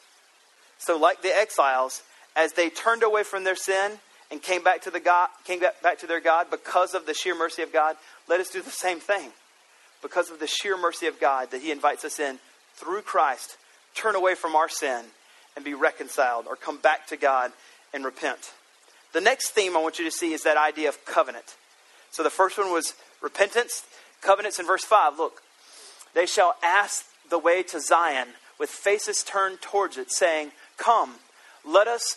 So, 0.78 0.98
like 0.98 1.22
the 1.22 1.36
exiles, 1.36 2.02
as 2.34 2.52
they 2.52 2.70
turned 2.70 3.02
away 3.02 3.22
from 3.22 3.44
their 3.44 3.56
sin 3.56 3.98
and 4.30 4.42
came 4.42 4.62
back 4.62 4.82
to 4.82 4.90
the 4.90 5.00
God, 5.00 5.28
came 5.44 5.60
back 5.60 5.98
to 5.98 6.06
their 6.06 6.20
God 6.20 6.46
because 6.50 6.94
of 6.94 7.06
the 7.06 7.14
sheer 7.14 7.36
mercy 7.36 7.62
of 7.62 7.72
God, 7.72 7.96
let 8.28 8.40
us 8.40 8.50
do 8.50 8.62
the 8.62 8.70
same 8.70 9.00
thing. 9.00 9.30
Because 10.02 10.30
of 10.30 10.40
the 10.40 10.46
sheer 10.46 10.76
mercy 10.76 11.06
of 11.06 11.20
God 11.20 11.50
that 11.50 11.62
He 11.62 11.70
invites 11.70 12.04
us 12.04 12.18
in 12.18 12.38
through 12.74 13.02
Christ, 13.02 13.56
turn 13.94 14.14
away 14.16 14.34
from 14.34 14.54
our 14.54 14.68
sin 14.68 15.04
and 15.56 15.64
be 15.64 15.74
reconciled 15.74 16.46
or 16.46 16.56
come 16.56 16.78
back 16.78 17.06
to 17.08 17.16
God 17.16 17.52
and 17.92 18.04
repent. 18.04 18.52
The 19.12 19.20
next 19.20 19.50
theme 19.50 19.76
I 19.76 19.80
want 19.80 19.98
you 19.98 20.04
to 20.04 20.10
see 20.10 20.32
is 20.32 20.42
that 20.42 20.56
idea 20.56 20.88
of 20.88 21.04
covenant. 21.04 21.56
So 22.10 22.22
the 22.22 22.30
first 22.30 22.58
one 22.58 22.72
was 22.72 22.94
repentance, 23.22 23.84
covenants 24.20 24.58
in 24.58 24.66
verse 24.66 24.84
5. 24.84 25.18
Look, 25.18 25.42
they 26.14 26.26
shall 26.26 26.56
ask 26.62 27.04
the 27.30 27.38
way 27.38 27.62
to 27.62 27.80
Zion 27.80 28.28
with 28.58 28.70
faces 28.70 29.22
turned 29.22 29.60
towards 29.60 29.96
it, 29.96 30.10
saying, 30.10 30.50
Come, 30.76 31.14
let 31.64 31.88
us 31.88 32.16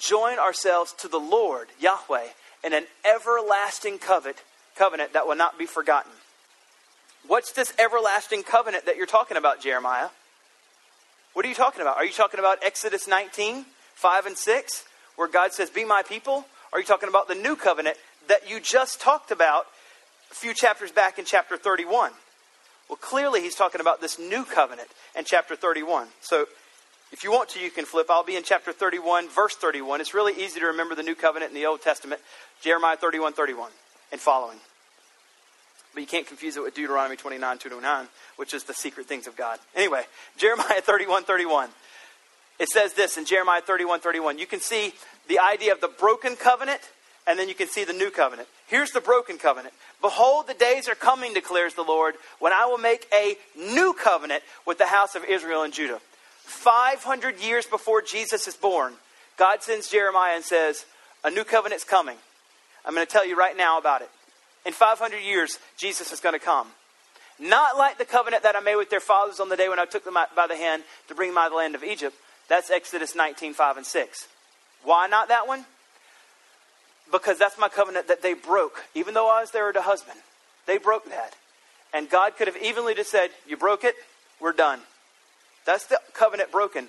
join 0.00 0.38
ourselves 0.38 0.92
to 0.94 1.08
the 1.08 1.20
Lord, 1.20 1.68
Yahweh, 1.78 2.26
in 2.64 2.72
an 2.72 2.86
everlasting 3.04 3.98
covenant, 3.98 4.38
covenant 4.74 5.12
that 5.12 5.26
will 5.26 5.36
not 5.36 5.58
be 5.58 5.66
forgotten. 5.66 6.10
What's 7.26 7.52
this 7.52 7.72
everlasting 7.78 8.42
covenant 8.42 8.86
that 8.86 8.96
you're 8.96 9.06
talking 9.06 9.36
about, 9.36 9.60
Jeremiah? 9.60 10.08
What 11.34 11.44
are 11.44 11.48
you 11.48 11.54
talking 11.54 11.82
about? 11.82 11.96
Are 11.96 12.04
you 12.04 12.12
talking 12.12 12.40
about 12.40 12.58
Exodus 12.64 13.06
19, 13.06 13.66
5 13.94 14.26
and 14.26 14.36
6, 14.36 14.84
where 15.16 15.28
God 15.28 15.52
says, 15.52 15.70
Be 15.70 15.84
my 15.84 16.02
people? 16.02 16.46
Are 16.72 16.80
you 16.80 16.86
talking 16.86 17.08
about 17.08 17.28
the 17.28 17.34
new 17.34 17.54
covenant 17.54 17.96
that 18.28 18.48
you 18.48 18.58
just 18.58 19.00
talked 19.00 19.30
about 19.30 19.66
a 20.30 20.34
few 20.34 20.54
chapters 20.54 20.90
back 20.90 21.18
in 21.18 21.24
chapter 21.24 21.56
31? 21.56 22.12
Well, 22.88 22.96
clearly 22.96 23.40
he's 23.40 23.54
talking 23.54 23.80
about 23.80 24.00
this 24.00 24.18
new 24.18 24.44
covenant 24.44 24.88
in 25.16 25.24
chapter 25.24 25.54
31. 25.54 26.08
So 26.20 26.46
if 27.12 27.24
you 27.24 27.32
want 27.32 27.48
to, 27.50 27.60
you 27.60 27.70
can 27.70 27.84
flip. 27.84 28.06
I'll 28.08 28.24
be 28.24 28.36
in 28.36 28.44
chapter 28.44 28.72
31, 28.72 29.28
verse 29.28 29.56
31. 29.56 30.00
It's 30.00 30.14
really 30.14 30.32
easy 30.42 30.60
to 30.60 30.66
remember 30.66 30.94
the 30.94 31.02
new 31.02 31.14
covenant 31.16 31.50
in 31.50 31.56
the 31.56 31.66
Old 31.66 31.82
Testament, 31.82 32.20
Jeremiah 32.62 32.96
31, 32.96 33.32
31, 33.32 33.70
and 34.12 34.20
following. 34.20 34.58
But 35.92 36.00
you 36.00 36.06
can't 36.06 36.26
confuse 36.26 36.56
it 36.56 36.62
with 36.62 36.74
Deuteronomy 36.74 37.16
29, 37.16 37.58
2 37.58 37.80
which 38.36 38.54
is 38.54 38.62
the 38.64 38.74
secret 38.74 39.06
things 39.06 39.26
of 39.26 39.36
God. 39.36 39.58
Anyway, 39.74 40.02
Jeremiah 40.36 40.80
31, 40.80 41.24
31. 41.24 41.68
It 42.60 42.68
says 42.68 42.92
this 42.92 43.16
in 43.16 43.24
Jeremiah 43.24 43.62
31, 43.62 44.00
31. 44.00 44.38
You 44.38 44.46
can 44.46 44.60
see 44.60 44.92
the 45.28 45.40
idea 45.40 45.72
of 45.72 45.80
the 45.80 45.88
broken 45.88 46.36
covenant, 46.36 46.80
and 47.26 47.38
then 47.38 47.48
you 47.48 47.54
can 47.54 47.68
see 47.68 47.84
the 47.84 47.92
new 47.92 48.10
covenant. 48.10 48.48
Here's 48.68 48.90
the 48.92 49.00
broken 49.00 49.38
covenant. 49.38 49.74
Behold, 50.00 50.46
the 50.46 50.54
days 50.54 50.88
are 50.88 50.94
coming, 50.94 51.34
declares 51.34 51.74
the 51.74 51.82
Lord, 51.82 52.14
when 52.38 52.52
I 52.52 52.66
will 52.66 52.78
make 52.78 53.08
a 53.12 53.36
new 53.58 53.94
covenant 53.94 54.44
with 54.66 54.78
the 54.78 54.86
house 54.86 55.16
of 55.16 55.24
Israel 55.24 55.62
and 55.62 55.72
Judah. 55.72 56.00
500 56.50 57.40
years 57.40 57.66
before 57.66 58.02
Jesus 58.02 58.46
is 58.46 58.56
born, 58.56 58.94
God 59.36 59.62
sends 59.62 59.88
Jeremiah 59.88 60.34
and 60.34 60.44
says, 60.44 60.84
A 61.24 61.30
new 61.30 61.44
covenant's 61.44 61.84
coming. 61.84 62.16
I'm 62.84 62.94
going 62.94 63.06
to 63.06 63.12
tell 63.12 63.26
you 63.26 63.36
right 63.36 63.56
now 63.56 63.78
about 63.78 64.02
it. 64.02 64.10
In 64.66 64.72
500 64.72 65.18
years, 65.18 65.58
Jesus 65.78 66.12
is 66.12 66.20
going 66.20 66.38
to 66.38 66.44
come. 66.44 66.68
Not 67.38 67.78
like 67.78 67.96
the 67.96 68.04
covenant 68.04 68.42
that 68.42 68.54
I 68.54 68.60
made 68.60 68.76
with 68.76 68.90
their 68.90 69.00
fathers 69.00 69.40
on 69.40 69.48
the 69.48 69.56
day 69.56 69.68
when 69.68 69.78
I 69.78 69.86
took 69.86 70.04
them 70.04 70.14
by 70.14 70.46
the 70.46 70.56
hand 70.56 70.82
to 71.08 71.14
bring 71.14 71.30
them 71.30 71.38
out 71.38 71.46
of 71.46 71.52
the 71.52 71.56
land 71.56 71.74
of 71.74 71.82
Egypt. 71.82 72.14
That's 72.48 72.70
Exodus 72.70 73.14
19, 73.14 73.54
5 73.54 73.76
and 73.78 73.86
6. 73.86 74.28
Why 74.84 75.06
not 75.06 75.28
that 75.28 75.46
one? 75.48 75.64
Because 77.10 77.38
that's 77.38 77.58
my 77.58 77.68
covenant 77.68 78.08
that 78.08 78.22
they 78.22 78.34
broke. 78.34 78.84
Even 78.94 79.14
though 79.14 79.30
I 79.30 79.40
was 79.40 79.52
their 79.52 79.72
husband, 79.80 80.18
they 80.66 80.76
broke 80.76 81.08
that. 81.08 81.34
And 81.94 82.10
God 82.10 82.36
could 82.36 82.46
have 82.46 82.56
evenly 82.58 82.94
just 82.94 83.10
said, 83.10 83.30
You 83.48 83.56
broke 83.56 83.84
it, 83.84 83.94
we're 84.40 84.52
done. 84.52 84.80
That's 85.70 85.86
the 85.86 86.00
covenant 86.14 86.50
broken. 86.50 86.88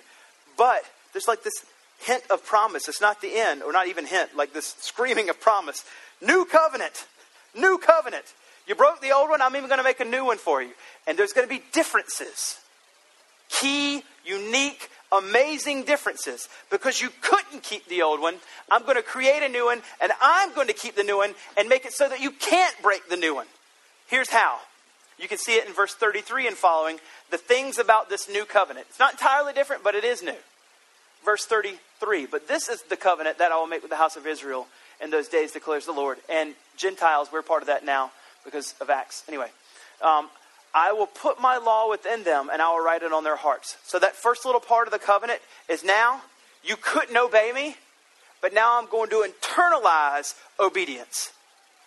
But 0.58 0.82
there's 1.14 1.28
like 1.28 1.44
this 1.44 1.66
hint 2.00 2.24
of 2.32 2.44
promise. 2.44 2.88
It's 2.88 3.00
not 3.00 3.22
the 3.22 3.36
end, 3.36 3.62
or 3.62 3.72
not 3.72 3.88
even 3.88 4.08
hint, 4.08 4.36
like 4.36 4.54
this 4.54 4.76
screaming 4.80 5.30
of 5.30 5.40
promise. 5.40 5.86
New 6.20 6.46
covenant. 6.46 7.06
New 7.56 7.78
covenant. 7.78 8.26
You 8.68 8.74
broke 8.74 9.00
the 9.00 9.12
old 9.12 9.30
one, 9.30 9.40
I'm 9.40 9.56
even 9.56 9.68
going 9.68 9.78
to 9.78 9.84
make 9.84 10.00
a 10.00 10.06
new 10.06 10.26
one 10.26 10.40
for 10.40 10.64
you. 10.64 10.72
And 11.06 11.16
there's 11.16 11.32
going 11.32 11.48
to 11.48 11.54
be 11.54 11.62
differences. 11.72 12.60
Key, 13.50 14.02
unique, 14.26 14.90
amazing 15.12 15.84
differences. 15.84 16.50
Because 16.72 17.02
you 17.02 17.10
couldn't 17.22 17.62
keep 17.62 17.88
the 17.88 18.02
old 18.02 18.20
one, 18.20 18.38
I'm 18.72 18.82
going 18.82 18.96
to 18.96 19.04
create 19.04 19.44
a 19.44 19.50
new 19.50 19.66
one, 19.66 19.84
and 20.02 20.12
I'm 20.22 20.56
going 20.56 20.68
to 20.68 20.74
keep 20.74 20.96
the 20.96 21.04
new 21.04 21.18
one 21.18 21.36
and 21.56 21.70
make 21.70 21.86
it 21.86 21.94
so 21.94 22.10
that 22.10 22.20
you 22.20 22.32
can't 22.32 22.76
break 22.82 23.10
the 23.10 23.18
new 23.18 23.36
one. 23.36 23.48
Here's 24.08 24.30
how. 24.30 24.58
You 25.22 25.28
can 25.28 25.38
see 25.38 25.54
it 25.54 25.68
in 25.68 25.74
verse 25.74 25.94
33 25.94 26.48
and 26.48 26.58
following. 26.58 27.00
The 27.30 27.38
things 27.38 27.78
about 27.78 28.10
this 28.10 28.28
new 28.28 28.44
covenant. 28.44 28.88
It's 28.90 29.00
not 29.00 29.14
entirely 29.14 29.54
different, 29.54 29.84
but 29.84 29.94
it 29.94 30.04
is 30.04 30.24
new. 30.24 30.36
Verse 31.24 31.46
33 31.46 32.26
But 32.26 32.48
this 32.48 32.68
is 32.68 32.82
the 32.90 32.98
covenant 32.98 33.38
that 33.38 33.52
I 33.52 33.58
will 33.58 33.68
make 33.68 33.84
with 33.84 33.92
the 33.92 33.98
house 33.98 34.16
of 34.16 34.26
Israel 34.26 34.68
in 35.02 35.12
those 35.12 35.28
days, 35.28 35.52
declares 35.52 35.86
the 35.86 35.92
Lord. 35.92 36.18
And 36.28 36.56
Gentiles, 36.76 37.30
we're 37.32 37.44
part 37.44 37.62
of 37.62 37.68
that 37.68 37.86
now 37.86 38.12
because 38.44 38.74
of 38.82 38.90
Acts. 38.90 39.24
Anyway, 39.28 39.48
um, 40.04 40.30
I 40.74 40.94
will 40.94 41.08
put 41.08 41.40
my 41.40 41.58
law 41.58 41.90
within 41.90 42.24
them 42.24 42.50
and 42.52 42.62
I 42.62 42.70
will 42.72 42.84
write 42.84 43.04
it 43.04 43.14
on 43.14 43.24
their 43.24 43.36
hearts. 43.36 43.78
So 43.84 44.00
that 44.00 44.16
first 44.16 44.46
little 44.46 44.62
part 44.62 44.88
of 44.88 44.94
the 44.94 45.00
covenant 45.00 45.40
is 45.70 45.84
now 45.84 46.22
you 46.64 46.76
couldn't 46.82 47.18
obey 47.18 47.52
me, 47.54 47.76
but 48.42 48.54
now 48.54 48.80
I'm 48.80 48.90
going 48.90 49.10
to 49.10 49.26
internalize 49.28 50.36
obedience. 50.60 51.32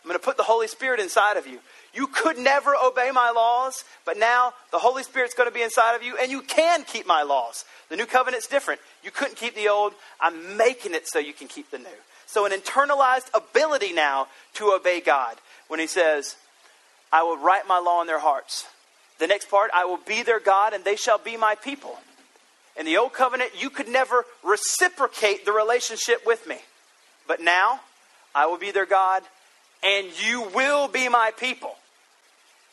I'm 0.05 0.09
going 0.09 0.20
to 0.20 0.24
put 0.24 0.37
the 0.37 0.43
Holy 0.43 0.68
Spirit 0.68 1.01
inside 1.01 1.37
of 1.39 1.47
you. 1.47 1.61
You 1.95 2.09
could 2.09 2.38
never 2.38 2.74
obey 2.74 3.11
my 3.12 3.30
laws, 3.30 3.84
but 4.05 4.18
now 4.18 4.53
the 4.72 4.78
Holy 4.78 5.05
Spirit's 5.05 5.34
going 5.34 5.49
to 5.49 5.55
be 5.55 5.62
inside 5.62 5.95
of 5.95 6.03
you 6.03 6.16
and 6.20 6.30
you 6.30 6.42
can 6.42 6.82
keep 6.84 7.07
my 7.07 7.22
laws. 7.22 7.64
The 7.88 7.97
new 7.97 8.07
covenant's 8.07 8.49
different. 8.49 8.80
You 9.05 9.11
couldn't 9.11 9.36
keep 9.36 9.55
the 9.55 9.68
old. 9.68 9.92
I'm 10.20 10.57
making 10.57 10.95
it 10.95 11.07
so 11.07 11.18
you 11.18 11.32
can 11.32 11.47
keep 11.47 11.70
the 11.70 11.78
new. 11.78 11.86
So, 12.26 12.47
an 12.47 12.53
internalized 12.53 13.30
ability 13.32 13.92
now 13.92 14.26
to 14.55 14.72
obey 14.72 15.01
God 15.01 15.36
when 15.68 15.78
He 15.78 15.86
says, 15.86 16.36
I 17.12 17.22
will 17.22 17.36
write 17.36 17.68
my 17.68 17.78
law 17.78 18.01
in 18.01 18.09
their 18.09 18.18
hearts. 18.18 18.66
The 19.20 19.28
next 19.28 19.49
part, 19.49 19.70
I 19.72 19.84
will 19.84 20.01
be 20.05 20.24
their 20.24 20.40
God 20.40 20.72
and 20.72 20.84
they 20.84 20.97
shall 20.97 21.18
be 21.18 21.36
my 21.36 21.55
people. 21.55 21.97
In 22.76 22.86
the 22.86 22.97
old 22.97 23.12
covenant, 23.12 23.53
you 23.57 23.70
could 23.70 23.86
never 23.86 24.24
reciprocate 24.42 25.45
the 25.45 25.53
relationship 25.53 26.26
with 26.26 26.47
me. 26.49 26.57
But 27.28 27.40
now, 27.40 27.80
I 28.34 28.47
will 28.47 28.59
be 28.59 28.72
their 28.72 28.86
God 28.86 29.22
and 29.84 30.09
you 30.26 30.49
will 30.55 30.88
be 30.88 31.09
my 31.09 31.30
people. 31.38 31.76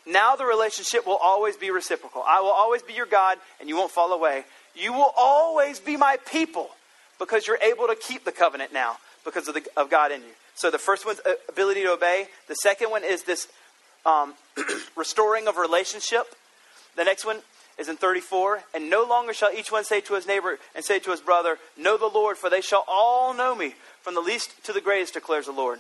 Now 0.05 0.35
the 0.35 0.45
relationship 0.45 1.05
will 1.05 1.19
always 1.21 1.55
be 1.57 1.71
reciprocal. 1.71 2.23
I 2.27 2.41
will 2.41 2.51
always 2.51 2.81
be 2.81 2.93
your 2.93 3.05
God, 3.05 3.37
and 3.59 3.69
you 3.69 3.75
won't 3.75 3.91
fall 3.91 4.13
away. 4.13 4.45
You 4.75 4.93
will 4.93 5.13
always 5.17 5.79
be 5.79 5.97
my 5.97 6.17
people 6.31 6.69
because 7.19 7.45
you're 7.45 7.59
able 7.61 7.87
to 7.87 7.95
keep 7.95 8.25
the 8.25 8.31
covenant 8.31 8.73
now 8.73 8.97
because 9.23 9.47
of, 9.47 9.53
the, 9.53 9.63
of 9.77 9.89
God 9.89 10.11
in 10.11 10.21
you. 10.21 10.33
So 10.55 10.71
the 10.71 10.79
first 10.79 11.05
one's 11.05 11.19
uh, 11.25 11.33
ability 11.49 11.83
to 11.83 11.93
obey. 11.93 12.27
The 12.47 12.55
second 12.55 12.89
one 12.89 13.03
is 13.03 13.23
this 13.23 13.47
um, 14.05 14.33
restoring 14.95 15.47
of 15.47 15.57
relationship. 15.57 16.23
The 16.95 17.03
next 17.03 17.25
one 17.25 17.39
is 17.77 17.89
in 17.89 17.97
34. 17.97 18.63
And 18.73 18.89
no 18.89 19.03
longer 19.03 19.33
shall 19.33 19.53
each 19.53 19.71
one 19.71 19.83
say 19.83 20.01
to 20.01 20.15
his 20.15 20.27
neighbor 20.27 20.57
and 20.75 20.83
say 20.83 20.99
to 20.99 21.11
his 21.11 21.21
brother, 21.21 21.57
Know 21.77 21.97
the 21.97 22.07
Lord, 22.07 22.37
for 22.37 22.49
they 22.49 22.61
shall 22.61 22.85
all 22.87 23.33
know 23.33 23.55
me, 23.55 23.75
from 24.01 24.15
the 24.15 24.21
least 24.21 24.63
to 24.65 24.73
the 24.73 24.81
greatest, 24.81 25.13
declares 25.13 25.45
the 25.45 25.51
Lord. 25.51 25.79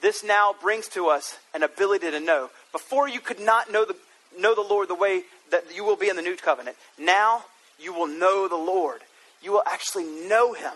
This 0.00 0.24
now 0.24 0.54
brings 0.60 0.88
to 0.88 1.08
us 1.08 1.38
an 1.54 1.62
ability 1.62 2.10
to 2.10 2.20
know. 2.20 2.50
Before 2.72 3.08
you 3.08 3.20
could 3.20 3.40
not 3.40 3.72
know 3.72 3.84
the, 3.84 3.96
know 4.38 4.54
the 4.54 4.60
Lord 4.60 4.88
the 4.88 4.94
way 4.94 5.22
that 5.50 5.64
you 5.74 5.84
will 5.84 5.96
be 5.96 6.08
in 6.08 6.16
the 6.16 6.22
new 6.22 6.36
covenant. 6.36 6.76
Now 6.98 7.44
you 7.78 7.92
will 7.92 8.06
know 8.06 8.48
the 8.48 8.56
Lord. 8.56 9.00
You 9.42 9.52
will 9.52 9.62
actually 9.66 10.04
know 10.04 10.52
him. 10.52 10.72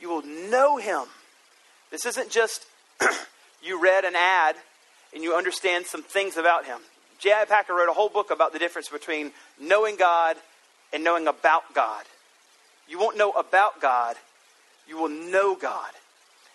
You 0.00 0.08
will 0.08 0.22
know 0.22 0.76
him. 0.76 1.04
This 1.90 2.06
isn't 2.06 2.30
just 2.30 2.66
you 3.62 3.82
read 3.82 4.04
an 4.04 4.14
ad 4.14 4.56
and 5.14 5.22
you 5.22 5.34
understand 5.34 5.86
some 5.86 6.02
things 6.02 6.36
about 6.36 6.66
him. 6.66 6.78
J.I. 7.18 7.46
Packer 7.46 7.74
wrote 7.74 7.88
a 7.88 7.94
whole 7.94 8.08
book 8.08 8.30
about 8.30 8.52
the 8.52 8.58
difference 8.58 8.88
between 8.88 9.32
knowing 9.60 9.96
God 9.96 10.36
and 10.92 11.02
knowing 11.02 11.26
about 11.26 11.74
God. 11.74 12.04
You 12.88 12.98
won't 12.98 13.18
know 13.18 13.32
about 13.32 13.80
God, 13.80 14.16
you 14.86 14.96
will 14.96 15.08
know 15.08 15.54
God. 15.54 15.90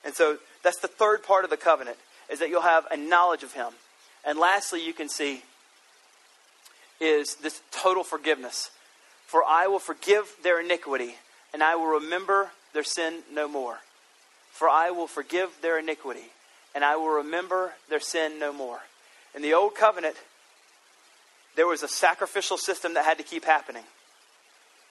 And 0.05 0.13
so 0.13 0.37
that's 0.63 0.79
the 0.79 0.87
third 0.87 1.23
part 1.23 1.43
of 1.43 1.49
the 1.49 1.57
covenant, 1.57 1.97
is 2.31 2.39
that 2.39 2.49
you'll 2.49 2.61
have 2.61 2.85
a 2.89 2.97
knowledge 2.97 3.43
of 3.43 3.53
him. 3.53 3.73
And 4.25 4.39
lastly, 4.39 4.85
you 4.85 4.93
can 4.93 5.09
see 5.09 5.43
is 6.99 7.35
this 7.35 7.61
total 7.71 8.03
forgiveness. 8.03 8.71
For 9.27 9.43
I 9.43 9.67
will 9.67 9.79
forgive 9.79 10.31
their 10.43 10.61
iniquity, 10.61 11.15
and 11.53 11.63
I 11.63 11.75
will 11.75 11.99
remember 11.99 12.51
their 12.73 12.83
sin 12.83 13.23
no 13.31 13.47
more. 13.47 13.79
For 14.51 14.69
I 14.69 14.91
will 14.91 15.07
forgive 15.07 15.49
their 15.61 15.79
iniquity, 15.79 16.31
and 16.75 16.85
I 16.85 16.95
will 16.95 17.15
remember 17.15 17.73
their 17.89 17.99
sin 17.99 18.39
no 18.39 18.53
more. 18.53 18.79
In 19.35 19.41
the 19.41 19.53
old 19.53 19.75
covenant, 19.75 20.15
there 21.55 21.67
was 21.67 21.83
a 21.83 21.87
sacrificial 21.87 22.57
system 22.57 22.93
that 22.93 23.05
had 23.05 23.17
to 23.17 23.23
keep 23.23 23.45
happening. 23.45 23.83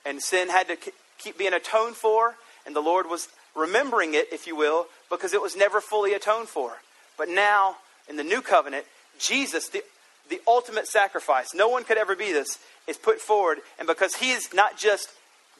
And 0.05 0.21
sin 0.21 0.49
had 0.49 0.69
to 0.69 0.77
keep 1.19 1.39
being 1.39 1.55
atoned 1.55 1.95
for, 1.95 2.35
and 2.67 2.75
the 2.75 2.81
Lord 2.81 3.09
was 3.09 3.29
remembering 3.55 4.15
it, 4.15 4.29
if 4.33 4.47
you 4.47 4.57
will, 4.57 4.87
because 5.11 5.33
it 5.35 5.43
was 5.43 5.57
never 5.57 5.81
fully 5.81 6.15
atoned 6.15 6.49
for. 6.49 6.73
But 7.17 7.29
now, 7.29 7.77
in 8.09 8.17
the 8.17 8.25
new 8.25 8.41
covenant, 8.41 8.87
Jesus, 9.23 9.69
the, 9.69 9.83
the 10.29 10.41
ultimate 10.47 10.87
sacrifice, 10.87 11.55
no 11.55 11.69
one 11.69 11.85
could 11.85 11.97
ever 11.97 12.15
be 12.15 12.33
this, 12.33 12.59
is 12.87 12.97
put 12.97 13.21
forward. 13.21 13.59
And 13.79 13.87
because 13.87 14.17
he 14.17 14.33
is 14.33 14.53
not 14.53 14.77
just 14.77 15.09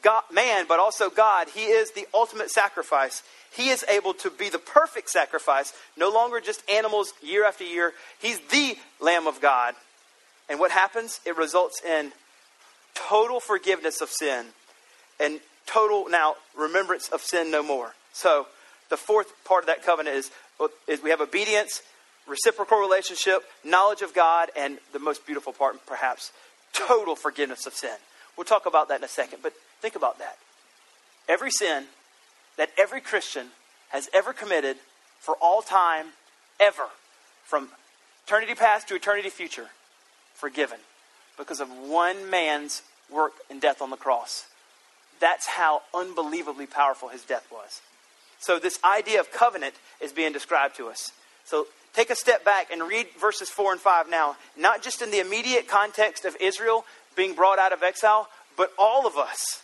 God, 0.03 0.23
man, 0.31 0.65
but 0.67 0.79
also 0.79 1.09
God, 1.09 1.47
he 1.49 1.63
is 1.63 1.91
the 1.91 2.05
ultimate 2.13 2.51
sacrifice. 2.51 3.23
He 3.51 3.69
is 3.69 3.85
able 3.89 4.13
to 4.15 4.29
be 4.29 4.49
the 4.49 4.59
perfect 4.59 5.09
sacrifice, 5.09 5.73
no 5.97 6.11
longer 6.11 6.41
just 6.41 6.61
animals 6.69 7.13
year 7.21 7.45
after 7.45 7.63
year. 7.63 7.93
He's 8.19 8.39
the 8.51 8.75
Lamb 8.99 9.27
of 9.27 9.41
God. 9.41 9.75
And 10.49 10.59
what 10.59 10.71
happens? 10.71 11.21
It 11.25 11.37
results 11.37 11.81
in 11.83 12.11
total 12.93 13.39
forgiveness 13.39 14.01
of 14.01 14.09
sin 14.09 14.47
and 15.19 15.39
total 15.65 16.09
now 16.09 16.35
remembrance 16.57 17.09
of 17.09 17.21
sin 17.21 17.49
no 17.49 17.63
more. 17.63 17.93
So 18.11 18.47
the 18.89 18.97
fourth 18.97 19.31
part 19.45 19.63
of 19.63 19.67
that 19.67 19.83
covenant 19.83 20.17
is, 20.17 20.31
is 20.87 21.01
we 21.01 21.09
have 21.09 21.21
obedience, 21.21 21.81
reciprocal 22.27 22.79
relationship, 22.79 23.43
knowledge 23.63 24.01
of 24.01 24.13
God, 24.13 24.49
and 24.55 24.79
the 24.91 24.99
most 24.99 25.25
beautiful 25.25 25.53
part, 25.53 25.85
perhaps, 25.85 26.31
total 26.73 27.15
forgiveness 27.15 27.65
of 27.65 27.73
sin. 27.73 27.95
We'll 28.37 28.45
talk 28.45 28.65
about 28.65 28.89
that 28.89 28.99
in 28.99 29.03
a 29.03 29.09
second, 29.09 29.39
but 29.43 29.53
think 29.81 29.95
about 29.95 30.19
that. 30.19 30.37
Every 31.27 31.51
sin 31.51 31.85
that 32.57 32.69
every 32.77 33.01
Christian 33.01 33.47
has 33.89 34.09
ever 34.13 34.33
committed 34.33 34.77
for 35.19 35.35
all 35.41 35.61
time, 35.61 36.07
ever, 36.59 36.87
from 37.43 37.69
eternity 38.25 38.55
past 38.55 38.87
to 38.87 38.95
eternity 38.95 39.29
future, 39.29 39.67
forgiven 40.33 40.79
because 41.37 41.59
of 41.59 41.69
one 41.69 42.29
man's 42.29 42.81
work 43.11 43.33
and 43.49 43.61
death 43.61 43.81
on 43.81 43.89
the 43.89 43.97
cross. 43.97 44.45
That's 45.19 45.47
how 45.47 45.81
unbelievably 45.93 46.67
powerful 46.67 47.09
his 47.09 47.23
death 47.23 47.47
was. 47.51 47.81
So, 48.39 48.59
this 48.59 48.79
idea 48.83 49.19
of 49.19 49.31
covenant 49.31 49.75
is 50.01 50.11
being 50.11 50.33
described 50.33 50.75
to 50.77 50.89
us. 50.89 51.11
So, 51.45 51.67
take 51.93 52.09
a 52.09 52.15
step 52.15 52.43
back 52.43 52.71
and 52.71 52.81
read 52.83 53.07
verses 53.19 53.49
4 53.49 53.73
and 53.73 53.81
5 53.81 54.09
now, 54.09 54.35
not 54.57 54.81
just 54.81 55.01
in 55.01 55.11
the 55.11 55.19
immediate 55.19 55.67
context 55.67 56.25
of 56.25 56.35
Israel 56.41 56.85
being 57.15 57.35
brought 57.35 57.59
out 57.59 57.73
of 57.73 57.83
exile, 57.83 58.27
but 58.57 58.71
all 58.77 59.07
of 59.07 59.17
us. 59.17 59.61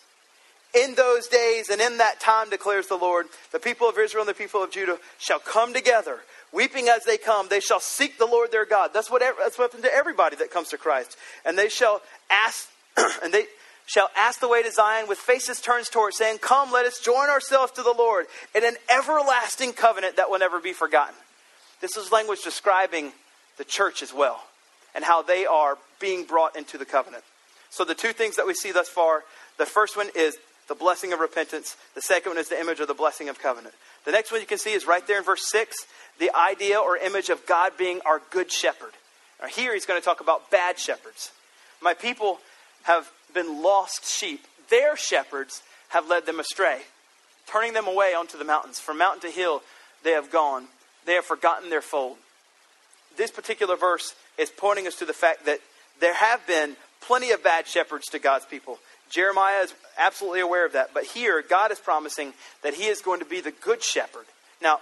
In 0.74 0.94
those 0.96 1.28
days 1.28 1.70
and 1.70 1.82
in 1.82 1.98
that 1.98 2.20
time, 2.20 2.50
declares 2.50 2.88
the 2.88 2.96
Lord, 2.96 3.26
the 3.52 3.60
people 3.60 3.90
of 3.90 3.98
Israel 3.98 4.22
and 4.22 4.30
the 4.30 4.36
people 4.36 4.64
of 4.64 4.72
Judah 4.72 5.00
shall 5.18 5.40
come 5.40 5.74
together, 5.74 6.20
weeping 6.54 6.90
as 6.90 7.04
they 7.06 7.18
come. 7.18 7.48
They 7.50 7.60
shall 7.60 7.80
seek 7.80 8.20
the 8.20 8.28
Lord 8.28 8.52
their 8.52 8.66
God. 8.66 8.92
That's 8.94 9.10
what 9.10 9.22
that's 9.22 9.58
what 9.58 9.72
happened 9.72 9.84
to 9.84 9.94
everybody 9.94 10.36
that 10.36 10.52
comes 10.52 10.70
to 10.70 10.78
Christ. 10.78 11.18
And 11.44 11.58
they 11.58 11.70
shall 11.70 12.02
ask, 12.30 12.70
and 13.24 13.34
they 13.34 13.46
shall 13.88 14.10
ask 14.16 14.40
the 14.40 14.48
way 14.48 14.62
to 14.62 14.72
Zion 14.72 15.08
with 15.08 15.18
faces 15.18 15.60
turned 15.60 15.88
toward, 15.88 16.14
saying, 16.14 16.38
Come, 16.38 16.72
let 16.72 16.86
us 16.86 17.00
join 17.00 17.30
ourselves 17.30 17.72
to 17.74 17.82
the 17.82 17.96
Lord 17.98 18.28
in 18.54 18.64
an 18.64 18.76
everlasting 18.96 19.74
covenant 19.74 20.18
that 20.18 20.30
will 20.30 20.38
never 20.38 20.60
be 20.60 20.74
forgotten. 20.74 21.16
This 21.82 21.98
is 21.98 22.12
language 22.12 22.42
describing 22.44 23.12
the 23.58 23.64
church 23.64 24.02
as 24.02 24.14
well 24.14 24.42
and 24.96 25.04
how 25.04 25.22
they 25.22 25.46
are 25.46 25.78
being 26.00 26.26
brought 26.26 26.56
into 26.56 26.78
the 26.78 26.86
covenant. 26.86 27.24
So, 27.70 27.86
the 27.86 27.96
two 27.96 28.14
things 28.14 28.36
that 28.38 28.48
we 28.48 28.54
see 28.54 28.72
thus 28.72 28.90
far 28.90 29.24
the 29.58 29.66
first 29.66 29.98
one 29.98 30.10
is 30.16 30.38
the 30.68 30.76
blessing 30.76 31.14
of 31.14 31.20
repentance, 31.20 31.76
the 31.96 32.02
second 32.02 32.32
one 32.32 32.38
is 32.38 32.50
the 32.50 32.60
image 32.60 32.80
of 32.80 32.88
the 32.88 32.94
blessing 32.94 33.28
of 33.28 33.40
covenant. 33.40 33.76
The 34.06 34.12
next 34.12 34.32
one 34.32 34.40
you 34.40 34.48
can 34.48 34.58
see 34.58 34.74
is 34.74 34.88
right 34.88 35.06
there 35.06 35.18
in 35.18 35.24
verse 35.24 35.46
6 35.50 35.76
the 36.20 36.32
idea 36.36 36.78
or 36.80 36.98
image 36.98 37.30
of 37.30 37.46
God 37.46 37.74
being 37.78 38.02
our 38.06 38.22
good 38.30 38.52
shepherd. 38.52 38.92
Now, 39.42 39.48
here 39.48 39.74
he's 39.74 39.86
going 39.86 40.00
to 40.00 40.06
talk 40.06 40.22
about 40.22 40.52
bad 40.52 40.78
shepherds. 40.78 41.32
My 41.82 41.94
people 41.94 42.40
have 42.84 43.10
been 43.34 43.62
lost 43.62 44.06
sheep. 44.06 44.46
Their 44.70 44.98
shepherds 44.98 45.64
have 45.90 46.08
led 46.08 46.26
them 46.26 46.40
astray, 46.40 46.82
turning 47.48 47.74
them 47.74 47.88
away 47.88 48.14
onto 48.14 48.38
the 48.38 48.44
mountains. 48.44 48.80
From 48.80 48.98
mountain 48.98 49.22
to 49.22 49.36
hill 49.36 49.62
they 50.04 50.12
have 50.12 50.32
gone. 50.32 50.68
They 51.06 51.14
have 51.14 51.26
forgotten 51.26 51.70
their 51.70 51.82
fold. 51.82 52.18
This 53.18 53.32
particular 53.32 53.76
verse 53.76 54.16
is 54.38 54.50
pointing 54.50 54.88
us 54.88 54.96
to 54.96 55.06
the 55.06 55.14
fact 55.14 55.46
that 55.46 55.60
there 56.00 56.14
have 56.14 56.46
been 56.48 56.76
plenty 57.02 57.32
of 57.32 57.44
bad 57.44 57.68
shepherds 57.68 58.08
to 58.08 58.20
God's 58.20 58.46
people. 58.46 58.80
Jeremiah 59.10 59.64
is 59.64 59.74
absolutely 59.98 60.42
aware 60.42 60.66
of 60.66 60.74
that. 60.74 60.94
But 60.94 61.06
here, 61.06 61.44
God 61.48 61.72
is 61.72 61.80
promising 61.80 62.34
that 62.64 62.74
He 62.74 62.86
is 62.86 63.02
going 63.02 63.20
to 63.20 63.26
be 63.26 63.42
the 63.42 63.52
good 63.52 63.84
shepherd. 63.84 64.26
Now, 64.62 64.80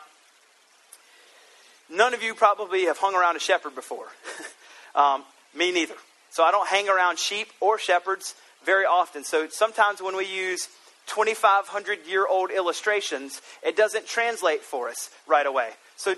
none 1.89 2.13
of 2.13 2.21
you 2.21 2.33
probably 2.33 2.85
have 2.85 2.97
hung 2.97 3.15
around 3.15 3.37
a 3.37 3.39
shepherd 3.39 3.75
before. 3.75 4.07
um, 4.95 5.23
me 5.55 5.71
neither. 5.71 5.95
So 6.31 6.43
I 6.43 6.51
don't 6.51 6.67
hang 6.67 6.89
around 6.89 7.19
sheep 7.19 7.47
or 7.59 7.79
shepherds 7.79 8.35
very 8.65 8.85
often. 8.85 9.23
So 9.23 9.47
sometimes 9.49 10.01
when 10.01 10.15
we 10.15 10.25
use 10.25 10.67
2,500 11.07 12.05
year 12.05 12.27
old 12.27 12.51
illustrations, 12.51 13.41
it 13.63 13.77
doesn't 13.77 14.07
translate 14.07 14.61
for 14.61 14.89
us 14.89 15.09
right 15.25 15.45
away. 15.45 15.69
So 15.97 16.15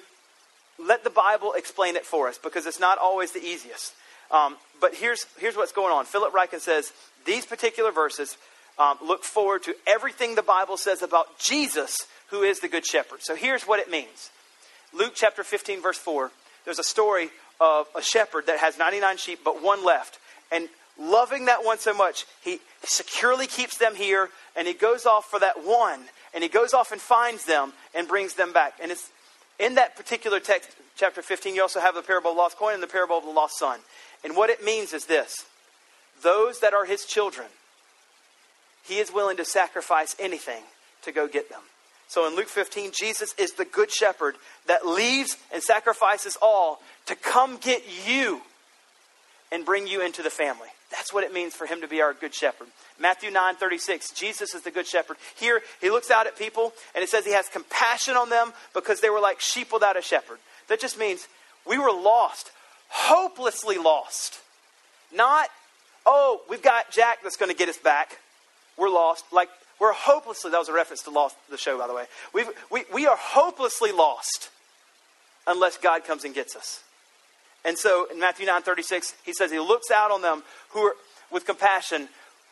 let 0.77 1.03
the 1.03 1.09
Bible 1.09 1.53
explain 1.53 1.95
it 1.95 2.05
for 2.05 2.27
us 2.27 2.37
because 2.37 2.65
it's 2.65 2.79
not 2.79 2.97
always 2.97 3.31
the 3.31 3.43
easiest. 3.43 3.93
Um, 4.31 4.57
but 4.79 4.93
here's, 4.93 5.25
here's 5.39 5.55
what's 5.55 5.71
going 5.71 5.91
on. 5.91 6.05
Philip 6.05 6.33
Ryken 6.33 6.59
says 6.59 6.93
these 7.25 7.45
particular 7.45 7.91
verses 7.91 8.37
um, 8.77 8.97
look 9.05 9.23
forward 9.23 9.63
to 9.63 9.75
everything 9.87 10.35
the 10.35 10.43
Bible 10.43 10.77
says 10.77 11.01
about 11.01 11.39
Jesus, 11.39 11.97
who 12.27 12.43
is 12.43 12.59
the 12.59 12.67
Good 12.67 12.85
Shepherd. 12.85 13.21
So 13.21 13.35
here's 13.35 13.63
what 13.63 13.79
it 13.79 13.89
means 13.89 14.29
Luke 14.93 15.13
chapter 15.15 15.43
15, 15.43 15.81
verse 15.81 15.97
4, 15.97 16.31
there's 16.65 16.79
a 16.79 16.83
story 16.83 17.29
of 17.59 17.87
a 17.95 18.01
shepherd 18.01 18.47
that 18.47 18.59
has 18.59 18.77
99 18.77 19.17
sheep, 19.17 19.39
but 19.43 19.61
one 19.61 19.83
left. 19.83 20.19
And 20.51 20.69
loving 20.97 21.45
that 21.45 21.63
one 21.63 21.77
so 21.77 21.93
much, 21.93 22.25
he 22.41 22.59
securely 22.83 23.47
keeps 23.47 23.77
them 23.77 23.95
here, 23.95 24.29
and 24.55 24.67
he 24.67 24.73
goes 24.73 25.05
off 25.05 25.25
for 25.25 25.39
that 25.39 25.65
one, 25.65 25.99
and 26.33 26.43
he 26.43 26.49
goes 26.49 26.73
off 26.73 26.91
and 26.91 27.01
finds 27.01 27.45
them 27.45 27.73
and 27.93 28.07
brings 28.07 28.33
them 28.35 28.53
back. 28.53 28.73
And 28.81 28.91
it's 28.91 29.09
in 29.59 29.75
that 29.75 29.95
particular 29.95 30.39
text, 30.39 30.69
chapter 30.95 31.21
15, 31.21 31.55
you 31.55 31.61
also 31.61 31.79
have 31.79 31.95
the 31.95 32.01
parable 32.01 32.31
of 32.31 32.37
the 32.37 32.41
lost 32.41 32.57
coin 32.57 32.73
and 32.73 32.83
the 32.83 32.87
parable 32.87 33.17
of 33.17 33.25
the 33.25 33.31
lost 33.31 33.59
son. 33.59 33.79
And 34.23 34.35
what 34.35 34.49
it 34.49 34.63
means 34.63 34.93
is 34.93 35.05
this 35.05 35.45
those 36.23 36.59
that 36.59 36.73
are 36.73 36.85
his 36.85 37.05
children, 37.05 37.47
he 38.83 38.99
is 38.99 39.11
willing 39.13 39.37
to 39.37 39.45
sacrifice 39.45 40.15
anything 40.19 40.63
to 41.03 41.11
go 41.11 41.27
get 41.27 41.49
them. 41.49 41.61
So 42.07 42.27
in 42.27 42.35
Luke 42.35 42.47
15, 42.47 42.91
Jesus 42.97 43.35
is 43.37 43.53
the 43.53 43.65
good 43.65 43.91
shepherd 43.91 44.35
that 44.65 44.85
leaves 44.85 45.37
and 45.53 45.61
sacrifices 45.61 46.37
all 46.41 46.81
to 47.05 47.15
come 47.15 47.57
get 47.57 47.83
you 48.07 48.41
and 49.51 49.65
bring 49.65 49.87
you 49.87 50.01
into 50.01 50.23
the 50.23 50.29
family. 50.31 50.69
That's 50.91 51.13
what 51.13 51.23
it 51.23 51.33
means 51.33 51.53
for 51.53 51.67
him 51.67 51.81
to 51.81 51.87
be 51.87 52.01
our 52.01 52.13
good 52.13 52.33
shepherd. 52.33 52.67
Matthew 52.99 53.31
9 53.31 53.55
36, 53.55 54.11
Jesus 54.11 54.53
is 54.53 54.63
the 54.63 54.71
good 54.71 54.87
shepherd. 54.87 55.17
Here, 55.35 55.61
he 55.81 55.89
looks 55.89 56.09
out 56.09 56.27
at 56.27 56.37
people 56.37 56.73
and 56.95 57.03
it 57.03 57.09
says 57.09 57.25
he 57.25 57.33
has 57.33 57.47
compassion 57.47 58.15
on 58.15 58.29
them 58.29 58.53
because 58.73 58.99
they 58.99 59.09
were 59.09 59.19
like 59.19 59.39
sheep 59.39 59.71
without 59.71 59.97
a 59.97 60.01
shepherd. 60.01 60.39
That 60.67 60.79
just 60.79 60.97
means 60.97 61.27
we 61.67 61.77
were 61.77 61.91
lost, 61.91 62.51
hopelessly 62.89 63.77
lost. 63.77 64.39
Not, 65.15 65.49
oh, 66.05 66.41
we've 66.49 66.61
got 66.61 66.91
Jack 66.91 67.19
that's 67.23 67.37
going 67.37 67.51
to 67.51 67.57
get 67.57 67.69
us 67.69 67.77
back. 67.77 68.17
We're 68.77 68.89
lost. 68.89 69.25
Like, 69.31 69.49
we're 69.79 69.93
hopelessly, 69.93 70.51
that 70.51 70.59
was 70.59 70.69
a 70.69 70.73
reference 70.73 71.03
to 71.03 71.09
lost, 71.09 71.35
the 71.49 71.57
show, 71.57 71.77
by 71.77 71.87
the 71.87 71.93
way. 71.93 72.05
we 72.33 72.45
we, 72.71 72.83
we 72.93 73.07
are 73.07 73.17
hopelessly 73.17 73.91
lost 73.91 74.49
unless 75.47 75.77
God 75.77 76.03
comes 76.03 76.23
and 76.23 76.33
gets 76.33 76.55
us. 76.55 76.83
And 77.65 77.77
so 77.77 78.07
in 78.11 78.19
Matthew 78.19 78.45
9 78.45 78.61
36, 78.61 79.13
he 79.25 79.33
says 79.33 79.51
he 79.51 79.59
looks 79.59 79.91
out 79.91 80.11
on 80.11 80.21
them 80.21 80.43
who 80.69 80.79
are 80.81 80.95
with 81.31 81.45
compassion 81.45 82.09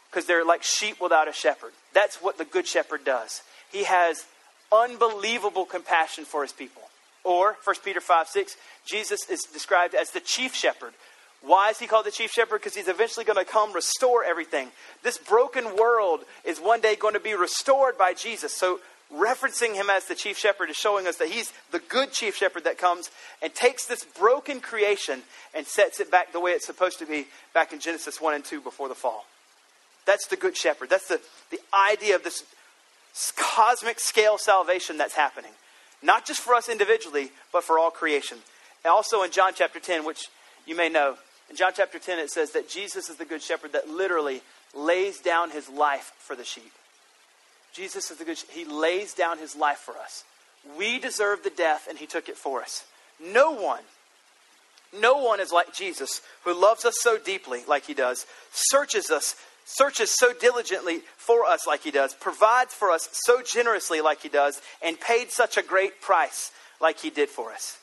because 0.10 0.26
they're 0.26 0.46
like 0.46 0.64
sheep 0.64 1.00
without 1.02 1.28
a 1.28 1.34
shepherd. 1.34 1.72
That's 1.94 2.18
what 2.18 2.38
the 2.38 2.46
good 2.46 2.68
shepherd 2.68 3.06
does. 3.06 3.42
He 3.72 3.84
has 3.84 4.26
unbelievable 4.72 5.66
compassion 5.66 6.26
for 6.26 6.42
his 6.42 6.52
people. 6.52 6.82
Or 7.24 7.58
1 7.64 7.76
Peter 7.84 8.00
5 8.00 8.28
6, 8.28 8.56
Jesus 8.86 9.30
is 9.30 9.42
described 9.52 9.96
as 9.96 10.12
the 10.12 10.20
chief 10.20 10.56
shepherd. 10.56 10.94
Why 11.42 11.70
is 11.70 11.80
he 11.80 11.88
called 11.88 12.06
the 12.06 12.12
chief 12.12 12.32
shepherd? 12.32 12.60
Because 12.60 12.76
he's 12.76 12.88
eventually 12.88 13.26
going 13.26 13.38
to 13.38 13.50
come 13.50 13.74
restore 13.74 14.24
everything. 14.24 14.70
This 15.04 15.18
broken 15.18 15.76
world 15.76 16.22
is 16.44 16.58
one 16.58 16.82
day 16.82 16.96
going 16.96 17.14
to 17.14 17.20
be 17.20 17.36
restored 17.36 17.98
by 17.98 18.14
Jesus. 18.14 18.54
So 18.54 18.80
referencing 19.14 19.74
him 19.74 19.90
as 19.90 20.06
the 20.06 20.16
chief 20.16 20.38
shepherd 20.38 20.70
is 20.70 20.76
showing 20.76 21.08
us 21.08 21.18
that 21.18 21.30
he's 21.30 21.54
the 21.72 21.80
good 21.80 22.12
chief 22.12 22.36
shepherd 22.36 22.66
that 22.66 22.78
comes 22.78 23.10
and 23.42 23.54
takes 23.54 23.86
this 23.86 24.04
broken 24.04 24.60
creation 24.60 25.22
and 25.56 25.66
sets 25.66 26.00
it 26.00 26.12
back 26.12 26.34
the 26.34 26.40
way 26.40 26.52
it's 26.52 26.66
supposed 26.66 27.00
to 27.00 27.06
be 27.06 27.28
back 27.54 27.72
in 27.72 27.80
Genesis 27.80 28.20
1 28.20 28.34
and 28.34 28.44
2 28.44 28.62
before 28.62 28.90
the 28.90 28.96
fall. 28.96 29.26
That's 30.06 30.28
the 30.28 30.36
good 30.36 30.56
shepherd. 30.56 30.90
That's 30.90 31.08
the, 31.08 31.22
the 31.52 31.60
idea 31.92 32.16
of 32.16 32.24
this 32.24 32.44
cosmic 33.36 34.00
scale 34.00 34.38
salvation 34.38 34.98
that's 34.98 35.14
happening. 35.14 35.52
Not 36.02 36.26
just 36.26 36.42
for 36.42 36.54
us 36.54 36.70
individually, 36.70 37.32
but 37.52 37.64
for 37.64 37.80
all 37.80 37.90
creation. 37.90 38.38
And 38.84 38.92
also 38.92 39.24
in 39.24 39.32
John 39.32 39.54
chapter 39.56 39.80
10, 39.80 40.06
which 40.06 40.30
you 40.66 40.76
may 40.76 40.90
know, 40.90 41.18
in 41.50 41.56
John 41.56 41.72
chapter 41.76 41.98
10 41.98 42.20
it 42.20 42.30
says 42.30 42.52
that 42.52 42.70
Jesus 42.70 43.10
is 43.10 43.16
the 43.16 43.26
good 43.26 43.42
shepherd 43.42 43.74
that 43.74 43.90
literally 43.90 44.42
lays 44.76 45.20
down 45.20 45.52
his 45.52 45.70
life 45.70 46.12
for 46.20 46.36
the 46.36 46.44
sheep. 46.44 46.72
Jesus 47.74 48.10
is 48.12 48.18
the 48.18 48.26
good, 48.26 48.40
he 48.50 48.66
lays 48.66 49.14
down 49.14 49.38
his 49.38 49.56
life 49.56 49.78
for 49.78 49.98
us. 49.98 50.24
We 50.78 51.00
deserve 51.00 51.44
the 51.44 51.50
death, 51.50 51.88
and 51.90 51.98
he 51.98 52.08
took 52.08 52.30
it 52.30 52.38
for 52.38 52.62
us. 52.62 52.86
No 53.24 53.52
one, 53.52 53.84
no 55.00 55.18
one 55.18 55.40
is 55.40 55.52
like 55.52 55.74
Jesus, 55.74 56.22
who 56.44 56.60
loves 56.60 56.86
us 56.86 56.96
so 57.00 57.18
deeply 57.18 57.64
like 57.68 57.86
he 57.86 57.94
does, 57.94 58.26
searches 58.52 59.10
us, 59.10 59.36
searches 59.66 60.10
so 60.12 60.34
diligently 60.34 61.02
for 61.18 61.46
us 61.46 61.68
like 61.68 61.82
he 61.82 61.92
does, 61.92 62.14
provides 62.14 62.74
for 62.74 62.92
us 62.92 63.10
so 63.12 63.42
generously 63.42 64.02
like 64.02 64.22
he 64.22 64.30
does, 64.30 64.62
and 64.82 65.00
paid 65.00 65.32
such 65.32 65.58
a 65.58 65.64
great 65.64 66.02
price 66.02 66.52
like 66.80 67.00
he 67.00 67.10
did 67.10 67.30
for 67.30 67.52
us. 67.52 67.78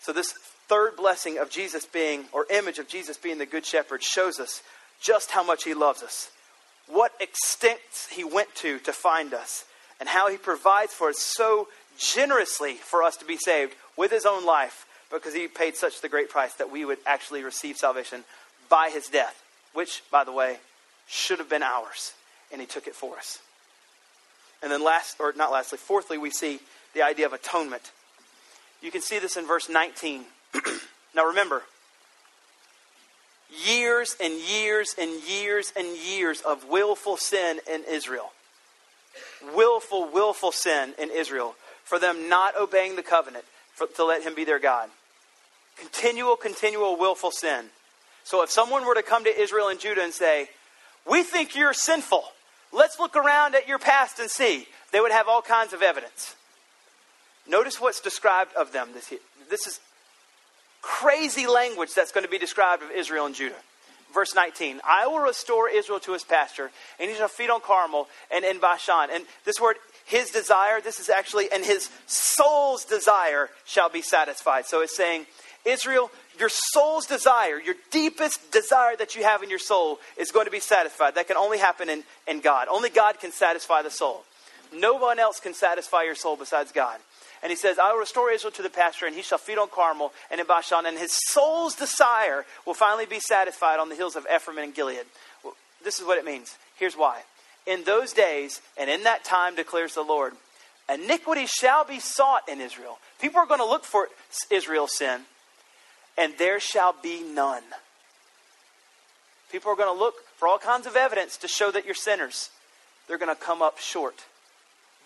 So, 0.00 0.12
this 0.12 0.32
third 0.68 0.96
blessing 0.96 1.38
of 1.38 1.50
Jesus 1.50 1.84
being, 1.84 2.24
or 2.32 2.46
image 2.50 2.78
of 2.78 2.88
Jesus 2.88 3.16
being 3.18 3.38
the 3.38 3.46
Good 3.46 3.66
Shepherd, 3.66 4.02
shows 4.02 4.40
us 4.40 4.62
just 5.00 5.30
how 5.30 5.42
much 5.42 5.64
he 5.64 5.74
loves 5.74 6.02
us 6.02 6.30
what 6.90 7.12
extents 7.20 8.08
he 8.08 8.24
went 8.24 8.54
to 8.56 8.78
to 8.80 8.92
find 8.92 9.34
us, 9.34 9.64
and 9.98 10.08
how 10.08 10.28
he 10.28 10.36
provides 10.36 10.92
for 10.92 11.08
us 11.08 11.18
so 11.18 11.68
generously 11.98 12.74
for 12.74 13.02
us 13.02 13.16
to 13.16 13.24
be 13.24 13.36
saved 13.36 13.74
with 13.96 14.10
his 14.10 14.24
own 14.24 14.44
life 14.44 14.86
because 15.12 15.34
he 15.34 15.48
paid 15.48 15.76
such 15.76 16.00
the 16.00 16.08
great 16.08 16.30
price 16.30 16.54
that 16.54 16.70
we 16.70 16.84
would 16.84 16.98
actually 17.06 17.42
receive 17.42 17.76
salvation 17.76 18.24
by 18.68 18.90
his 18.92 19.08
death, 19.08 19.42
which, 19.74 20.02
by 20.10 20.24
the 20.24 20.32
way, 20.32 20.58
should 21.06 21.38
have 21.38 21.50
been 21.50 21.62
ours, 21.62 22.12
and 22.52 22.60
he 22.60 22.66
took 22.66 22.86
it 22.86 22.94
for 22.94 23.16
us. 23.16 23.40
And 24.62 24.70
then 24.70 24.84
last, 24.84 25.16
or 25.20 25.32
not 25.36 25.50
lastly, 25.50 25.78
fourthly, 25.78 26.18
we 26.18 26.30
see 26.30 26.60
the 26.94 27.02
idea 27.02 27.26
of 27.26 27.32
atonement. 27.32 27.90
You 28.82 28.90
can 28.90 29.00
see 29.00 29.18
this 29.18 29.36
in 29.36 29.46
verse 29.46 29.68
19. 29.68 30.24
now 31.14 31.26
remember, 31.26 31.62
years 33.66 34.16
and 34.22 34.34
years 34.40 34.94
and 34.98 35.22
years 35.22 35.72
and 35.76 35.86
years 35.96 36.40
of 36.40 36.68
willful 36.68 37.16
sin 37.16 37.60
in 37.72 37.84
Israel. 37.90 38.32
Willful, 39.54 40.10
willful 40.12 40.52
sin 40.52 40.94
in 40.98 41.10
Israel 41.10 41.54
for 41.84 41.98
them 41.98 42.28
not 42.28 42.56
obeying 42.56 42.96
the 42.96 43.02
covenant 43.02 43.44
for, 43.74 43.86
to 43.86 44.04
let 44.04 44.22
him 44.22 44.34
be 44.34 44.44
their 44.44 44.60
God. 44.60 44.88
Continual, 45.76 46.36
continual, 46.36 46.96
willful 46.96 47.30
sin. 47.32 47.66
So 48.22 48.42
if 48.42 48.50
someone 48.50 48.86
were 48.86 48.94
to 48.94 49.02
come 49.02 49.24
to 49.24 49.40
Israel 49.40 49.68
and 49.68 49.80
Judah 49.80 50.02
and 50.02 50.12
say, 50.12 50.50
We 51.08 51.22
think 51.22 51.56
you're 51.56 51.72
sinful, 51.72 52.22
let's 52.72 52.98
look 52.98 53.16
around 53.16 53.54
at 53.54 53.66
your 53.66 53.78
past 53.78 54.20
and 54.20 54.30
see, 54.30 54.68
they 54.92 55.00
would 55.00 55.10
have 55.10 55.26
all 55.26 55.42
kinds 55.42 55.72
of 55.72 55.82
evidence. 55.82 56.36
Notice 57.48 57.80
what's 57.80 58.00
described 58.00 58.54
of 58.54 58.72
them. 58.72 58.90
This, 58.94 59.12
this 59.48 59.66
is 59.66 59.80
crazy 60.82 61.46
language 61.46 61.94
that's 61.94 62.12
going 62.12 62.24
to 62.24 62.30
be 62.30 62.38
described 62.38 62.82
of 62.82 62.90
Israel 62.90 63.26
and 63.26 63.34
Judah. 63.34 63.56
Verse 64.12 64.34
19, 64.34 64.80
I 64.84 65.06
will 65.06 65.20
restore 65.20 65.68
Israel 65.68 66.00
to 66.00 66.12
his 66.12 66.24
pasture, 66.24 66.70
and 66.98 67.08
he 67.08 67.16
shall 67.16 67.28
feed 67.28 67.48
on 67.48 67.60
Carmel 67.60 68.08
and 68.34 68.44
in 68.44 68.58
Bashan. 68.58 69.08
And 69.12 69.24
this 69.44 69.60
word, 69.60 69.76
his 70.04 70.30
desire, 70.30 70.80
this 70.80 70.98
is 70.98 71.08
actually, 71.08 71.46
and 71.52 71.64
his 71.64 71.90
soul's 72.06 72.84
desire 72.84 73.50
shall 73.64 73.88
be 73.88 74.02
satisfied. 74.02 74.66
So 74.66 74.80
it's 74.80 74.96
saying, 74.96 75.26
Israel, 75.64 76.10
your 76.40 76.48
soul's 76.48 77.06
desire, 77.06 77.60
your 77.60 77.76
deepest 77.92 78.50
desire 78.50 78.96
that 78.96 79.14
you 79.14 79.22
have 79.22 79.44
in 79.44 79.50
your 79.50 79.58
soul 79.58 80.00
is 80.16 80.32
going 80.32 80.46
to 80.46 80.50
be 80.50 80.60
satisfied. 80.60 81.14
That 81.14 81.28
can 81.28 81.36
only 81.36 81.58
happen 81.58 81.88
in, 81.88 82.02
in 82.26 82.40
God. 82.40 82.66
Only 82.68 82.90
God 82.90 83.20
can 83.20 83.30
satisfy 83.30 83.82
the 83.82 83.90
soul. 83.90 84.24
No 84.72 84.94
one 84.94 85.18
else 85.18 85.38
can 85.38 85.54
satisfy 85.54 86.02
your 86.02 86.14
soul 86.14 86.36
besides 86.36 86.72
God. 86.72 86.98
And 87.42 87.50
he 87.50 87.56
says, 87.56 87.78
I 87.78 87.92
will 87.92 88.00
restore 88.00 88.30
Israel 88.30 88.52
to 88.52 88.62
the 88.62 88.70
pasture, 88.70 89.06
and 89.06 89.16
he 89.16 89.22
shall 89.22 89.38
feed 89.38 89.58
on 89.58 89.68
Carmel 89.68 90.12
and 90.30 90.40
in 90.40 90.46
Bashan, 90.46 90.84
and 90.84 90.98
his 90.98 91.18
soul's 91.28 91.74
desire 91.74 92.44
will 92.66 92.74
finally 92.74 93.06
be 93.06 93.20
satisfied 93.20 93.78
on 93.78 93.88
the 93.88 93.94
hills 93.94 94.16
of 94.16 94.26
Ephraim 94.32 94.58
and 94.58 94.74
Gilead. 94.74 95.06
Well, 95.42 95.54
this 95.82 95.98
is 95.98 96.06
what 96.06 96.18
it 96.18 96.24
means. 96.24 96.56
Here's 96.76 96.94
why. 96.94 97.22
In 97.66 97.84
those 97.84 98.12
days 98.12 98.60
and 98.76 98.90
in 98.90 99.04
that 99.04 99.24
time, 99.24 99.54
declares 99.54 99.94
the 99.94 100.02
Lord, 100.02 100.34
iniquity 100.92 101.46
shall 101.46 101.84
be 101.84 101.98
sought 101.98 102.48
in 102.48 102.60
Israel. 102.60 102.98
People 103.20 103.38
are 103.38 103.46
going 103.46 103.60
to 103.60 103.66
look 103.66 103.84
for 103.84 104.08
Israel's 104.50 104.96
sin, 104.96 105.22
and 106.18 106.34
there 106.38 106.60
shall 106.60 106.94
be 107.02 107.22
none. 107.22 107.62
People 109.50 109.72
are 109.72 109.76
going 109.76 109.92
to 109.94 109.98
look 109.98 110.14
for 110.36 110.46
all 110.46 110.58
kinds 110.58 110.86
of 110.86 110.94
evidence 110.94 111.36
to 111.38 111.48
show 111.48 111.70
that 111.70 111.84
you're 111.84 111.94
sinners. 111.94 112.50
they're 113.08 113.18
going 113.18 113.34
to 113.34 113.40
come 113.40 113.62
up 113.62 113.78
short. 113.78 114.24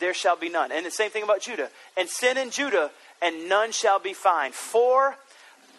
There 0.01 0.15
shall 0.15 0.37
be 0.37 0.49
none. 0.49 0.73
And 0.73 0.85
the 0.85 0.91
same 0.91 1.11
thing 1.11 1.23
about 1.23 1.43
Judah. 1.43 1.71
And 1.97 2.09
sin 2.09 2.37
in 2.37 2.51
Judah, 2.51 2.91
and 3.23 3.49
none 3.49 3.73
shall 3.73 3.99
be 3.99 4.13
fined. 4.13 4.55
For 4.55 5.17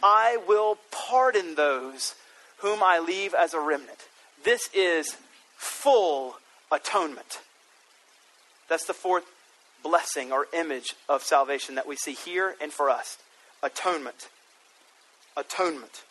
I 0.02 0.38
will 0.48 0.78
pardon 0.92 1.56
those 1.56 2.16
whom 2.58 2.82
I 2.84 3.00
leave 3.00 3.34
as 3.34 3.54
a 3.54 3.60
remnant. 3.60 4.08
This 4.44 4.70
is 4.74 5.18
full 5.58 6.38
atonement. 6.72 7.40
That's 8.68 8.86
the 8.86 8.94
fourth 8.94 9.26
blessing 9.84 10.32
or 10.32 10.48
image 10.54 10.96
of 11.08 11.22
salvation 11.22 11.76
that 11.76 11.88
we 11.88 11.96
see 11.96 12.14
here 12.14 12.56
and 12.62 12.72
for 12.72 12.90
us 12.90 13.18
atonement. 13.62 14.30
Atonement. 15.38 16.04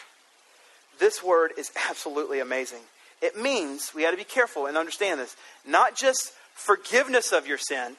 This 0.99 1.23
word 1.23 1.53
is 1.57 1.71
absolutely 1.89 2.41
amazing. 2.41 2.81
It 3.23 3.41
means, 3.41 3.93
we 3.95 4.03
got 4.03 4.11
to 4.11 4.17
be 4.17 4.25
careful 4.25 4.67
and 4.67 4.77
understand 4.77 5.19
this, 5.19 5.35
not 5.67 5.97
just 5.97 6.33
forgiveness 6.55 7.33
of 7.33 7.47
your 7.47 7.59
sin, 7.59 7.97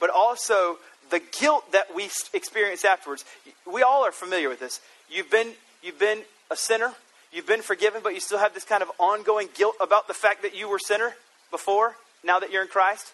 but 0.00 0.10
also 0.10 0.78
the 1.10 1.20
guilt 1.38 1.72
that 1.72 1.94
we 1.94 2.10
experience 2.34 2.84
afterwards. 2.84 3.24
We 3.70 3.82
all 3.82 4.04
are 4.04 4.12
familiar 4.12 4.48
with 4.48 4.60
this. 4.60 4.80
You've 5.10 5.30
been, 5.30 5.52
you've 5.82 5.98
been 5.98 6.22
a 6.50 6.56
sinner, 6.56 6.92
you've 7.32 7.46
been 7.46 7.62
forgiven, 7.62 8.00
but 8.02 8.14
you 8.14 8.20
still 8.20 8.38
have 8.38 8.54
this 8.54 8.64
kind 8.64 8.82
of 8.82 8.90
ongoing 8.98 9.48
guilt 9.54 9.76
about 9.80 10.08
the 10.08 10.14
fact 10.14 10.42
that 10.42 10.56
you 10.56 10.68
were 10.68 10.78
sinner 10.78 11.14
before, 11.50 11.94
now 12.24 12.38
that 12.38 12.50
you're 12.50 12.62
in 12.62 12.68
Christ. 12.68 13.12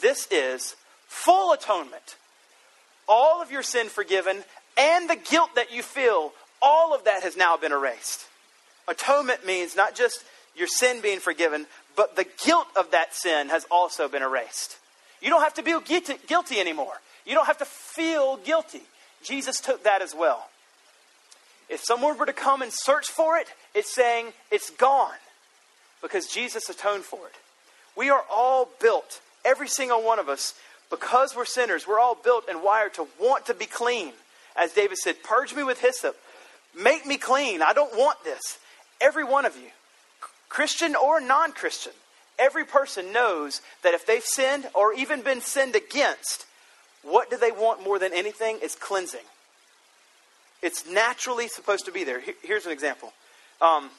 This 0.00 0.28
is 0.30 0.76
full 1.06 1.52
atonement. 1.52 2.16
All 3.08 3.42
of 3.42 3.50
your 3.50 3.62
sin 3.62 3.88
forgiven 3.88 4.42
and 4.76 5.08
the 5.08 5.16
guilt 5.16 5.50
that 5.54 5.72
you 5.72 5.82
feel, 5.82 6.32
all 6.62 6.94
of 6.94 7.04
that 7.04 7.22
has 7.22 7.36
now 7.36 7.56
been 7.56 7.72
erased. 7.72 8.26
Atonement 8.88 9.46
means 9.46 9.76
not 9.76 9.94
just 9.94 10.24
your 10.56 10.66
sin 10.66 11.00
being 11.00 11.20
forgiven, 11.20 11.66
but 11.96 12.16
the 12.16 12.26
guilt 12.44 12.66
of 12.76 12.90
that 12.90 13.14
sin 13.14 13.48
has 13.48 13.66
also 13.70 14.08
been 14.08 14.22
erased. 14.22 14.76
You 15.20 15.30
don't 15.30 15.42
have 15.42 15.54
to 15.54 15.62
be 15.62 15.74
guilty 16.26 16.60
anymore. 16.60 17.00
You 17.24 17.34
don't 17.34 17.46
have 17.46 17.58
to 17.58 17.64
feel 17.64 18.36
guilty. 18.38 18.82
Jesus 19.22 19.60
took 19.60 19.84
that 19.84 20.02
as 20.02 20.14
well. 20.14 20.48
If 21.68 21.80
someone 21.82 22.18
were 22.18 22.26
to 22.26 22.32
come 22.32 22.60
and 22.60 22.70
search 22.72 23.08
for 23.08 23.38
it, 23.38 23.46
it's 23.74 23.94
saying 23.94 24.32
it's 24.50 24.70
gone 24.70 25.14
because 26.02 26.26
Jesus 26.26 26.68
atoned 26.68 27.04
for 27.04 27.26
it. 27.26 27.34
We 27.96 28.10
are 28.10 28.22
all 28.30 28.68
built, 28.80 29.20
every 29.44 29.68
single 29.68 30.02
one 30.02 30.18
of 30.18 30.28
us, 30.28 30.54
because 30.90 31.34
we're 31.34 31.46
sinners, 31.46 31.86
we're 31.86 31.98
all 31.98 32.14
built 32.14 32.44
and 32.48 32.62
wired 32.62 32.94
to 32.94 33.06
want 33.18 33.46
to 33.46 33.54
be 33.54 33.64
clean. 33.66 34.12
As 34.56 34.72
David 34.72 34.98
said, 34.98 35.22
purge 35.22 35.54
me 35.54 35.62
with 35.62 35.80
hyssop, 35.80 36.16
make 36.78 37.06
me 37.06 37.16
clean. 37.16 37.62
I 37.62 37.72
don't 37.72 37.96
want 37.96 38.22
this. 38.24 38.58
Every 39.00 39.24
one 39.24 39.46
of 39.46 39.56
you, 39.56 39.70
Christian 40.54 40.94
or 40.94 41.20
non 41.20 41.50
Christian, 41.50 41.92
every 42.38 42.64
person 42.64 43.12
knows 43.12 43.60
that 43.82 43.92
if 43.92 44.06
they've 44.06 44.22
sinned 44.22 44.68
or 44.72 44.94
even 44.94 45.20
been 45.20 45.40
sinned 45.40 45.74
against, 45.74 46.46
what 47.02 47.28
do 47.28 47.36
they 47.36 47.50
want 47.50 47.82
more 47.82 47.98
than 47.98 48.12
anything? 48.14 48.60
It's 48.62 48.76
cleansing. 48.76 49.26
It's 50.62 50.88
naturally 50.88 51.48
supposed 51.48 51.86
to 51.86 51.92
be 51.92 52.04
there. 52.04 52.22
Here's 52.42 52.66
an 52.66 52.72
example. 52.72 53.12
Um, 53.60 53.90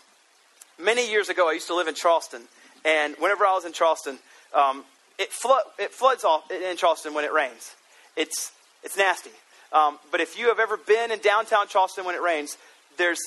many 0.81 1.11
years 1.11 1.27
ago, 1.27 1.49
I 1.49 1.51
used 1.51 1.67
to 1.67 1.75
live 1.75 1.89
in 1.89 1.93
Charleston, 1.93 2.43
and 2.85 3.15
whenever 3.19 3.45
I 3.45 3.51
was 3.51 3.65
in 3.65 3.73
Charleston, 3.73 4.17
um, 4.53 4.85
it, 5.19 5.33
flood, 5.33 5.63
it 5.77 5.91
floods 5.91 6.23
off 6.23 6.49
in 6.49 6.77
Charleston 6.77 7.13
when 7.13 7.25
it 7.25 7.33
rains. 7.33 7.75
It's, 8.15 8.53
it's 8.81 8.95
nasty. 8.95 9.31
Um, 9.73 9.99
but 10.09 10.21
if 10.21 10.39
you 10.39 10.47
have 10.47 10.59
ever 10.59 10.77
been 10.77 11.11
in 11.11 11.19
downtown 11.19 11.67
Charleston 11.67 12.05
when 12.05 12.15
it 12.15 12.21
rains, 12.21 12.57
there's, 12.97 13.19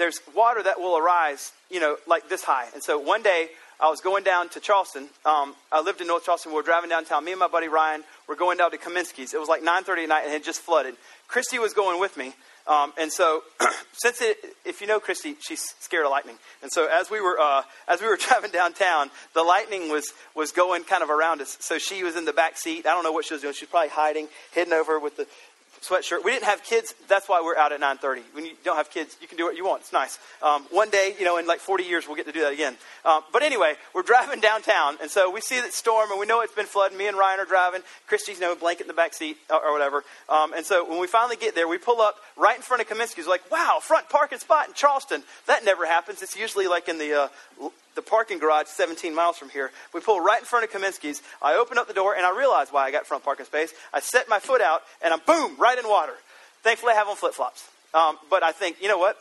there's 0.00 0.20
water 0.34 0.62
that 0.62 0.80
will 0.80 0.96
arise, 0.96 1.52
you 1.70 1.78
know, 1.78 1.96
like 2.06 2.28
this 2.30 2.42
high. 2.42 2.66
And 2.72 2.82
so 2.82 2.98
one 2.98 3.22
day 3.22 3.48
I 3.78 3.90
was 3.90 4.00
going 4.00 4.24
down 4.24 4.48
to 4.50 4.60
Charleston. 4.60 5.08
Um, 5.26 5.54
I 5.70 5.82
lived 5.82 6.00
in 6.00 6.06
North 6.06 6.24
Charleston. 6.24 6.52
We 6.52 6.56
were 6.56 6.62
driving 6.62 6.88
downtown. 6.88 7.22
Me 7.22 7.32
and 7.32 7.38
my 7.38 7.48
buddy 7.48 7.68
Ryan 7.68 8.02
were 8.26 8.34
going 8.34 8.56
down 8.56 8.70
to 8.70 8.78
Kaminsky's. 8.78 9.34
It 9.34 9.38
was 9.38 9.48
like 9.48 9.62
9.30 9.62 10.04
at 10.04 10.08
night 10.08 10.22
and 10.24 10.32
it 10.32 10.42
just 10.42 10.60
flooded. 10.60 10.94
Christy 11.28 11.58
was 11.58 11.74
going 11.74 12.00
with 12.00 12.16
me. 12.16 12.32
Um, 12.66 12.92
and 12.98 13.12
so, 13.12 13.42
since 13.92 14.22
it, 14.22 14.38
if 14.64 14.80
you 14.80 14.86
know 14.86 15.00
Christy, 15.00 15.34
she's 15.40 15.60
scared 15.80 16.04
of 16.04 16.10
lightning. 16.10 16.36
And 16.62 16.70
so, 16.70 16.88
as 16.88 17.10
we 17.10 17.20
were 17.20 17.38
uh, 17.40 17.62
as 17.88 18.00
we 18.00 18.06
were 18.06 18.16
driving 18.28 18.50
downtown, 18.50 19.10
the 19.34 19.42
lightning 19.42 19.90
was 19.90 20.12
was 20.36 20.52
going 20.52 20.84
kind 20.84 21.02
of 21.02 21.10
around 21.10 21.40
us. 21.40 21.56
So 21.60 21.78
she 21.78 22.04
was 22.04 22.16
in 22.16 22.26
the 22.26 22.32
back 22.32 22.56
seat. 22.56 22.86
I 22.86 22.90
don't 22.90 23.02
know 23.02 23.12
what 23.12 23.24
she 23.24 23.34
was 23.34 23.42
doing. 23.42 23.54
She 23.54 23.64
was 23.64 23.70
probably 23.70 23.88
hiding, 23.88 24.28
hidden 24.52 24.72
over 24.72 25.00
with 25.00 25.16
the 25.16 25.26
sweatshirt. 25.82 26.24
We 26.24 26.30
didn't 26.30 26.44
have 26.44 26.62
kids. 26.62 26.94
That's 27.08 27.28
why 27.28 27.40
we're 27.42 27.56
out 27.56 27.72
at 27.72 27.80
9:30. 27.80 28.22
When 28.32 28.44
you 28.44 28.52
don't 28.64 28.76
have 28.76 28.90
kids, 28.90 29.16
you 29.20 29.28
can 29.28 29.36
do 29.36 29.44
what 29.44 29.56
you 29.56 29.64
want. 29.64 29.82
It's 29.82 29.92
nice. 29.92 30.18
Um, 30.42 30.62
one 30.70 30.90
day, 30.90 31.14
you 31.18 31.24
know, 31.24 31.38
in 31.38 31.46
like 31.46 31.60
40 31.60 31.84
years, 31.84 32.06
we'll 32.06 32.16
get 32.16 32.26
to 32.26 32.32
do 32.32 32.40
that 32.40 32.52
again. 32.52 32.76
Um, 33.04 33.22
but 33.32 33.42
anyway, 33.42 33.74
we're 33.94 34.02
driving 34.02 34.40
downtown, 34.40 34.98
and 35.00 35.10
so 35.10 35.30
we 35.30 35.40
see 35.40 35.60
that 35.60 35.72
storm, 35.72 36.10
and 36.10 36.20
we 36.20 36.26
know 36.26 36.40
it's 36.42 36.54
been 36.54 36.66
flooding. 36.66 36.98
Me 36.98 37.06
and 37.06 37.16
Ryan 37.16 37.40
are 37.40 37.44
driving. 37.44 37.82
Christy's, 38.06 38.36
you 38.36 38.42
know, 38.42 38.54
blanket 38.54 38.82
in 38.82 38.88
the 38.88 38.94
back 38.94 39.14
seat 39.14 39.38
or, 39.48 39.64
or 39.64 39.72
whatever. 39.72 40.04
Um, 40.28 40.52
and 40.54 40.64
so 40.64 40.88
when 40.88 41.00
we 41.00 41.06
finally 41.06 41.36
get 41.36 41.54
there, 41.54 41.68
we 41.68 41.78
pull 41.78 42.00
up 42.00 42.16
right 42.36 42.56
in 42.56 42.62
front 42.62 42.82
of 42.82 42.88
Kaminsky's. 42.88 43.26
Like, 43.26 43.50
wow, 43.50 43.78
front 43.80 44.08
parking 44.08 44.38
spot 44.38 44.68
in 44.68 44.74
Charleston. 44.74 45.22
That 45.46 45.64
never 45.64 45.86
happens. 45.86 46.22
It's 46.22 46.36
usually 46.36 46.66
like 46.66 46.88
in 46.88 46.98
the 46.98 47.30
uh, 47.62 47.68
the 47.94 48.02
parking 48.02 48.38
garage 48.38 48.66
17 48.66 49.14
miles 49.14 49.36
from 49.36 49.48
here. 49.50 49.70
We 49.92 50.00
pull 50.00 50.20
right 50.20 50.40
in 50.40 50.44
front 50.44 50.64
of 50.64 50.70
Kaminsky's. 50.70 51.22
I 51.42 51.54
open 51.54 51.78
up 51.78 51.88
the 51.88 51.94
door 51.94 52.14
and 52.14 52.24
I 52.24 52.36
realize 52.36 52.68
why 52.70 52.84
I 52.84 52.90
got 52.90 53.06
front 53.06 53.24
parking 53.24 53.46
space. 53.46 53.72
I 53.92 54.00
set 54.00 54.28
my 54.28 54.38
foot 54.38 54.60
out 54.60 54.82
and 55.02 55.12
I'm 55.12 55.20
boom, 55.26 55.56
right 55.58 55.78
in 55.78 55.88
water. 55.88 56.14
Thankfully, 56.62 56.92
I 56.92 56.96
have 56.96 57.08
on 57.08 57.16
flip 57.16 57.34
flops. 57.34 57.68
Um, 57.94 58.18
but 58.28 58.42
I 58.42 58.52
think, 58.52 58.80
you 58.80 58.88
know 58.88 58.98
what? 58.98 59.16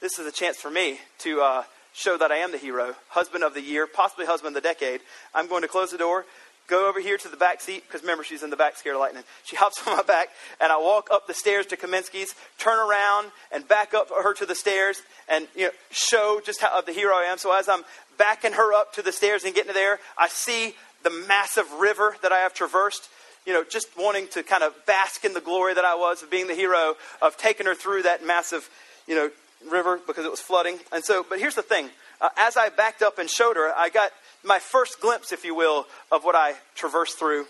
This 0.00 0.18
is 0.18 0.26
a 0.26 0.32
chance 0.32 0.56
for 0.56 0.70
me 0.70 0.98
to 1.18 1.40
uh, 1.40 1.62
show 1.92 2.16
that 2.16 2.30
I 2.30 2.36
am 2.36 2.52
the 2.52 2.58
hero, 2.58 2.94
husband 3.08 3.44
of 3.44 3.54
the 3.54 3.60
year, 3.60 3.86
possibly 3.86 4.26
husband 4.26 4.56
of 4.56 4.62
the 4.62 4.68
decade. 4.68 5.00
I'm 5.34 5.48
going 5.48 5.62
to 5.62 5.68
close 5.68 5.90
the 5.90 5.98
door, 5.98 6.24
go 6.68 6.88
over 6.88 7.00
here 7.00 7.18
to 7.18 7.28
the 7.28 7.36
back 7.36 7.60
seat, 7.60 7.82
because 7.86 8.02
remember, 8.02 8.22
she's 8.22 8.42
in 8.42 8.50
the 8.50 8.56
back 8.56 8.76
scared 8.76 8.94
of 8.94 9.00
lightning. 9.00 9.24
She 9.44 9.56
hops 9.56 9.84
on 9.86 9.96
my 9.96 10.02
back, 10.02 10.28
and 10.60 10.70
I 10.70 10.78
walk 10.78 11.08
up 11.10 11.26
the 11.26 11.34
stairs 11.34 11.66
to 11.66 11.76
Kaminsky's, 11.76 12.34
turn 12.58 12.78
around, 12.78 13.32
and 13.50 13.66
back 13.66 13.94
up 13.94 14.08
her 14.10 14.34
to 14.34 14.46
the 14.46 14.54
stairs, 14.54 15.02
and 15.28 15.48
you 15.56 15.64
know, 15.64 15.70
show 15.90 16.40
just 16.44 16.60
how 16.60 16.78
of 16.78 16.86
the 16.86 16.92
hero 16.92 17.14
I 17.14 17.24
am. 17.24 17.38
So 17.38 17.56
as 17.56 17.68
I'm 17.68 17.82
backing 18.18 18.52
her 18.52 18.74
up 18.74 18.92
to 18.94 19.02
the 19.02 19.12
stairs 19.12 19.44
and 19.44 19.54
getting 19.54 19.72
there, 19.72 19.98
I 20.18 20.28
see 20.28 20.74
the 21.04 21.10
massive 21.10 21.70
river 21.74 22.16
that 22.22 22.32
I 22.32 22.38
have 22.38 22.54
traversed 22.54 23.08
you 23.48 23.54
know, 23.54 23.64
just 23.64 23.88
wanting 23.96 24.28
to 24.28 24.42
kind 24.42 24.62
of 24.62 24.74
bask 24.84 25.24
in 25.24 25.32
the 25.32 25.40
glory 25.40 25.72
that 25.72 25.84
I 25.84 25.94
was 25.94 26.22
of 26.22 26.30
being 26.30 26.48
the 26.48 26.54
hero 26.54 26.96
of 27.22 27.38
taking 27.38 27.64
her 27.64 27.74
through 27.74 28.02
that 28.02 28.22
massive, 28.22 28.68
you 29.06 29.14
know, 29.14 29.30
river 29.70 29.98
because 30.06 30.26
it 30.26 30.30
was 30.30 30.38
flooding. 30.38 30.78
And 30.92 31.02
so, 31.02 31.24
but 31.26 31.38
here's 31.38 31.54
the 31.54 31.62
thing. 31.62 31.88
Uh, 32.20 32.28
as 32.36 32.58
I 32.58 32.68
backed 32.68 33.00
up 33.00 33.18
and 33.18 33.30
showed 33.30 33.56
her, 33.56 33.72
I 33.74 33.88
got 33.88 34.10
my 34.44 34.58
first 34.58 35.00
glimpse, 35.00 35.32
if 35.32 35.46
you 35.46 35.54
will, 35.54 35.86
of 36.12 36.24
what 36.24 36.34
I 36.34 36.56
traversed 36.74 37.18
through. 37.18 37.46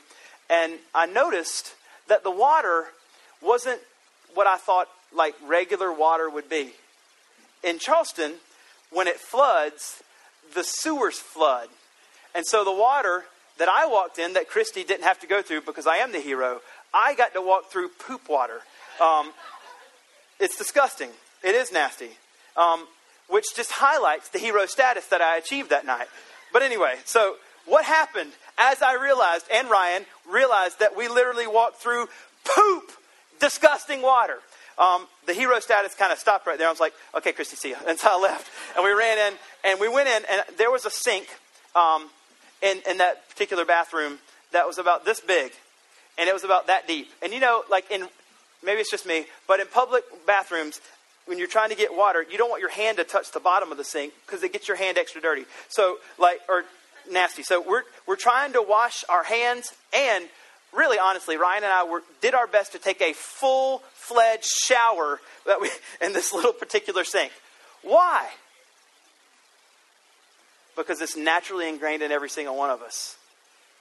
And 0.49 0.75
I 0.95 1.07
noticed 1.07 1.75
that 2.07 2.23
the 2.23 2.31
water 2.31 2.87
wasn't 3.43 3.81
what 4.35 4.47
I 4.47 4.57
thought 4.57 4.89
like 5.13 5.35
regular 5.47 5.93
water 5.93 6.31
would 6.31 6.49
be. 6.49 6.71
In 7.65 7.81
Charleston, 7.81 8.35
when 8.91 9.09
it 9.09 9.17
floods, 9.17 10.03
the 10.55 10.63
sewers 10.65 11.19
flood. 11.19 11.69
And 12.35 12.47
so 12.47 12.65
the 12.65 12.73
water 12.73 13.25
that 13.59 13.69
I 13.69 13.87
walked 13.87 14.19
in 14.19 14.35
that 14.35 14.49
Christy 14.49 14.85
didn't 14.85 15.05
have 15.05 15.19
to 15.21 15.27
go 15.27 15.43
through 15.43 15.63
because 15.63 15.87
I 15.87 15.97
am 15.97 16.13
the 16.13 16.21
hero. 16.21 16.61
I 16.95 17.15
got 17.15 17.35
to 17.35 17.43
walk 17.43 17.71
through 17.71 17.91
poop 18.07 18.29
water. 18.29 18.61
Um, 19.01 19.33
it's 20.41 20.57
disgusting. 20.57 21.11
It 21.43 21.55
is 21.55 21.73
nasty. 21.73 22.11
Um, 22.57 22.87
which 23.29 23.55
just 23.55 23.73
highlights 23.73 24.31
the 24.31 24.39
hero 24.39 24.67
status 24.67 25.07
that 25.07 25.21
I 25.21 25.37
achieved 25.37 25.71
that 25.71 25.85
night. 25.85 26.09
But 26.53 26.63
anyway, 26.63 26.95
so 27.05 27.37
what 27.67 27.85
happened 27.85 28.33
as 28.59 28.83
I 28.83 28.95
realized, 28.95 29.47
and 29.53 29.71
Ryan 29.71 30.07
realized 30.29 30.81
that 30.81 30.97
we 30.97 31.09
literally 31.09 31.47
walked 31.47 31.81
through 31.81 32.09
poop, 32.45 32.91
disgusting 33.39 34.03
water. 34.03 34.39
Um, 34.79 35.07
the 35.27 35.35
hero 35.35 35.59
status 35.61 35.95
kind 35.95 36.13
of 36.13 36.19
stopped 36.19 36.47
right 36.47 36.57
there. 36.57 36.69
I 36.69 36.71
was 36.71 36.81
like, 36.81 36.95
okay, 37.17 37.33
Christy, 37.33 37.57
see 37.57 37.71
you. 37.71 37.77
And 37.89 37.99
so 37.99 38.09
I 38.11 38.21
left. 38.21 38.49
And 38.77 38.85
we 38.85 38.93
ran 38.93 39.19
in, 39.19 39.39
and 39.65 39.81
we 39.81 39.89
went 39.89 40.09
in, 40.09 40.23
and 40.31 40.43
there 40.57 40.71
was 40.71 40.87
a 40.87 40.91
sink 40.91 41.27
um, 41.75 42.09
in, 42.63 42.81
in 42.89 42.99
that 42.99 43.29
particular 43.29 43.65
bathroom 43.65 44.19
that 44.53 44.67
was 44.67 44.79
about 44.79 45.05
this 45.05 45.21
big, 45.21 45.53
and 46.17 46.29
it 46.29 46.33
was 46.33 46.45
about 46.45 46.69
that 46.69 46.87
deep. 46.87 47.09
And 47.23 47.33
you 47.33 47.41
know, 47.41 47.65
like 47.71 47.91
in 47.91 48.09
maybe 48.65 48.81
it's 48.81 48.91
just 48.91 49.07
me, 49.07 49.27
but 49.47 49.61
in 49.61 49.67
public 49.67 50.05
bathrooms, 50.27 50.81
when 51.27 51.39
you're 51.39 51.49
trying 51.49 51.69
to 51.71 51.77
get 51.77 51.95
water, 51.95 52.25
you 52.29 52.39
don't 52.39 52.49
want 52.49 52.61
your 52.61 52.71
hand 52.71 52.97
to 52.97 53.05
touch 53.05 53.33
the 53.33 53.41
bottom 53.41 53.71
of 53.71 53.79
the 53.79 53.85
sink 53.85 54.13
because 54.27 54.43
it 54.43 54.53
gets 54.53 54.67
your 54.67 54.77
hand 54.77 54.97
extra 54.97 55.21
dirty. 55.21 55.45
So, 55.69 55.99
like, 56.19 56.41
or 56.49 56.65
nasty. 57.11 57.43
So 57.43 57.61
we're 57.61 57.83
we're 58.07 58.17
trying 58.17 58.53
to 58.55 58.63
wash 58.63 59.05
our 59.09 59.25
hands, 59.25 59.73
and 59.95 60.25
really, 60.73 60.99
honestly, 60.99 61.37
Ryan 61.37 61.65
and 61.65 61.73
I 61.73 61.85
were, 61.85 62.03
did 62.21 62.35
our 62.35 62.47
best 62.47 62.73
to 62.73 62.79
take 62.79 63.01
a 63.01 63.13
full 63.13 63.83
fledged 63.95 64.45
shower 64.45 65.21
that 65.47 65.61
we 65.61 65.71
in 66.05 66.13
this 66.13 66.33
little 66.33 66.53
particular 66.53 67.05
sink. 67.05 67.33
Why? 67.83 68.27
because 70.79 71.03
it's 71.03 71.17
naturally 71.17 71.69
ingrained 71.69 72.03
in 72.03 72.13
every 72.13 72.31
single 72.31 72.57
one 72.57 72.71
of 72.71 72.81
us 72.81 73.17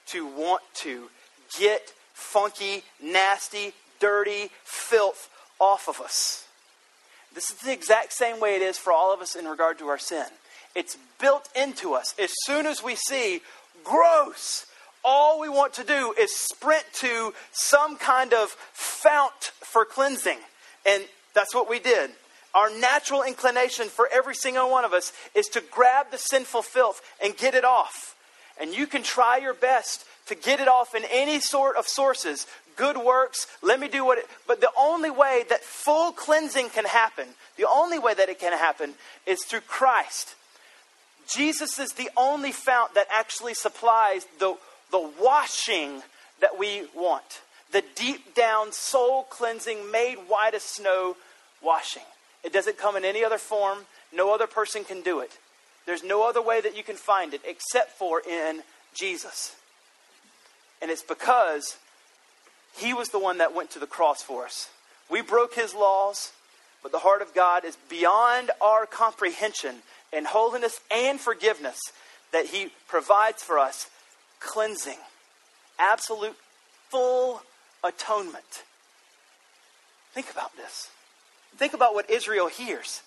to 0.07 0.25
want 0.25 0.63
to 0.73 1.09
get 1.57 1.93
funky, 2.13 2.83
nasty, 3.01 3.71
dirty 3.99 4.49
filth 4.63 5.29
off 5.59 5.87
of 5.87 6.01
us. 6.01 6.45
This 7.33 7.51
is 7.51 7.57
the 7.57 7.71
exact 7.71 8.13
same 8.13 8.39
way 8.39 8.55
it 8.55 8.61
is 8.61 8.77
for 8.77 8.91
all 8.91 9.13
of 9.13 9.21
us 9.21 9.35
in 9.35 9.45
regard 9.45 9.77
to 9.79 9.87
our 9.87 9.99
sin. 9.99 10.25
It's 10.75 10.97
built 11.21 11.47
into 11.55 11.93
us. 11.93 12.15
As 12.19 12.31
soon 12.45 12.65
as 12.65 12.83
we 12.83 12.95
see, 12.95 13.41
gross. 13.83 14.65
All 15.03 15.39
we 15.39 15.49
want 15.49 15.73
to 15.75 15.83
do 15.83 16.13
is 16.17 16.35
sprint 16.35 16.83
to 16.95 17.33
some 17.51 17.97
kind 17.97 18.33
of 18.33 18.49
fount 18.73 19.51
for 19.61 19.85
cleansing. 19.85 20.37
And 20.85 21.03
that's 21.33 21.53
what 21.55 21.69
we 21.69 21.79
did. 21.79 22.11
Our 22.53 22.69
natural 22.79 23.23
inclination 23.23 23.87
for 23.87 24.09
every 24.11 24.35
single 24.35 24.69
one 24.69 24.85
of 24.85 24.93
us 24.93 25.13
is 25.35 25.47
to 25.49 25.63
grab 25.71 26.07
the 26.11 26.17
sinful 26.17 26.63
filth 26.63 27.01
and 27.23 27.37
get 27.37 27.53
it 27.53 27.63
off. 27.63 28.15
And 28.59 28.73
you 28.73 28.87
can 28.87 29.03
try 29.03 29.37
your 29.37 29.53
best 29.53 30.05
to 30.27 30.35
get 30.35 30.59
it 30.59 30.67
off 30.67 30.95
in 30.95 31.03
any 31.11 31.39
sort 31.39 31.75
of 31.77 31.87
sources 31.87 32.47
good 32.77 32.97
works 32.97 33.47
let 33.61 33.79
me 33.79 33.87
do 33.87 34.05
what 34.05 34.19
it 34.19 34.25
but 34.47 34.61
the 34.61 34.69
only 34.77 35.09
way 35.09 35.43
that 35.49 35.63
full 35.63 36.11
cleansing 36.11 36.69
can 36.69 36.85
happen 36.85 37.27
the 37.57 37.67
only 37.67 37.99
way 37.99 38.13
that 38.13 38.29
it 38.29 38.39
can 38.39 38.55
happen 38.57 38.93
is 39.25 39.43
through 39.43 39.61
christ 39.61 40.35
jesus 41.27 41.79
is 41.79 41.93
the 41.93 42.09
only 42.15 42.51
fount 42.51 42.93
that 42.93 43.07
actually 43.11 43.53
supplies 43.53 44.25
the, 44.39 44.55
the 44.91 45.11
washing 45.21 46.01
that 46.41 46.57
we 46.57 46.87
want 46.95 47.41
the 47.71 47.83
deep 47.95 48.33
down 48.33 48.71
soul 48.71 49.23
cleansing 49.23 49.91
made 49.91 50.15
white 50.27 50.53
as 50.53 50.63
snow 50.63 51.17
washing 51.61 52.03
it 52.47 52.53
doesn't 52.53 52.77
come 52.77 52.95
in 52.95 53.03
any 53.03 53.25
other 53.25 53.37
form. 53.37 53.79
No 54.13 54.33
other 54.33 54.47
person 54.47 54.85
can 54.85 55.01
do 55.01 55.19
it. 55.19 55.31
There's 55.85 56.03
no 56.03 56.27
other 56.27 56.41
way 56.41 56.61
that 56.61 56.77
you 56.77 56.83
can 56.83 56.95
find 56.95 57.33
it 57.33 57.41
except 57.45 57.97
for 57.97 58.21
in 58.21 58.61
Jesus. 58.93 59.55
And 60.81 60.89
it's 60.89 61.03
because 61.03 61.77
he 62.77 62.93
was 62.93 63.09
the 63.09 63.19
one 63.19 63.39
that 63.39 63.53
went 63.53 63.71
to 63.71 63.79
the 63.79 63.85
cross 63.85 64.21
for 64.21 64.45
us. 64.45 64.69
We 65.09 65.21
broke 65.21 65.55
his 65.55 65.73
laws, 65.73 66.31
but 66.83 66.93
the 66.93 66.99
heart 66.99 67.21
of 67.21 67.33
God 67.33 67.65
is 67.65 67.77
beyond 67.89 68.51
our 68.61 68.85
comprehension 68.85 69.77
in 70.13 70.23
holiness 70.25 70.79
and 70.89 71.19
forgiveness 71.19 71.79
that 72.31 72.45
he 72.47 72.69
provides 72.87 73.41
for 73.41 73.57
us 73.59 73.89
cleansing, 74.39 74.97
absolute, 75.79 76.35
full 76.89 77.41
atonement. 77.83 78.63
Think 80.13 80.31
about 80.31 80.55
this. 80.55 80.89
Think 81.57 81.73
about 81.73 81.93
what 81.93 82.09
Israel 82.09 82.47
hears. 82.47 83.01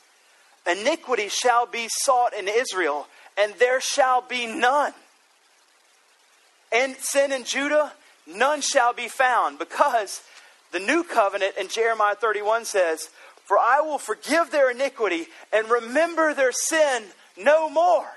Iniquity 0.71 1.29
shall 1.29 1.67
be 1.67 1.89
sought 1.89 2.35
in 2.35 2.47
Israel, 2.49 3.07
and 3.41 3.55
there 3.59 3.81
shall 3.81 4.21
be 4.21 4.47
none. 4.47 4.93
And 6.73 6.97
sin 6.97 7.33
in 7.33 7.45
Judah, 7.45 7.93
none 8.27 8.61
shall 8.61 8.93
be 8.93 9.09
found, 9.09 9.59
because 9.59 10.23
the 10.73 10.79
new 10.79 11.03
covenant 11.03 11.55
in 11.59 11.69
Jeremiah 11.69 12.15
31 12.15 12.65
says, 12.65 13.09
For 13.45 13.59
I 13.59 13.81
will 13.81 13.99
forgive 13.99 14.51
their 14.51 14.71
iniquity 14.71 15.27
and 15.53 15.69
remember 15.69 16.35
their 16.35 16.53
sin 16.53 17.05
no 17.37 17.69
more. 17.69 18.09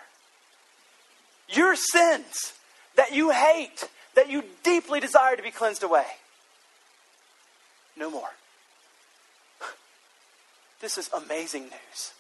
Your 1.50 1.76
sins 1.76 2.54
that 2.96 3.14
you 3.14 3.32
hate, 3.32 3.88
that 4.16 4.30
you 4.30 4.44
deeply 4.64 5.00
desire 5.00 5.36
to 5.36 5.44
be 5.44 5.52
cleansed 5.52 5.84
away, 5.84 6.06
no 7.98 8.10
more. 8.10 8.30
This 10.82 10.98
is 10.98 11.10
amazing 11.14 11.64
news. 11.64 12.12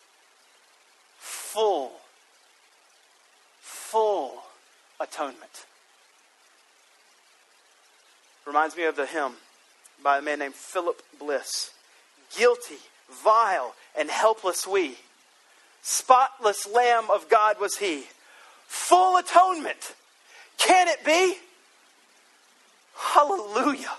Full, 1.17 1.91
full 3.59 4.43
atonement. 5.01 5.65
Reminds 8.45 8.75
me 8.75 8.85
of 8.85 8.95
the 8.95 9.05
hymn 9.05 9.33
by 10.03 10.17
a 10.17 10.21
man 10.21 10.39
named 10.39 10.53
Philip 10.53 11.01
Bliss. 11.19 11.71
Guilty, 12.37 12.77
vile, 13.09 13.75
and 13.97 14.09
helpless 14.09 14.67
we. 14.67 14.97
Spotless 15.81 16.67
Lamb 16.67 17.11
of 17.11 17.29
God 17.29 17.59
was 17.59 17.77
he. 17.77 18.05
Full 18.67 19.17
atonement. 19.17 19.95
Can 20.57 20.87
it 20.87 21.03
be? 21.05 21.35
Hallelujah. 22.95 23.91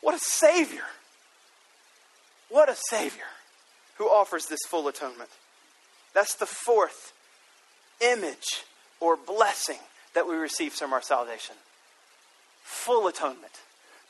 What 0.00 0.14
a 0.14 0.20
Savior. 0.20 0.84
What 2.48 2.68
a 2.68 2.76
Savior 2.90 3.24
who 3.98 4.04
offers 4.04 4.46
this 4.46 4.60
full 4.68 4.88
atonement. 4.88 5.30
That's 6.14 6.34
the 6.34 6.46
fourth 6.46 7.12
image 8.00 8.64
or 9.00 9.16
blessing 9.16 9.78
that 10.14 10.28
we 10.28 10.34
receive 10.34 10.72
from 10.72 10.92
our 10.92 11.02
salvation. 11.02 11.56
Full 12.62 13.06
atonement. 13.06 13.60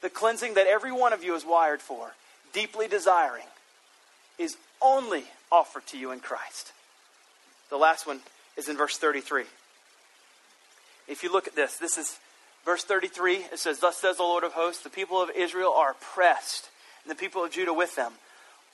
The 0.01 0.11
cleansing 0.11 0.55
that 0.55 0.67
every 0.67 0.93
one 0.93 1.13
of 1.13 1.23
you 1.23 1.35
is 1.35 1.45
wired 1.45 1.81
for, 1.81 2.13
deeply 2.53 2.89
desiring, 2.89 3.45
is 4.39 4.57
only 4.81 5.25
offered 5.51 5.87
to 5.89 5.99
you 5.99 6.11
in 6.11 6.21
Christ. 6.21 6.73
The 7.71 7.77
last 7.77 8.07
one 8.07 8.21
is 8.57 8.69
in 8.69 8.77
verse 8.77 8.97
33. 8.99 9.45
If 11.09 11.23
you 11.23 11.33
look 11.33 11.47
at 11.47 11.57
this, 11.57 11.77
this 11.77 11.99
is 11.99 12.19
verse 12.65 12.85
33. 12.85 13.37
It 13.53 13.59
says, 13.59 13.81
Thus 13.81 13.97
says 13.97 14.17
the 14.17 14.23
Lord 14.23 14.45
of 14.45 14.53
hosts, 14.53 14.83
the 14.83 14.91
people 14.91 15.21
of 15.21 15.31
Israel 15.37 15.73
are 15.73 15.93
oppressed, 15.93 16.69
and 17.05 17.11
the 17.11 17.19
people 17.19 17.45
of 17.45 17.51
Judah 17.51 17.73
with 17.73 17.97
them 17.97 18.13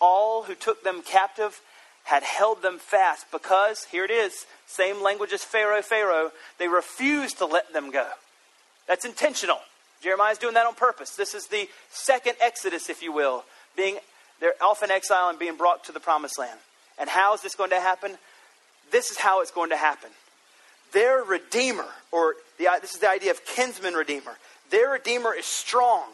all 0.01 0.45
who 0.45 0.55
took 0.55 0.83
them 0.83 1.03
captive 1.03 1.61
had 2.05 2.23
held 2.23 2.63
them 2.63 2.79
fast 2.79 3.27
because, 3.31 3.85
here 3.85 4.05
it 4.05 4.11
is, 4.11 4.47
same 4.67 5.03
language 5.03 5.33
as 5.33 5.45
Pharaoh, 5.45 5.83
Pharaoh, 5.83 6.31
they 6.59 6.69
refused 6.69 7.39
to 7.39 7.47
let 7.47 7.73
them 7.73 7.91
go. 7.91 8.07
That's 8.87 9.05
intentional. 9.05 9.59
Jeremiah's 10.03 10.39
doing 10.39 10.55
that 10.55 10.67
on 10.67 10.75
purpose. 10.75 11.17
This 11.17 11.35
is 11.35 11.49
the 11.49 11.69
second 11.91 12.37
Exodus, 12.41 12.89
if 12.89 13.03
you 13.03 13.13
will, 13.13 13.45
being 13.77 13.99
they're 14.41 14.55
off 14.63 14.83
in 14.83 14.91
exile 14.91 15.29
and 15.29 15.39
being 15.39 15.57
brought 15.57 15.85
to 15.85 15.93
the 15.93 16.01
promised 16.01 16.39
land. 16.39 16.59
And 16.99 17.11
how 17.11 17.35
is 17.35 17.43
this 17.43 17.57
going 17.57 17.71
to 17.71 17.81
happen? 17.81 18.17
This 18.91 19.11
is 19.11 19.19
how 19.19 19.43
it's 19.43 19.51
going 19.51 19.71
to 19.71 19.77
happen. 19.77 20.11
Their 20.93 21.23
redeemer, 21.23 21.89
or 22.11 22.35
the, 22.59 22.69
this 22.81 22.95
is 22.95 23.01
the 23.01 23.11
idea 23.11 23.31
of 23.31 23.45
kinsman 23.45 23.95
redeemer, 23.95 24.37
their 24.71 24.91
redeemer 24.91 25.35
is 25.35 25.47
strong. 25.47 26.05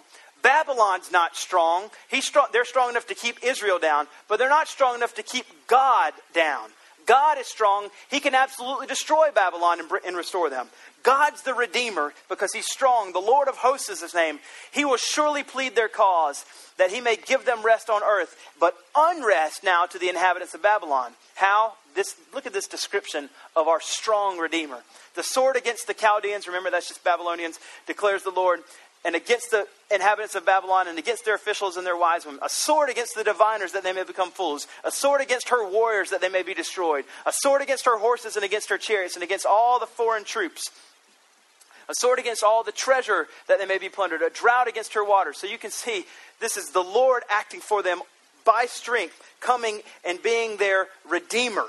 Babylon's 0.43 1.11
not 1.11 1.37
strong. 1.37 1.91
He's 2.09 2.27
strong. 2.27 2.49
They're 2.53 2.67
strong 2.67 2.91
enough 2.91 3.07
to 3.07 3.15
keep 3.15 3.43
Israel 3.43 3.79
down, 3.79 4.07
but 4.29 4.39
they're 4.39 4.51
not 4.51 4.69
strong 4.69 4.95
enough 4.95 5.15
to 5.15 5.23
keep 5.23 5.47
God 5.67 6.13
down. 6.35 6.69
God 7.07 7.39
is 7.39 7.47
strong. 7.47 7.89
He 8.11 8.21
can 8.21 8.35
absolutely 8.35 8.87
destroy 8.87 9.31
Babylon 9.35 9.81
and, 9.81 9.91
and, 10.07 10.17
restore 10.17 10.51
them. 10.51 10.69
God's 11.03 11.43
the 11.43 11.55
Redeemer 11.55 12.15
because 12.29 12.53
He's 12.53 12.71
strong. 12.71 13.13
The 13.13 13.19
Lord 13.19 13.49
of 13.49 13.57
hosts 13.57 13.89
is 13.89 14.01
His 14.01 14.15
name. 14.15 14.39
He 14.73 14.85
will 14.85 14.97
surely 14.97 15.43
plead 15.43 15.77
their 15.77 15.89
cause 15.89 16.45
that 16.79 16.91
He 16.91 17.01
may 17.01 17.17
give 17.17 17.45
them 17.45 17.63
rest 17.63 17.91
on 17.91 18.03
earth, 18.03 18.37
but 18.59 18.75
unrest 18.97 19.65
now 19.65 19.87
to 19.87 19.99
the 19.99 20.09
inhabitants 20.09 20.55
of 20.55 20.63
Babylon. 20.63 21.13
How? 21.35 21.75
This, 21.95 22.17
look 22.35 22.47
at 22.47 22.53
this 22.53 22.67
description 22.67 23.31
of 23.55 23.69
our 23.69 23.81
strong 23.81 24.39
Redeemer. 24.39 24.83
The 25.15 25.23
sword 25.23 25.55
against 25.55 25.87
the 25.87 25.95
Chaldeans, 25.95 26.49
remember 26.49 26.71
that's 26.71 26.89
just 26.89 27.05
Babylonians, 27.05 27.61
declares 27.87 28.25
the 28.25 28.31
Lord 28.31 28.61
and 29.05 29.15
against 29.15 29.51
the 29.51 29.67
inhabitants 29.91 30.35
of 30.35 30.47
Babylon 30.47 30.89
and 30.89 30.99
against 30.99 31.25
their 31.25 31.35
officials 31.35 31.77
and 31.77 31.87
their 31.87 31.97
wise 31.97 32.25
women. 32.25 32.41
A 32.43 32.49
sword 32.49 32.89
against 32.89 33.15
the 33.15 33.25
diviners 33.25 33.73
that 33.73 33.83
they 33.83 33.93
may 33.93 34.03
become 34.03 34.31
fools. 34.31 34.67
A 34.83 34.91
sword 34.91 35.21
against 35.21 35.51
her 35.51 35.69
warriors 35.69 36.11
that 36.11 36.21
they 36.21 36.29
may 36.31 36.43
be 36.43 36.55
destroyed. 36.55 37.05
A 37.27 37.33
sword 37.33 37.61
against 37.61 37.85
her 37.85 37.99
horses 37.99 38.37
and 38.37 38.45
against 38.45 38.71
her 38.71 38.79
chariots 38.79 39.15
and 39.15 39.23
against 39.23 39.45
all 39.45 39.79
the 39.79 39.87
foreign 39.87 40.25
troops. 40.25 40.71
A 41.89 41.95
sword 41.95 42.19
against 42.19 42.43
all 42.43 42.65
the 42.65 42.73
treasure 42.73 43.29
that 43.47 43.59
they 43.59 43.67
may 43.67 43.79
be 43.79 43.91
plundered. 43.91 44.23
A 44.23 44.31
drought 44.31 44.69
against 44.69 44.95
her 44.95 45.05
waters. 45.05 45.39
So 45.39 45.47
you 45.47 45.59
can 45.59 45.71
see 45.71 46.07
this 46.41 46.57
is 46.57 46.71
the 46.71 46.83
Lord 46.83 47.23
acting 47.31 47.61
for 47.61 47.83
them 47.83 48.01
by 48.47 48.67
strength, 48.67 49.23
coming 49.41 49.81
and 50.05 50.23
being 50.23 50.57
their 50.57 50.87
redeemer. 51.09 51.67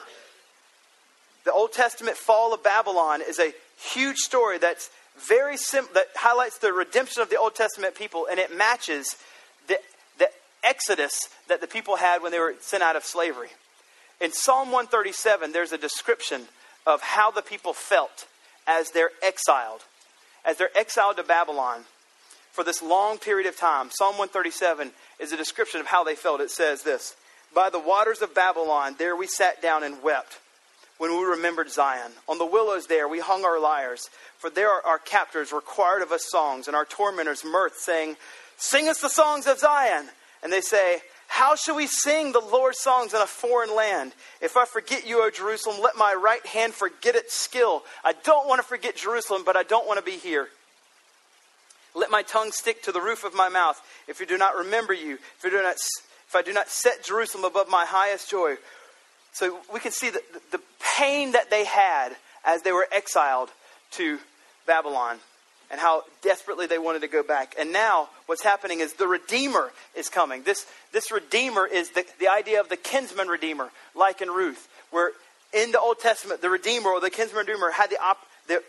The 1.44 1.52
Old 1.52 1.74
Testament 1.74 2.18
fall 2.18 2.54
of 2.54 2.64
Babylon 2.64 3.22
is 3.22 3.40
a 3.40 3.54
huge 3.78 4.18
story 4.18 4.58
that's 4.58 4.90
very 5.18 5.58
simple 5.58 5.94
that 5.94 6.08
highlights 6.16 6.58
the 6.58 6.74
redemption 6.74 7.22
of 7.22 7.30
the 7.30 7.38
Old 7.38 7.56
Testament 7.56 7.96
people, 7.96 8.28
and 8.30 8.40
it 8.40 8.56
matches 8.56 9.16
the, 9.68 9.80
the 10.18 10.30
exodus 10.64 11.30
that 11.48 11.62
the 11.62 11.68
people 11.68 11.98
had 11.98 12.22
when 12.22 12.32
they 12.32 12.40
were 12.40 12.56
sent 12.60 12.84
out 12.84 12.96
of 12.96 13.04
slavery. 13.04 13.50
In 14.22 14.32
Psalm 14.32 14.72
137, 14.72 15.52
there's 15.52 15.72
a 15.72 15.78
description 15.78 16.44
of 16.86 17.02
how 17.02 17.32
the 17.32 17.42
people 17.42 17.74
felt 17.74 18.28
as 18.68 18.92
they're 18.92 19.12
exiled, 19.24 19.82
as 20.46 20.58
they're 20.58 20.76
exiled 20.78 21.18
to 21.18 21.24
Babylon 21.24 21.82
for 22.52 22.64
this 22.64 22.82
long 22.82 23.18
period 23.18 23.48
of 23.48 23.58
time. 23.58 23.90
Psalm 23.92 24.18
137 24.18 24.92
is 25.20 25.32
a 25.32 25.38
description 25.38 25.82
of 25.82 25.88
how 25.88 26.04
they 26.04 26.16
felt. 26.16 26.42
It 26.42 26.52
says 26.52 26.84
this 26.84 27.16
By 27.54 27.70
the 27.70 27.80
waters 27.80 28.22
of 28.22 28.34
Babylon, 28.34 28.96
there 28.98 29.16
we 29.16 29.28
sat 29.28 29.62
down 29.62 29.84
and 29.84 30.02
wept 30.02 30.40
when 30.98 31.12
we 31.12 31.26
remembered 31.26 31.70
Zion. 31.70 32.12
On 32.28 32.38
the 32.38 32.46
willows 32.46 32.88
there 32.88 33.08
we 33.08 33.20
hung 33.20 33.44
our 33.44 33.60
lyres, 33.60 34.10
for 34.38 34.50
there 34.50 34.70
our 34.70 35.00
captors 35.00 35.52
required 35.52 36.02
of 36.02 36.12
us 36.12 36.26
songs, 36.30 36.68
and 36.68 36.76
our 36.76 36.86
tormentors 36.86 37.44
mirth, 37.44 37.78
saying, 37.78 38.16
Sing 38.58 38.88
us 38.88 39.02
the 39.02 39.10
songs 39.10 39.48
of 39.48 39.60
Zion. 39.60 40.08
And 40.44 40.52
they 40.52 40.62
say, 40.62 41.00
How 41.28 41.56
shall 41.56 41.76
we 41.76 41.88
sing 41.88 42.32
the 42.32 42.40
Lord's 42.40 42.80
songs 42.80 43.14
in 43.14 43.22
a 43.22 43.28
foreign 43.28 43.76
land? 43.76 44.14
If 44.42 44.58
I 44.58 44.66
forget 44.66 45.06
you, 45.08 45.24
O 45.24 45.30
Jerusalem, 45.30 45.82
let 45.82 45.98
my 45.98 46.14
right 46.14 46.46
hand 46.46 46.74
forget 46.74 47.16
its 47.16 47.34
skill. 47.34 47.84
I 48.04 48.14
don't 48.24 48.48
want 48.48 48.62
to 48.62 48.68
forget 48.68 48.96
Jerusalem, 48.96 49.44
but 49.46 49.58
I 49.58 49.64
don't 49.64 49.88
want 49.88 50.00
to 50.00 50.06
be 50.06 50.18
here. 50.18 50.48
Let 51.94 52.12
my 52.12 52.24
tongue 52.24 52.52
stick 52.52 52.84
to 52.84 52.92
the 52.92 53.02
roof 53.02 53.24
of 53.24 53.34
my 53.34 53.50
mouth. 53.50 53.82
If 54.08 54.20
you 54.20 54.26
do 54.26 54.38
not 54.38 54.56
remember 54.56 54.94
you, 54.94 55.16
if, 55.16 55.44
you 55.44 55.50
do 55.50 55.64
not, 55.64 55.76
if 56.28 56.36
I 56.36 56.42
do 56.42 56.52
not 56.52 56.68
set 56.70 57.04
Jerusalem 57.04 57.46
above 57.46 57.70
my 57.70 57.86
highest 57.86 58.30
joy, 58.30 58.56
so 59.32 59.60
we 59.74 59.80
can 59.80 59.92
see 59.92 60.10
the, 60.10 60.22
the 60.52 60.60
pain 60.98 61.34
that 61.34 61.50
they 61.50 61.66
had 61.66 62.10
as 62.46 62.62
they 62.62 62.72
were 62.72 62.88
exiled 62.92 63.50
to 63.92 64.20
Babylon 64.66 65.18
and 65.72 65.80
how 65.80 66.04
desperately 66.22 66.68
they 66.68 66.78
wanted 66.78 67.02
to 67.02 67.08
go 67.08 67.24
back. 67.24 67.56
And 67.60 67.74
now 67.74 68.10
what's 68.28 68.44
happening 68.44 68.80
is 68.80 68.94
the 68.94 69.08
Redeemer 69.08 69.72
is 69.96 70.10
coming. 70.10 70.44
This, 70.44 70.66
this 70.92 71.12
Redeemer 71.12 71.66
is 71.66 71.90
the, 71.92 72.06
the 72.20 72.28
idea 72.28 72.60
of 72.60 72.70
the 72.70 72.78
kinsman 72.78 73.28
Redeemer, 73.28 73.72
like 73.96 74.22
in 74.22 74.30
Ruth, 74.30 74.68
where 74.92 75.12
in 75.54 75.72
the 75.72 75.80
Old 75.80 76.00
Testament, 76.00 76.42
the 76.42 76.50
Redeemer 76.50 76.90
or 76.90 77.02
the 77.02 77.10
kinsman 77.10 77.46
Redeemer 77.48 77.72
had 77.72 77.90
the, 77.90 77.98
op, 78.02 78.20
the 78.48 78.62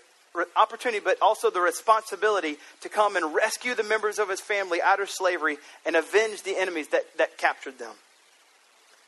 opportunity, 0.56 1.00
but 1.04 1.18
also 1.20 1.50
the 1.50 1.60
responsibility 1.60 2.56
to 2.80 2.88
come 2.88 3.16
and 3.16 3.34
rescue 3.34 3.74
the 3.74 3.82
members 3.82 4.18
of 4.18 4.28
his 4.28 4.40
family 4.40 4.80
out 4.80 5.00
of 5.00 5.10
slavery 5.10 5.58
and 5.84 5.96
avenge 5.96 6.42
the 6.44 6.56
enemies 6.58 6.88
that, 6.88 7.02
that 7.18 7.36
captured 7.36 7.78
them. 7.78 7.92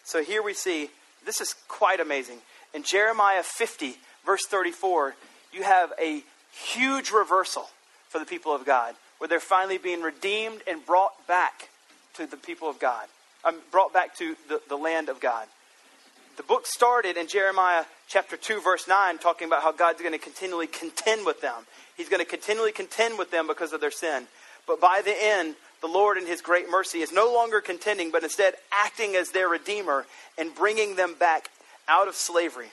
So 0.05 0.23
here 0.23 0.43
we 0.43 0.55
see, 0.55 0.91
this 1.25 1.41
is 1.41 1.55
quite 1.69 2.01
amazing. 2.01 2.39
In 2.75 2.83
Jeremiah 2.83 3.43
50, 3.43 3.97
verse 4.25 4.45
34, 4.47 5.15
you 5.53 5.63
have 5.63 5.93
a 6.01 6.23
huge 6.53 7.11
reversal 7.11 7.69
for 8.09 8.19
the 8.19 8.27
people 8.27 8.55
of 8.55 8.65
God, 8.65 8.95
where 9.19 9.29
they're 9.29 9.41
finally 9.41 9.79
being 9.79 10.03
redeemed 10.03 10.61
and 10.67 10.85
brought 10.85 11.27
back 11.27 11.69
to 12.15 12.27
the 12.27 12.37
people 12.37 12.69
of 12.69 12.79
God, 12.79 13.07
um, 13.45 13.57
brought 13.71 13.93
back 13.93 14.17
to 14.17 14.37
the, 14.49 14.61
the 14.69 14.77
land 14.77 15.09
of 15.09 15.21
God. 15.21 15.47
The 16.37 16.43
book 16.43 16.67
started 16.67 17.17
in 17.17 17.27
Jeremiah 17.27 17.85
chapter 18.07 18.37
2, 18.37 18.61
verse 18.61 18.87
9, 18.87 19.19
talking 19.19 19.49
about 19.49 19.63
how 19.63 19.73
God's 19.73 20.01
going 20.01 20.13
to 20.13 20.19
continually 20.19 20.69
contend 20.69 21.27
with 21.27 21.41
them. 21.41 21.67
He's 21.97 22.09
going 22.09 22.25
to 22.25 22.31
continually 22.31 22.73
contend 22.73 23.19
with 23.19 23.31
them 23.31 23.47
because 23.47 23.73
of 23.73 23.81
their 23.81 23.91
sin. 23.91 24.27
But 24.67 24.81
by 24.81 25.03
the 25.05 25.15
end, 25.21 25.57
the 25.81 25.89
Lord, 25.89 26.17
in 26.17 26.27
His 26.27 26.41
great 26.41 26.71
mercy, 26.71 27.01
is 27.01 27.11
no 27.11 27.33
longer 27.33 27.61
contending, 27.61 28.11
but 28.11 28.23
instead 28.23 28.55
acting 28.71 29.17
as 29.17 29.31
their 29.31 29.49
Redeemer 29.49 30.07
and 30.37 30.55
bringing 30.55 30.95
them 30.95 31.15
back 31.19 31.51
out 31.89 32.09
of 32.09 32.15
slavery. 32.15 32.71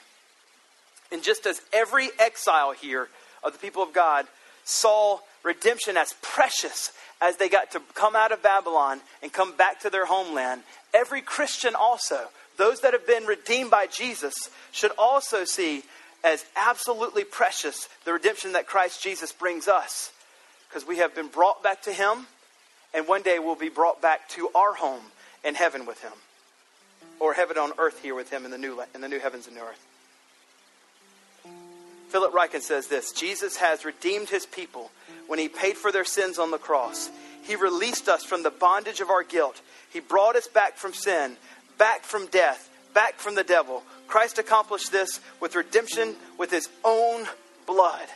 And 1.10 1.22
just 1.22 1.46
as 1.46 1.60
every 1.72 2.10
exile 2.18 2.72
here 2.72 3.08
of 3.42 3.52
the 3.52 3.58
people 3.58 3.82
of 3.82 3.92
God 3.92 4.26
saw 4.64 5.20
redemption 5.42 5.96
as 5.96 6.14
precious 6.22 6.92
as 7.20 7.36
they 7.36 7.48
got 7.48 7.70
to 7.72 7.80
come 7.94 8.16
out 8.16 8.32
of 8.32 8.42
Babylon 8.42 9.00
and 9.22 9.32
come 9.32 9.56
back 9.56 9.80
to 9.80 9.90
their 9.90 10.06
homeland, 10.06 10.62
every 10.92 11.22
Christian 11.22 11.74
also, 11.74 12.28
those 12.58 12.80
that 12.80 12.92
have 12.92 13.06
been 13.06 13.24
redeemed 13.24 13.70
by 13.70 13.86
Jesus, 13.86 14.34
should 14.72 14.92
also 14.98 15.44
see 15.44 15.82
as 16.24 16.44
absolutely 16.56 17.24
precious 17.24 17.88
the 18.04 18.12
redemption 18.12 18.52
that 18.52 18.66
Christ 18.66 19.02
Jesus 19.02 19.32
brings 19.32 19.68
us. 19.68 20.12
Because 20.68 20.86
we 20.86 20.98
have 20.98 21.14
been 21.14 21.28
brought 21.28 21.62
back 21.62 21.82
to 21.82 21.92
Him, 21.92 22.26
and 22.92 23.06
one 23.06 23.22
day 23.22 23.38
we'll 23.38 23.54
be 23.54 23.68
brought 23.68 24.02
back 24.02 24.28
to 24.30 24.48
our 24.54 24.74
home 24.74 25.02
in 25.44 25.54
heaven 25.54 25.86
with 25.86 26.02
Him, 26.02 26.12
or 27.20 27.34
heaven 27.34 27.58
on 27.58 27.72
earth 27.78 28.00
here 28.02 28.14
with 28.14 28.30
Him 28.30 28.44
in 28.44 28.50
the 28.50 28.58
new, 28.58 28.82
in 28.94 29.00
the 29.00 29.08
new 29.08 29.18
heavens 29.18 29.46
and 29.46 29.56
new 29.56 29.62
earth. 29.62 29.86
Philip 32.08 32.32
Ryken 32.32 32.60
says 32.60 32.86
this 32.86 33.12
Jesus 33.12 33.56
has 33.56 33.84
redeemed 33.84 34.28
his 34.28 34.46
people 34.46 34.90
when 35.26 35.38
he 35.38 35.48
paid 35.48 35.76
for 35.76 35.90
their 35.92 36.04
sins 36.04 36.38
on 36.38 36.50
the 36.50 36.58
cross. 36.58 37.10
He 37.42 37.56
released 37.56 38.08
us 38.08 38.24
from 38.24 38.42
the 38.42 38.50
bondage 38.50 39.00
of 39.00 39.10
our 39.10 39.22
guilt. 39.22 39.60
He 39.92 40.00
brought 40.00 40.36
us 40.36 40.48
back 40.48 40.76
from 40.76 40.92
sin, 40.92 41.36
back 41.78 42.04
from 42.04 42.26
death, 42.26 42.70
back 42.94 43.16
from 43.16 43.34
the 43.34 43.44
devil. 43.44 43.82
Christ 44.08 44.38
accomplished 44.38 44.92
this 44.92 45.20
with 45.40 45.54
redemption 45.54 46.16
with 46.38 46.50
his 46.50 46.68
own 46.84 47.26
blood. 47.66 48.06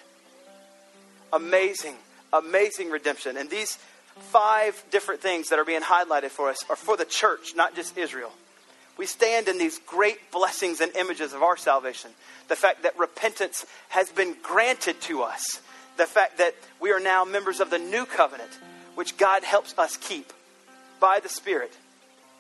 Amazing, 1.33 1.95
amazing 2.33 2.91
redemption. 2.91 3.37
And 3.37 3.51
these 3.51 3.77
five 4.31 4.83
different 4.91 5.21
things 5.21 5.49
that 5.49 5.59
are 5.59 5.65
being 5.65 5.83
highlighted 5.83 6.31
for 6.31 6.49
us 6.49 6.65
are 6.69 6.77
for 6.77 6.97
the 6.97 7.05
church, 7.05 7.55
not 7.55 7.75
just 7.75 7.97
Israel 7.97 8.33
we 9.01 9.07
stand 9.07 9.49
in 9.49 9.57
these 9.57 9.79
great 9.87 10.31
blessings 10.31 10.83
and 10.83 10.95
images 10.95 11.33
of 11.33 11.43
our 11.43 11.57
salvation. 11.57 12.11
The 12.49 12.55
fact 12.55 12.83
that 12.83 12.99
repentance 12.99 13.65
has 13.89 14.11
been 14.11 14.37
granted 14.43 15.01
to 15.03 15.23
us. 15.23 15.63
The 15.97 16.05
fact 16.05 16.37
that 16.37 16.55
we 16.81 16.93
are 16.93 17.01
now 17.01 17.25
members 17.25 17.61
of 17.61 17.71
the 17.71 17.79
new 17.79 18.05
covenant, 18.05 18.51
which 18.97 19.17
God 19.17 19.43
helps 19.43 19.75
us 19.79 19.97
keep 19.97 20.35
by 21.01 21.19
the 21.23 21.31
Spirit. 21.31 21.73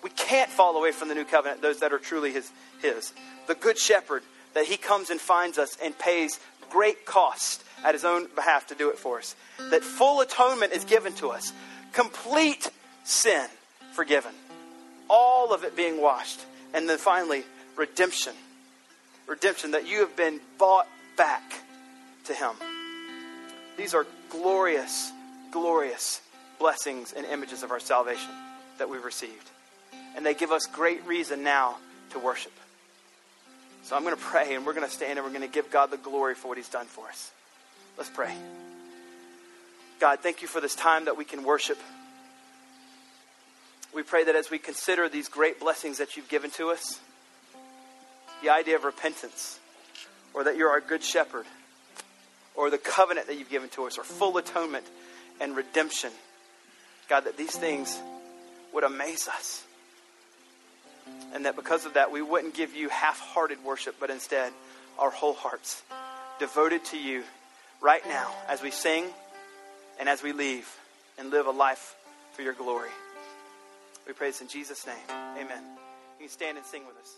We 0.02 0.10
can't 0.10 0.50
fall 0.50 0.76
away 0.76 0.92
from 0.92 1.08
the 1.08 1.14
new 1.14 1.24
covenant, 1.24 1.62
those 1.62 1.80
that 1.80 1.94
are 1.94 1.98
truly 1.98 2.30
his, 2.30 2.52
his. 2.82 3.14
The 3.46 3.54
good 3.54 3.78
shepherd, 3.78 4.22
that 4.52 4.66
he 4.66 4.76
comes 4.76 5.08
and 5.08 5.18
finds 5.18 5.56
us 5.56 5.78
and 5.82 5.98
pays 5.98 6.38
great 6.68 7.06
cost 7.06 7.64
at 7.82 7.94
his 7.94 8.04
own 8.04 8.26
behalf 8.34 8.66
to 8.66 8.74
do 8.74 8.90
it 8.90 8.98
for 8.98 9.16
us. 9.16 9.34
That 9.70 9.82
full 9.82 10.20
atonement 10.20 10.74
is 10.74 10.84
given 10.84 11.14
to 11.14 11.30
us, 11.30 11.54
complete 11.94 12.70
sin 13.04 13.46
forgiven, 13.92 14.32
all 15.08 15.54
of 15.54 15.64
it 15.64 15.74
being 15.74 16.02
washed. 16.02 16.40
And 16.74 16.88
then 16.88 16.98
finally, 16.98 17.44
redemption. 17.76 18.32
Redemption, 19.26 19.72
that 19.72 19.86
you 19.88 20.00
have 20.00 20.16
been 20.16 20.40
bought 20.58 20.88
back 21.16 21.42
to 22.24 22.34
Him. 22.34 22.50
These 23.76 23.94
are 23.94 24.06
glorious, 24.28 25.12
glorious 25.50 26.20
blessings 26.58 27.12
and 27.12 27.26
images 27.26 27.62
of 27.62 27.70
our 27.70 27.80
salvation 27.80 28.30
that 28.78 28.88
we've 28.88 29.04
received. 29.04 29.50
And 30.16 30.26
they 30.26 30.34
give 30.34 30.52
us 30.52 30.66
great 30.66 31.06
reason 31.06 31.42
now 31.42 31.76
to 32.10 32.18
worship. 32.18 32.52
So 33.82 33.96
I'm 33.96 34.02
going 34.02 34.16
to 34.16 34.22
pray 34.22 34.54
and 34.54 34.66
we're 34.66 34.74
going 34.74 34.86
to 34.86 34.92
stand 34.92 35.18
and 35.18 35.26
we're 35.26 35.32
going 35.32 35.48
to 35.48 35.52
give 35.52 35.70
God 35.70 35.90
the 35.90 35.96
glory 35.96 36.34
for 36.34 36.48
what 36.48 36.56
He's 36.58 36.68
done 36.68 36.86
for 36.86 37.08
us. 37.08 37.30
Let's 37.96 38.10
pray. 38.10 38.34
God, 40.00 40.20
thank 40.20 40.42
you 40.42 40.48
for 40.48 40.60
this 40.60 40.74
time 40.74 41.06
that 41.06 41.16
we 41.16 41.24
can 41.24 41.44
worship. 41.44 41.78
We 43.94 44.02
pray 44.02 44.24
that 44.24 44.36
as 44.36 44.50
we 44.50 44.58
consider 44.58 45.08
these 45.08 45.28
great 45.28 45.58
blessings 45.58 45.98
that 45.98 46.16
you've 46.16 46.28
given 46.28 46.50
to 46.52 46.70
us, 46.70 47.00
the 48.42 48.50
idea 48.50 48.76
of 48.76 48.84
repentance, 48.84 49.58
or 50.32 50.44
that 50.44 50.56
you're 50.56 50.70
our 50.70 50.80
good 50.80 51.02
shepherd, 51.02 51.44
or 52.54 52.70
the 52.70 52.78
covenant 52.78 53.26
that 53.26 53.38
you've 53.38 53.50
given 53.50 53.68
to 53.70 53.86
us, 53.86 53.98
or 53.98 54.04
full 54.04 54.36
atonement 54.38 54.84
and 55.40 55.56
redemption, 55.56 56.10
God, 57.08 57.24
that 57.24 57.36
these 57.36 57.56
things 57.56 57.98
would 58.72 58.84
amaze 58.84 59.26
us. 59.28 59.64
And 61.34 61.44
that 61.44 61.56
because 61.56 61.84
of 61.84 61.94
that, 61.94 62.12
we 62.12 62.22
wouldn't 62.22 62.54
give 62.54 62.74
you 62.74 62.88
half 62.88 63.18
hearted 63.18 63.58
worship, 63.64 63.96
but 63.98 64.10
instead 64.10 64.52
our 64.98 65.10
whole 65.10 65.34
hearts 65.34 65.82
devoted 66.38 66.84
to 66.86 66.98
you 66.98 67.22
right 67.80 68.06
now 68.06 68.30
as 68.48 68.62
we 68.62 68.70
sing 68.70 69.04
and 69.98 70.08
as 70.08 70.22
we 70.22 70.32
leave 70.32 70.68
and 71.18 71.30
live 71.30 71.46
a 71.46 71.50
life 71.50 71.96
for 72.32 72.42
your 72.42 72.54
glory. 72.54 72.90
We 74.10 74.14
pray 74.14 74.30
this 74.30 74.40
in 74.40 74.48
Jesus' 74.48 74.84
name. 74.88 74.96
Amen. 75.38 75.62
You 76.18 76.26
can 76.26 76.28
stand 76.28 76.58
and 76.58 76.66
sing 76.66 76.82
with 76.84 76.96
us. 76.96 77.14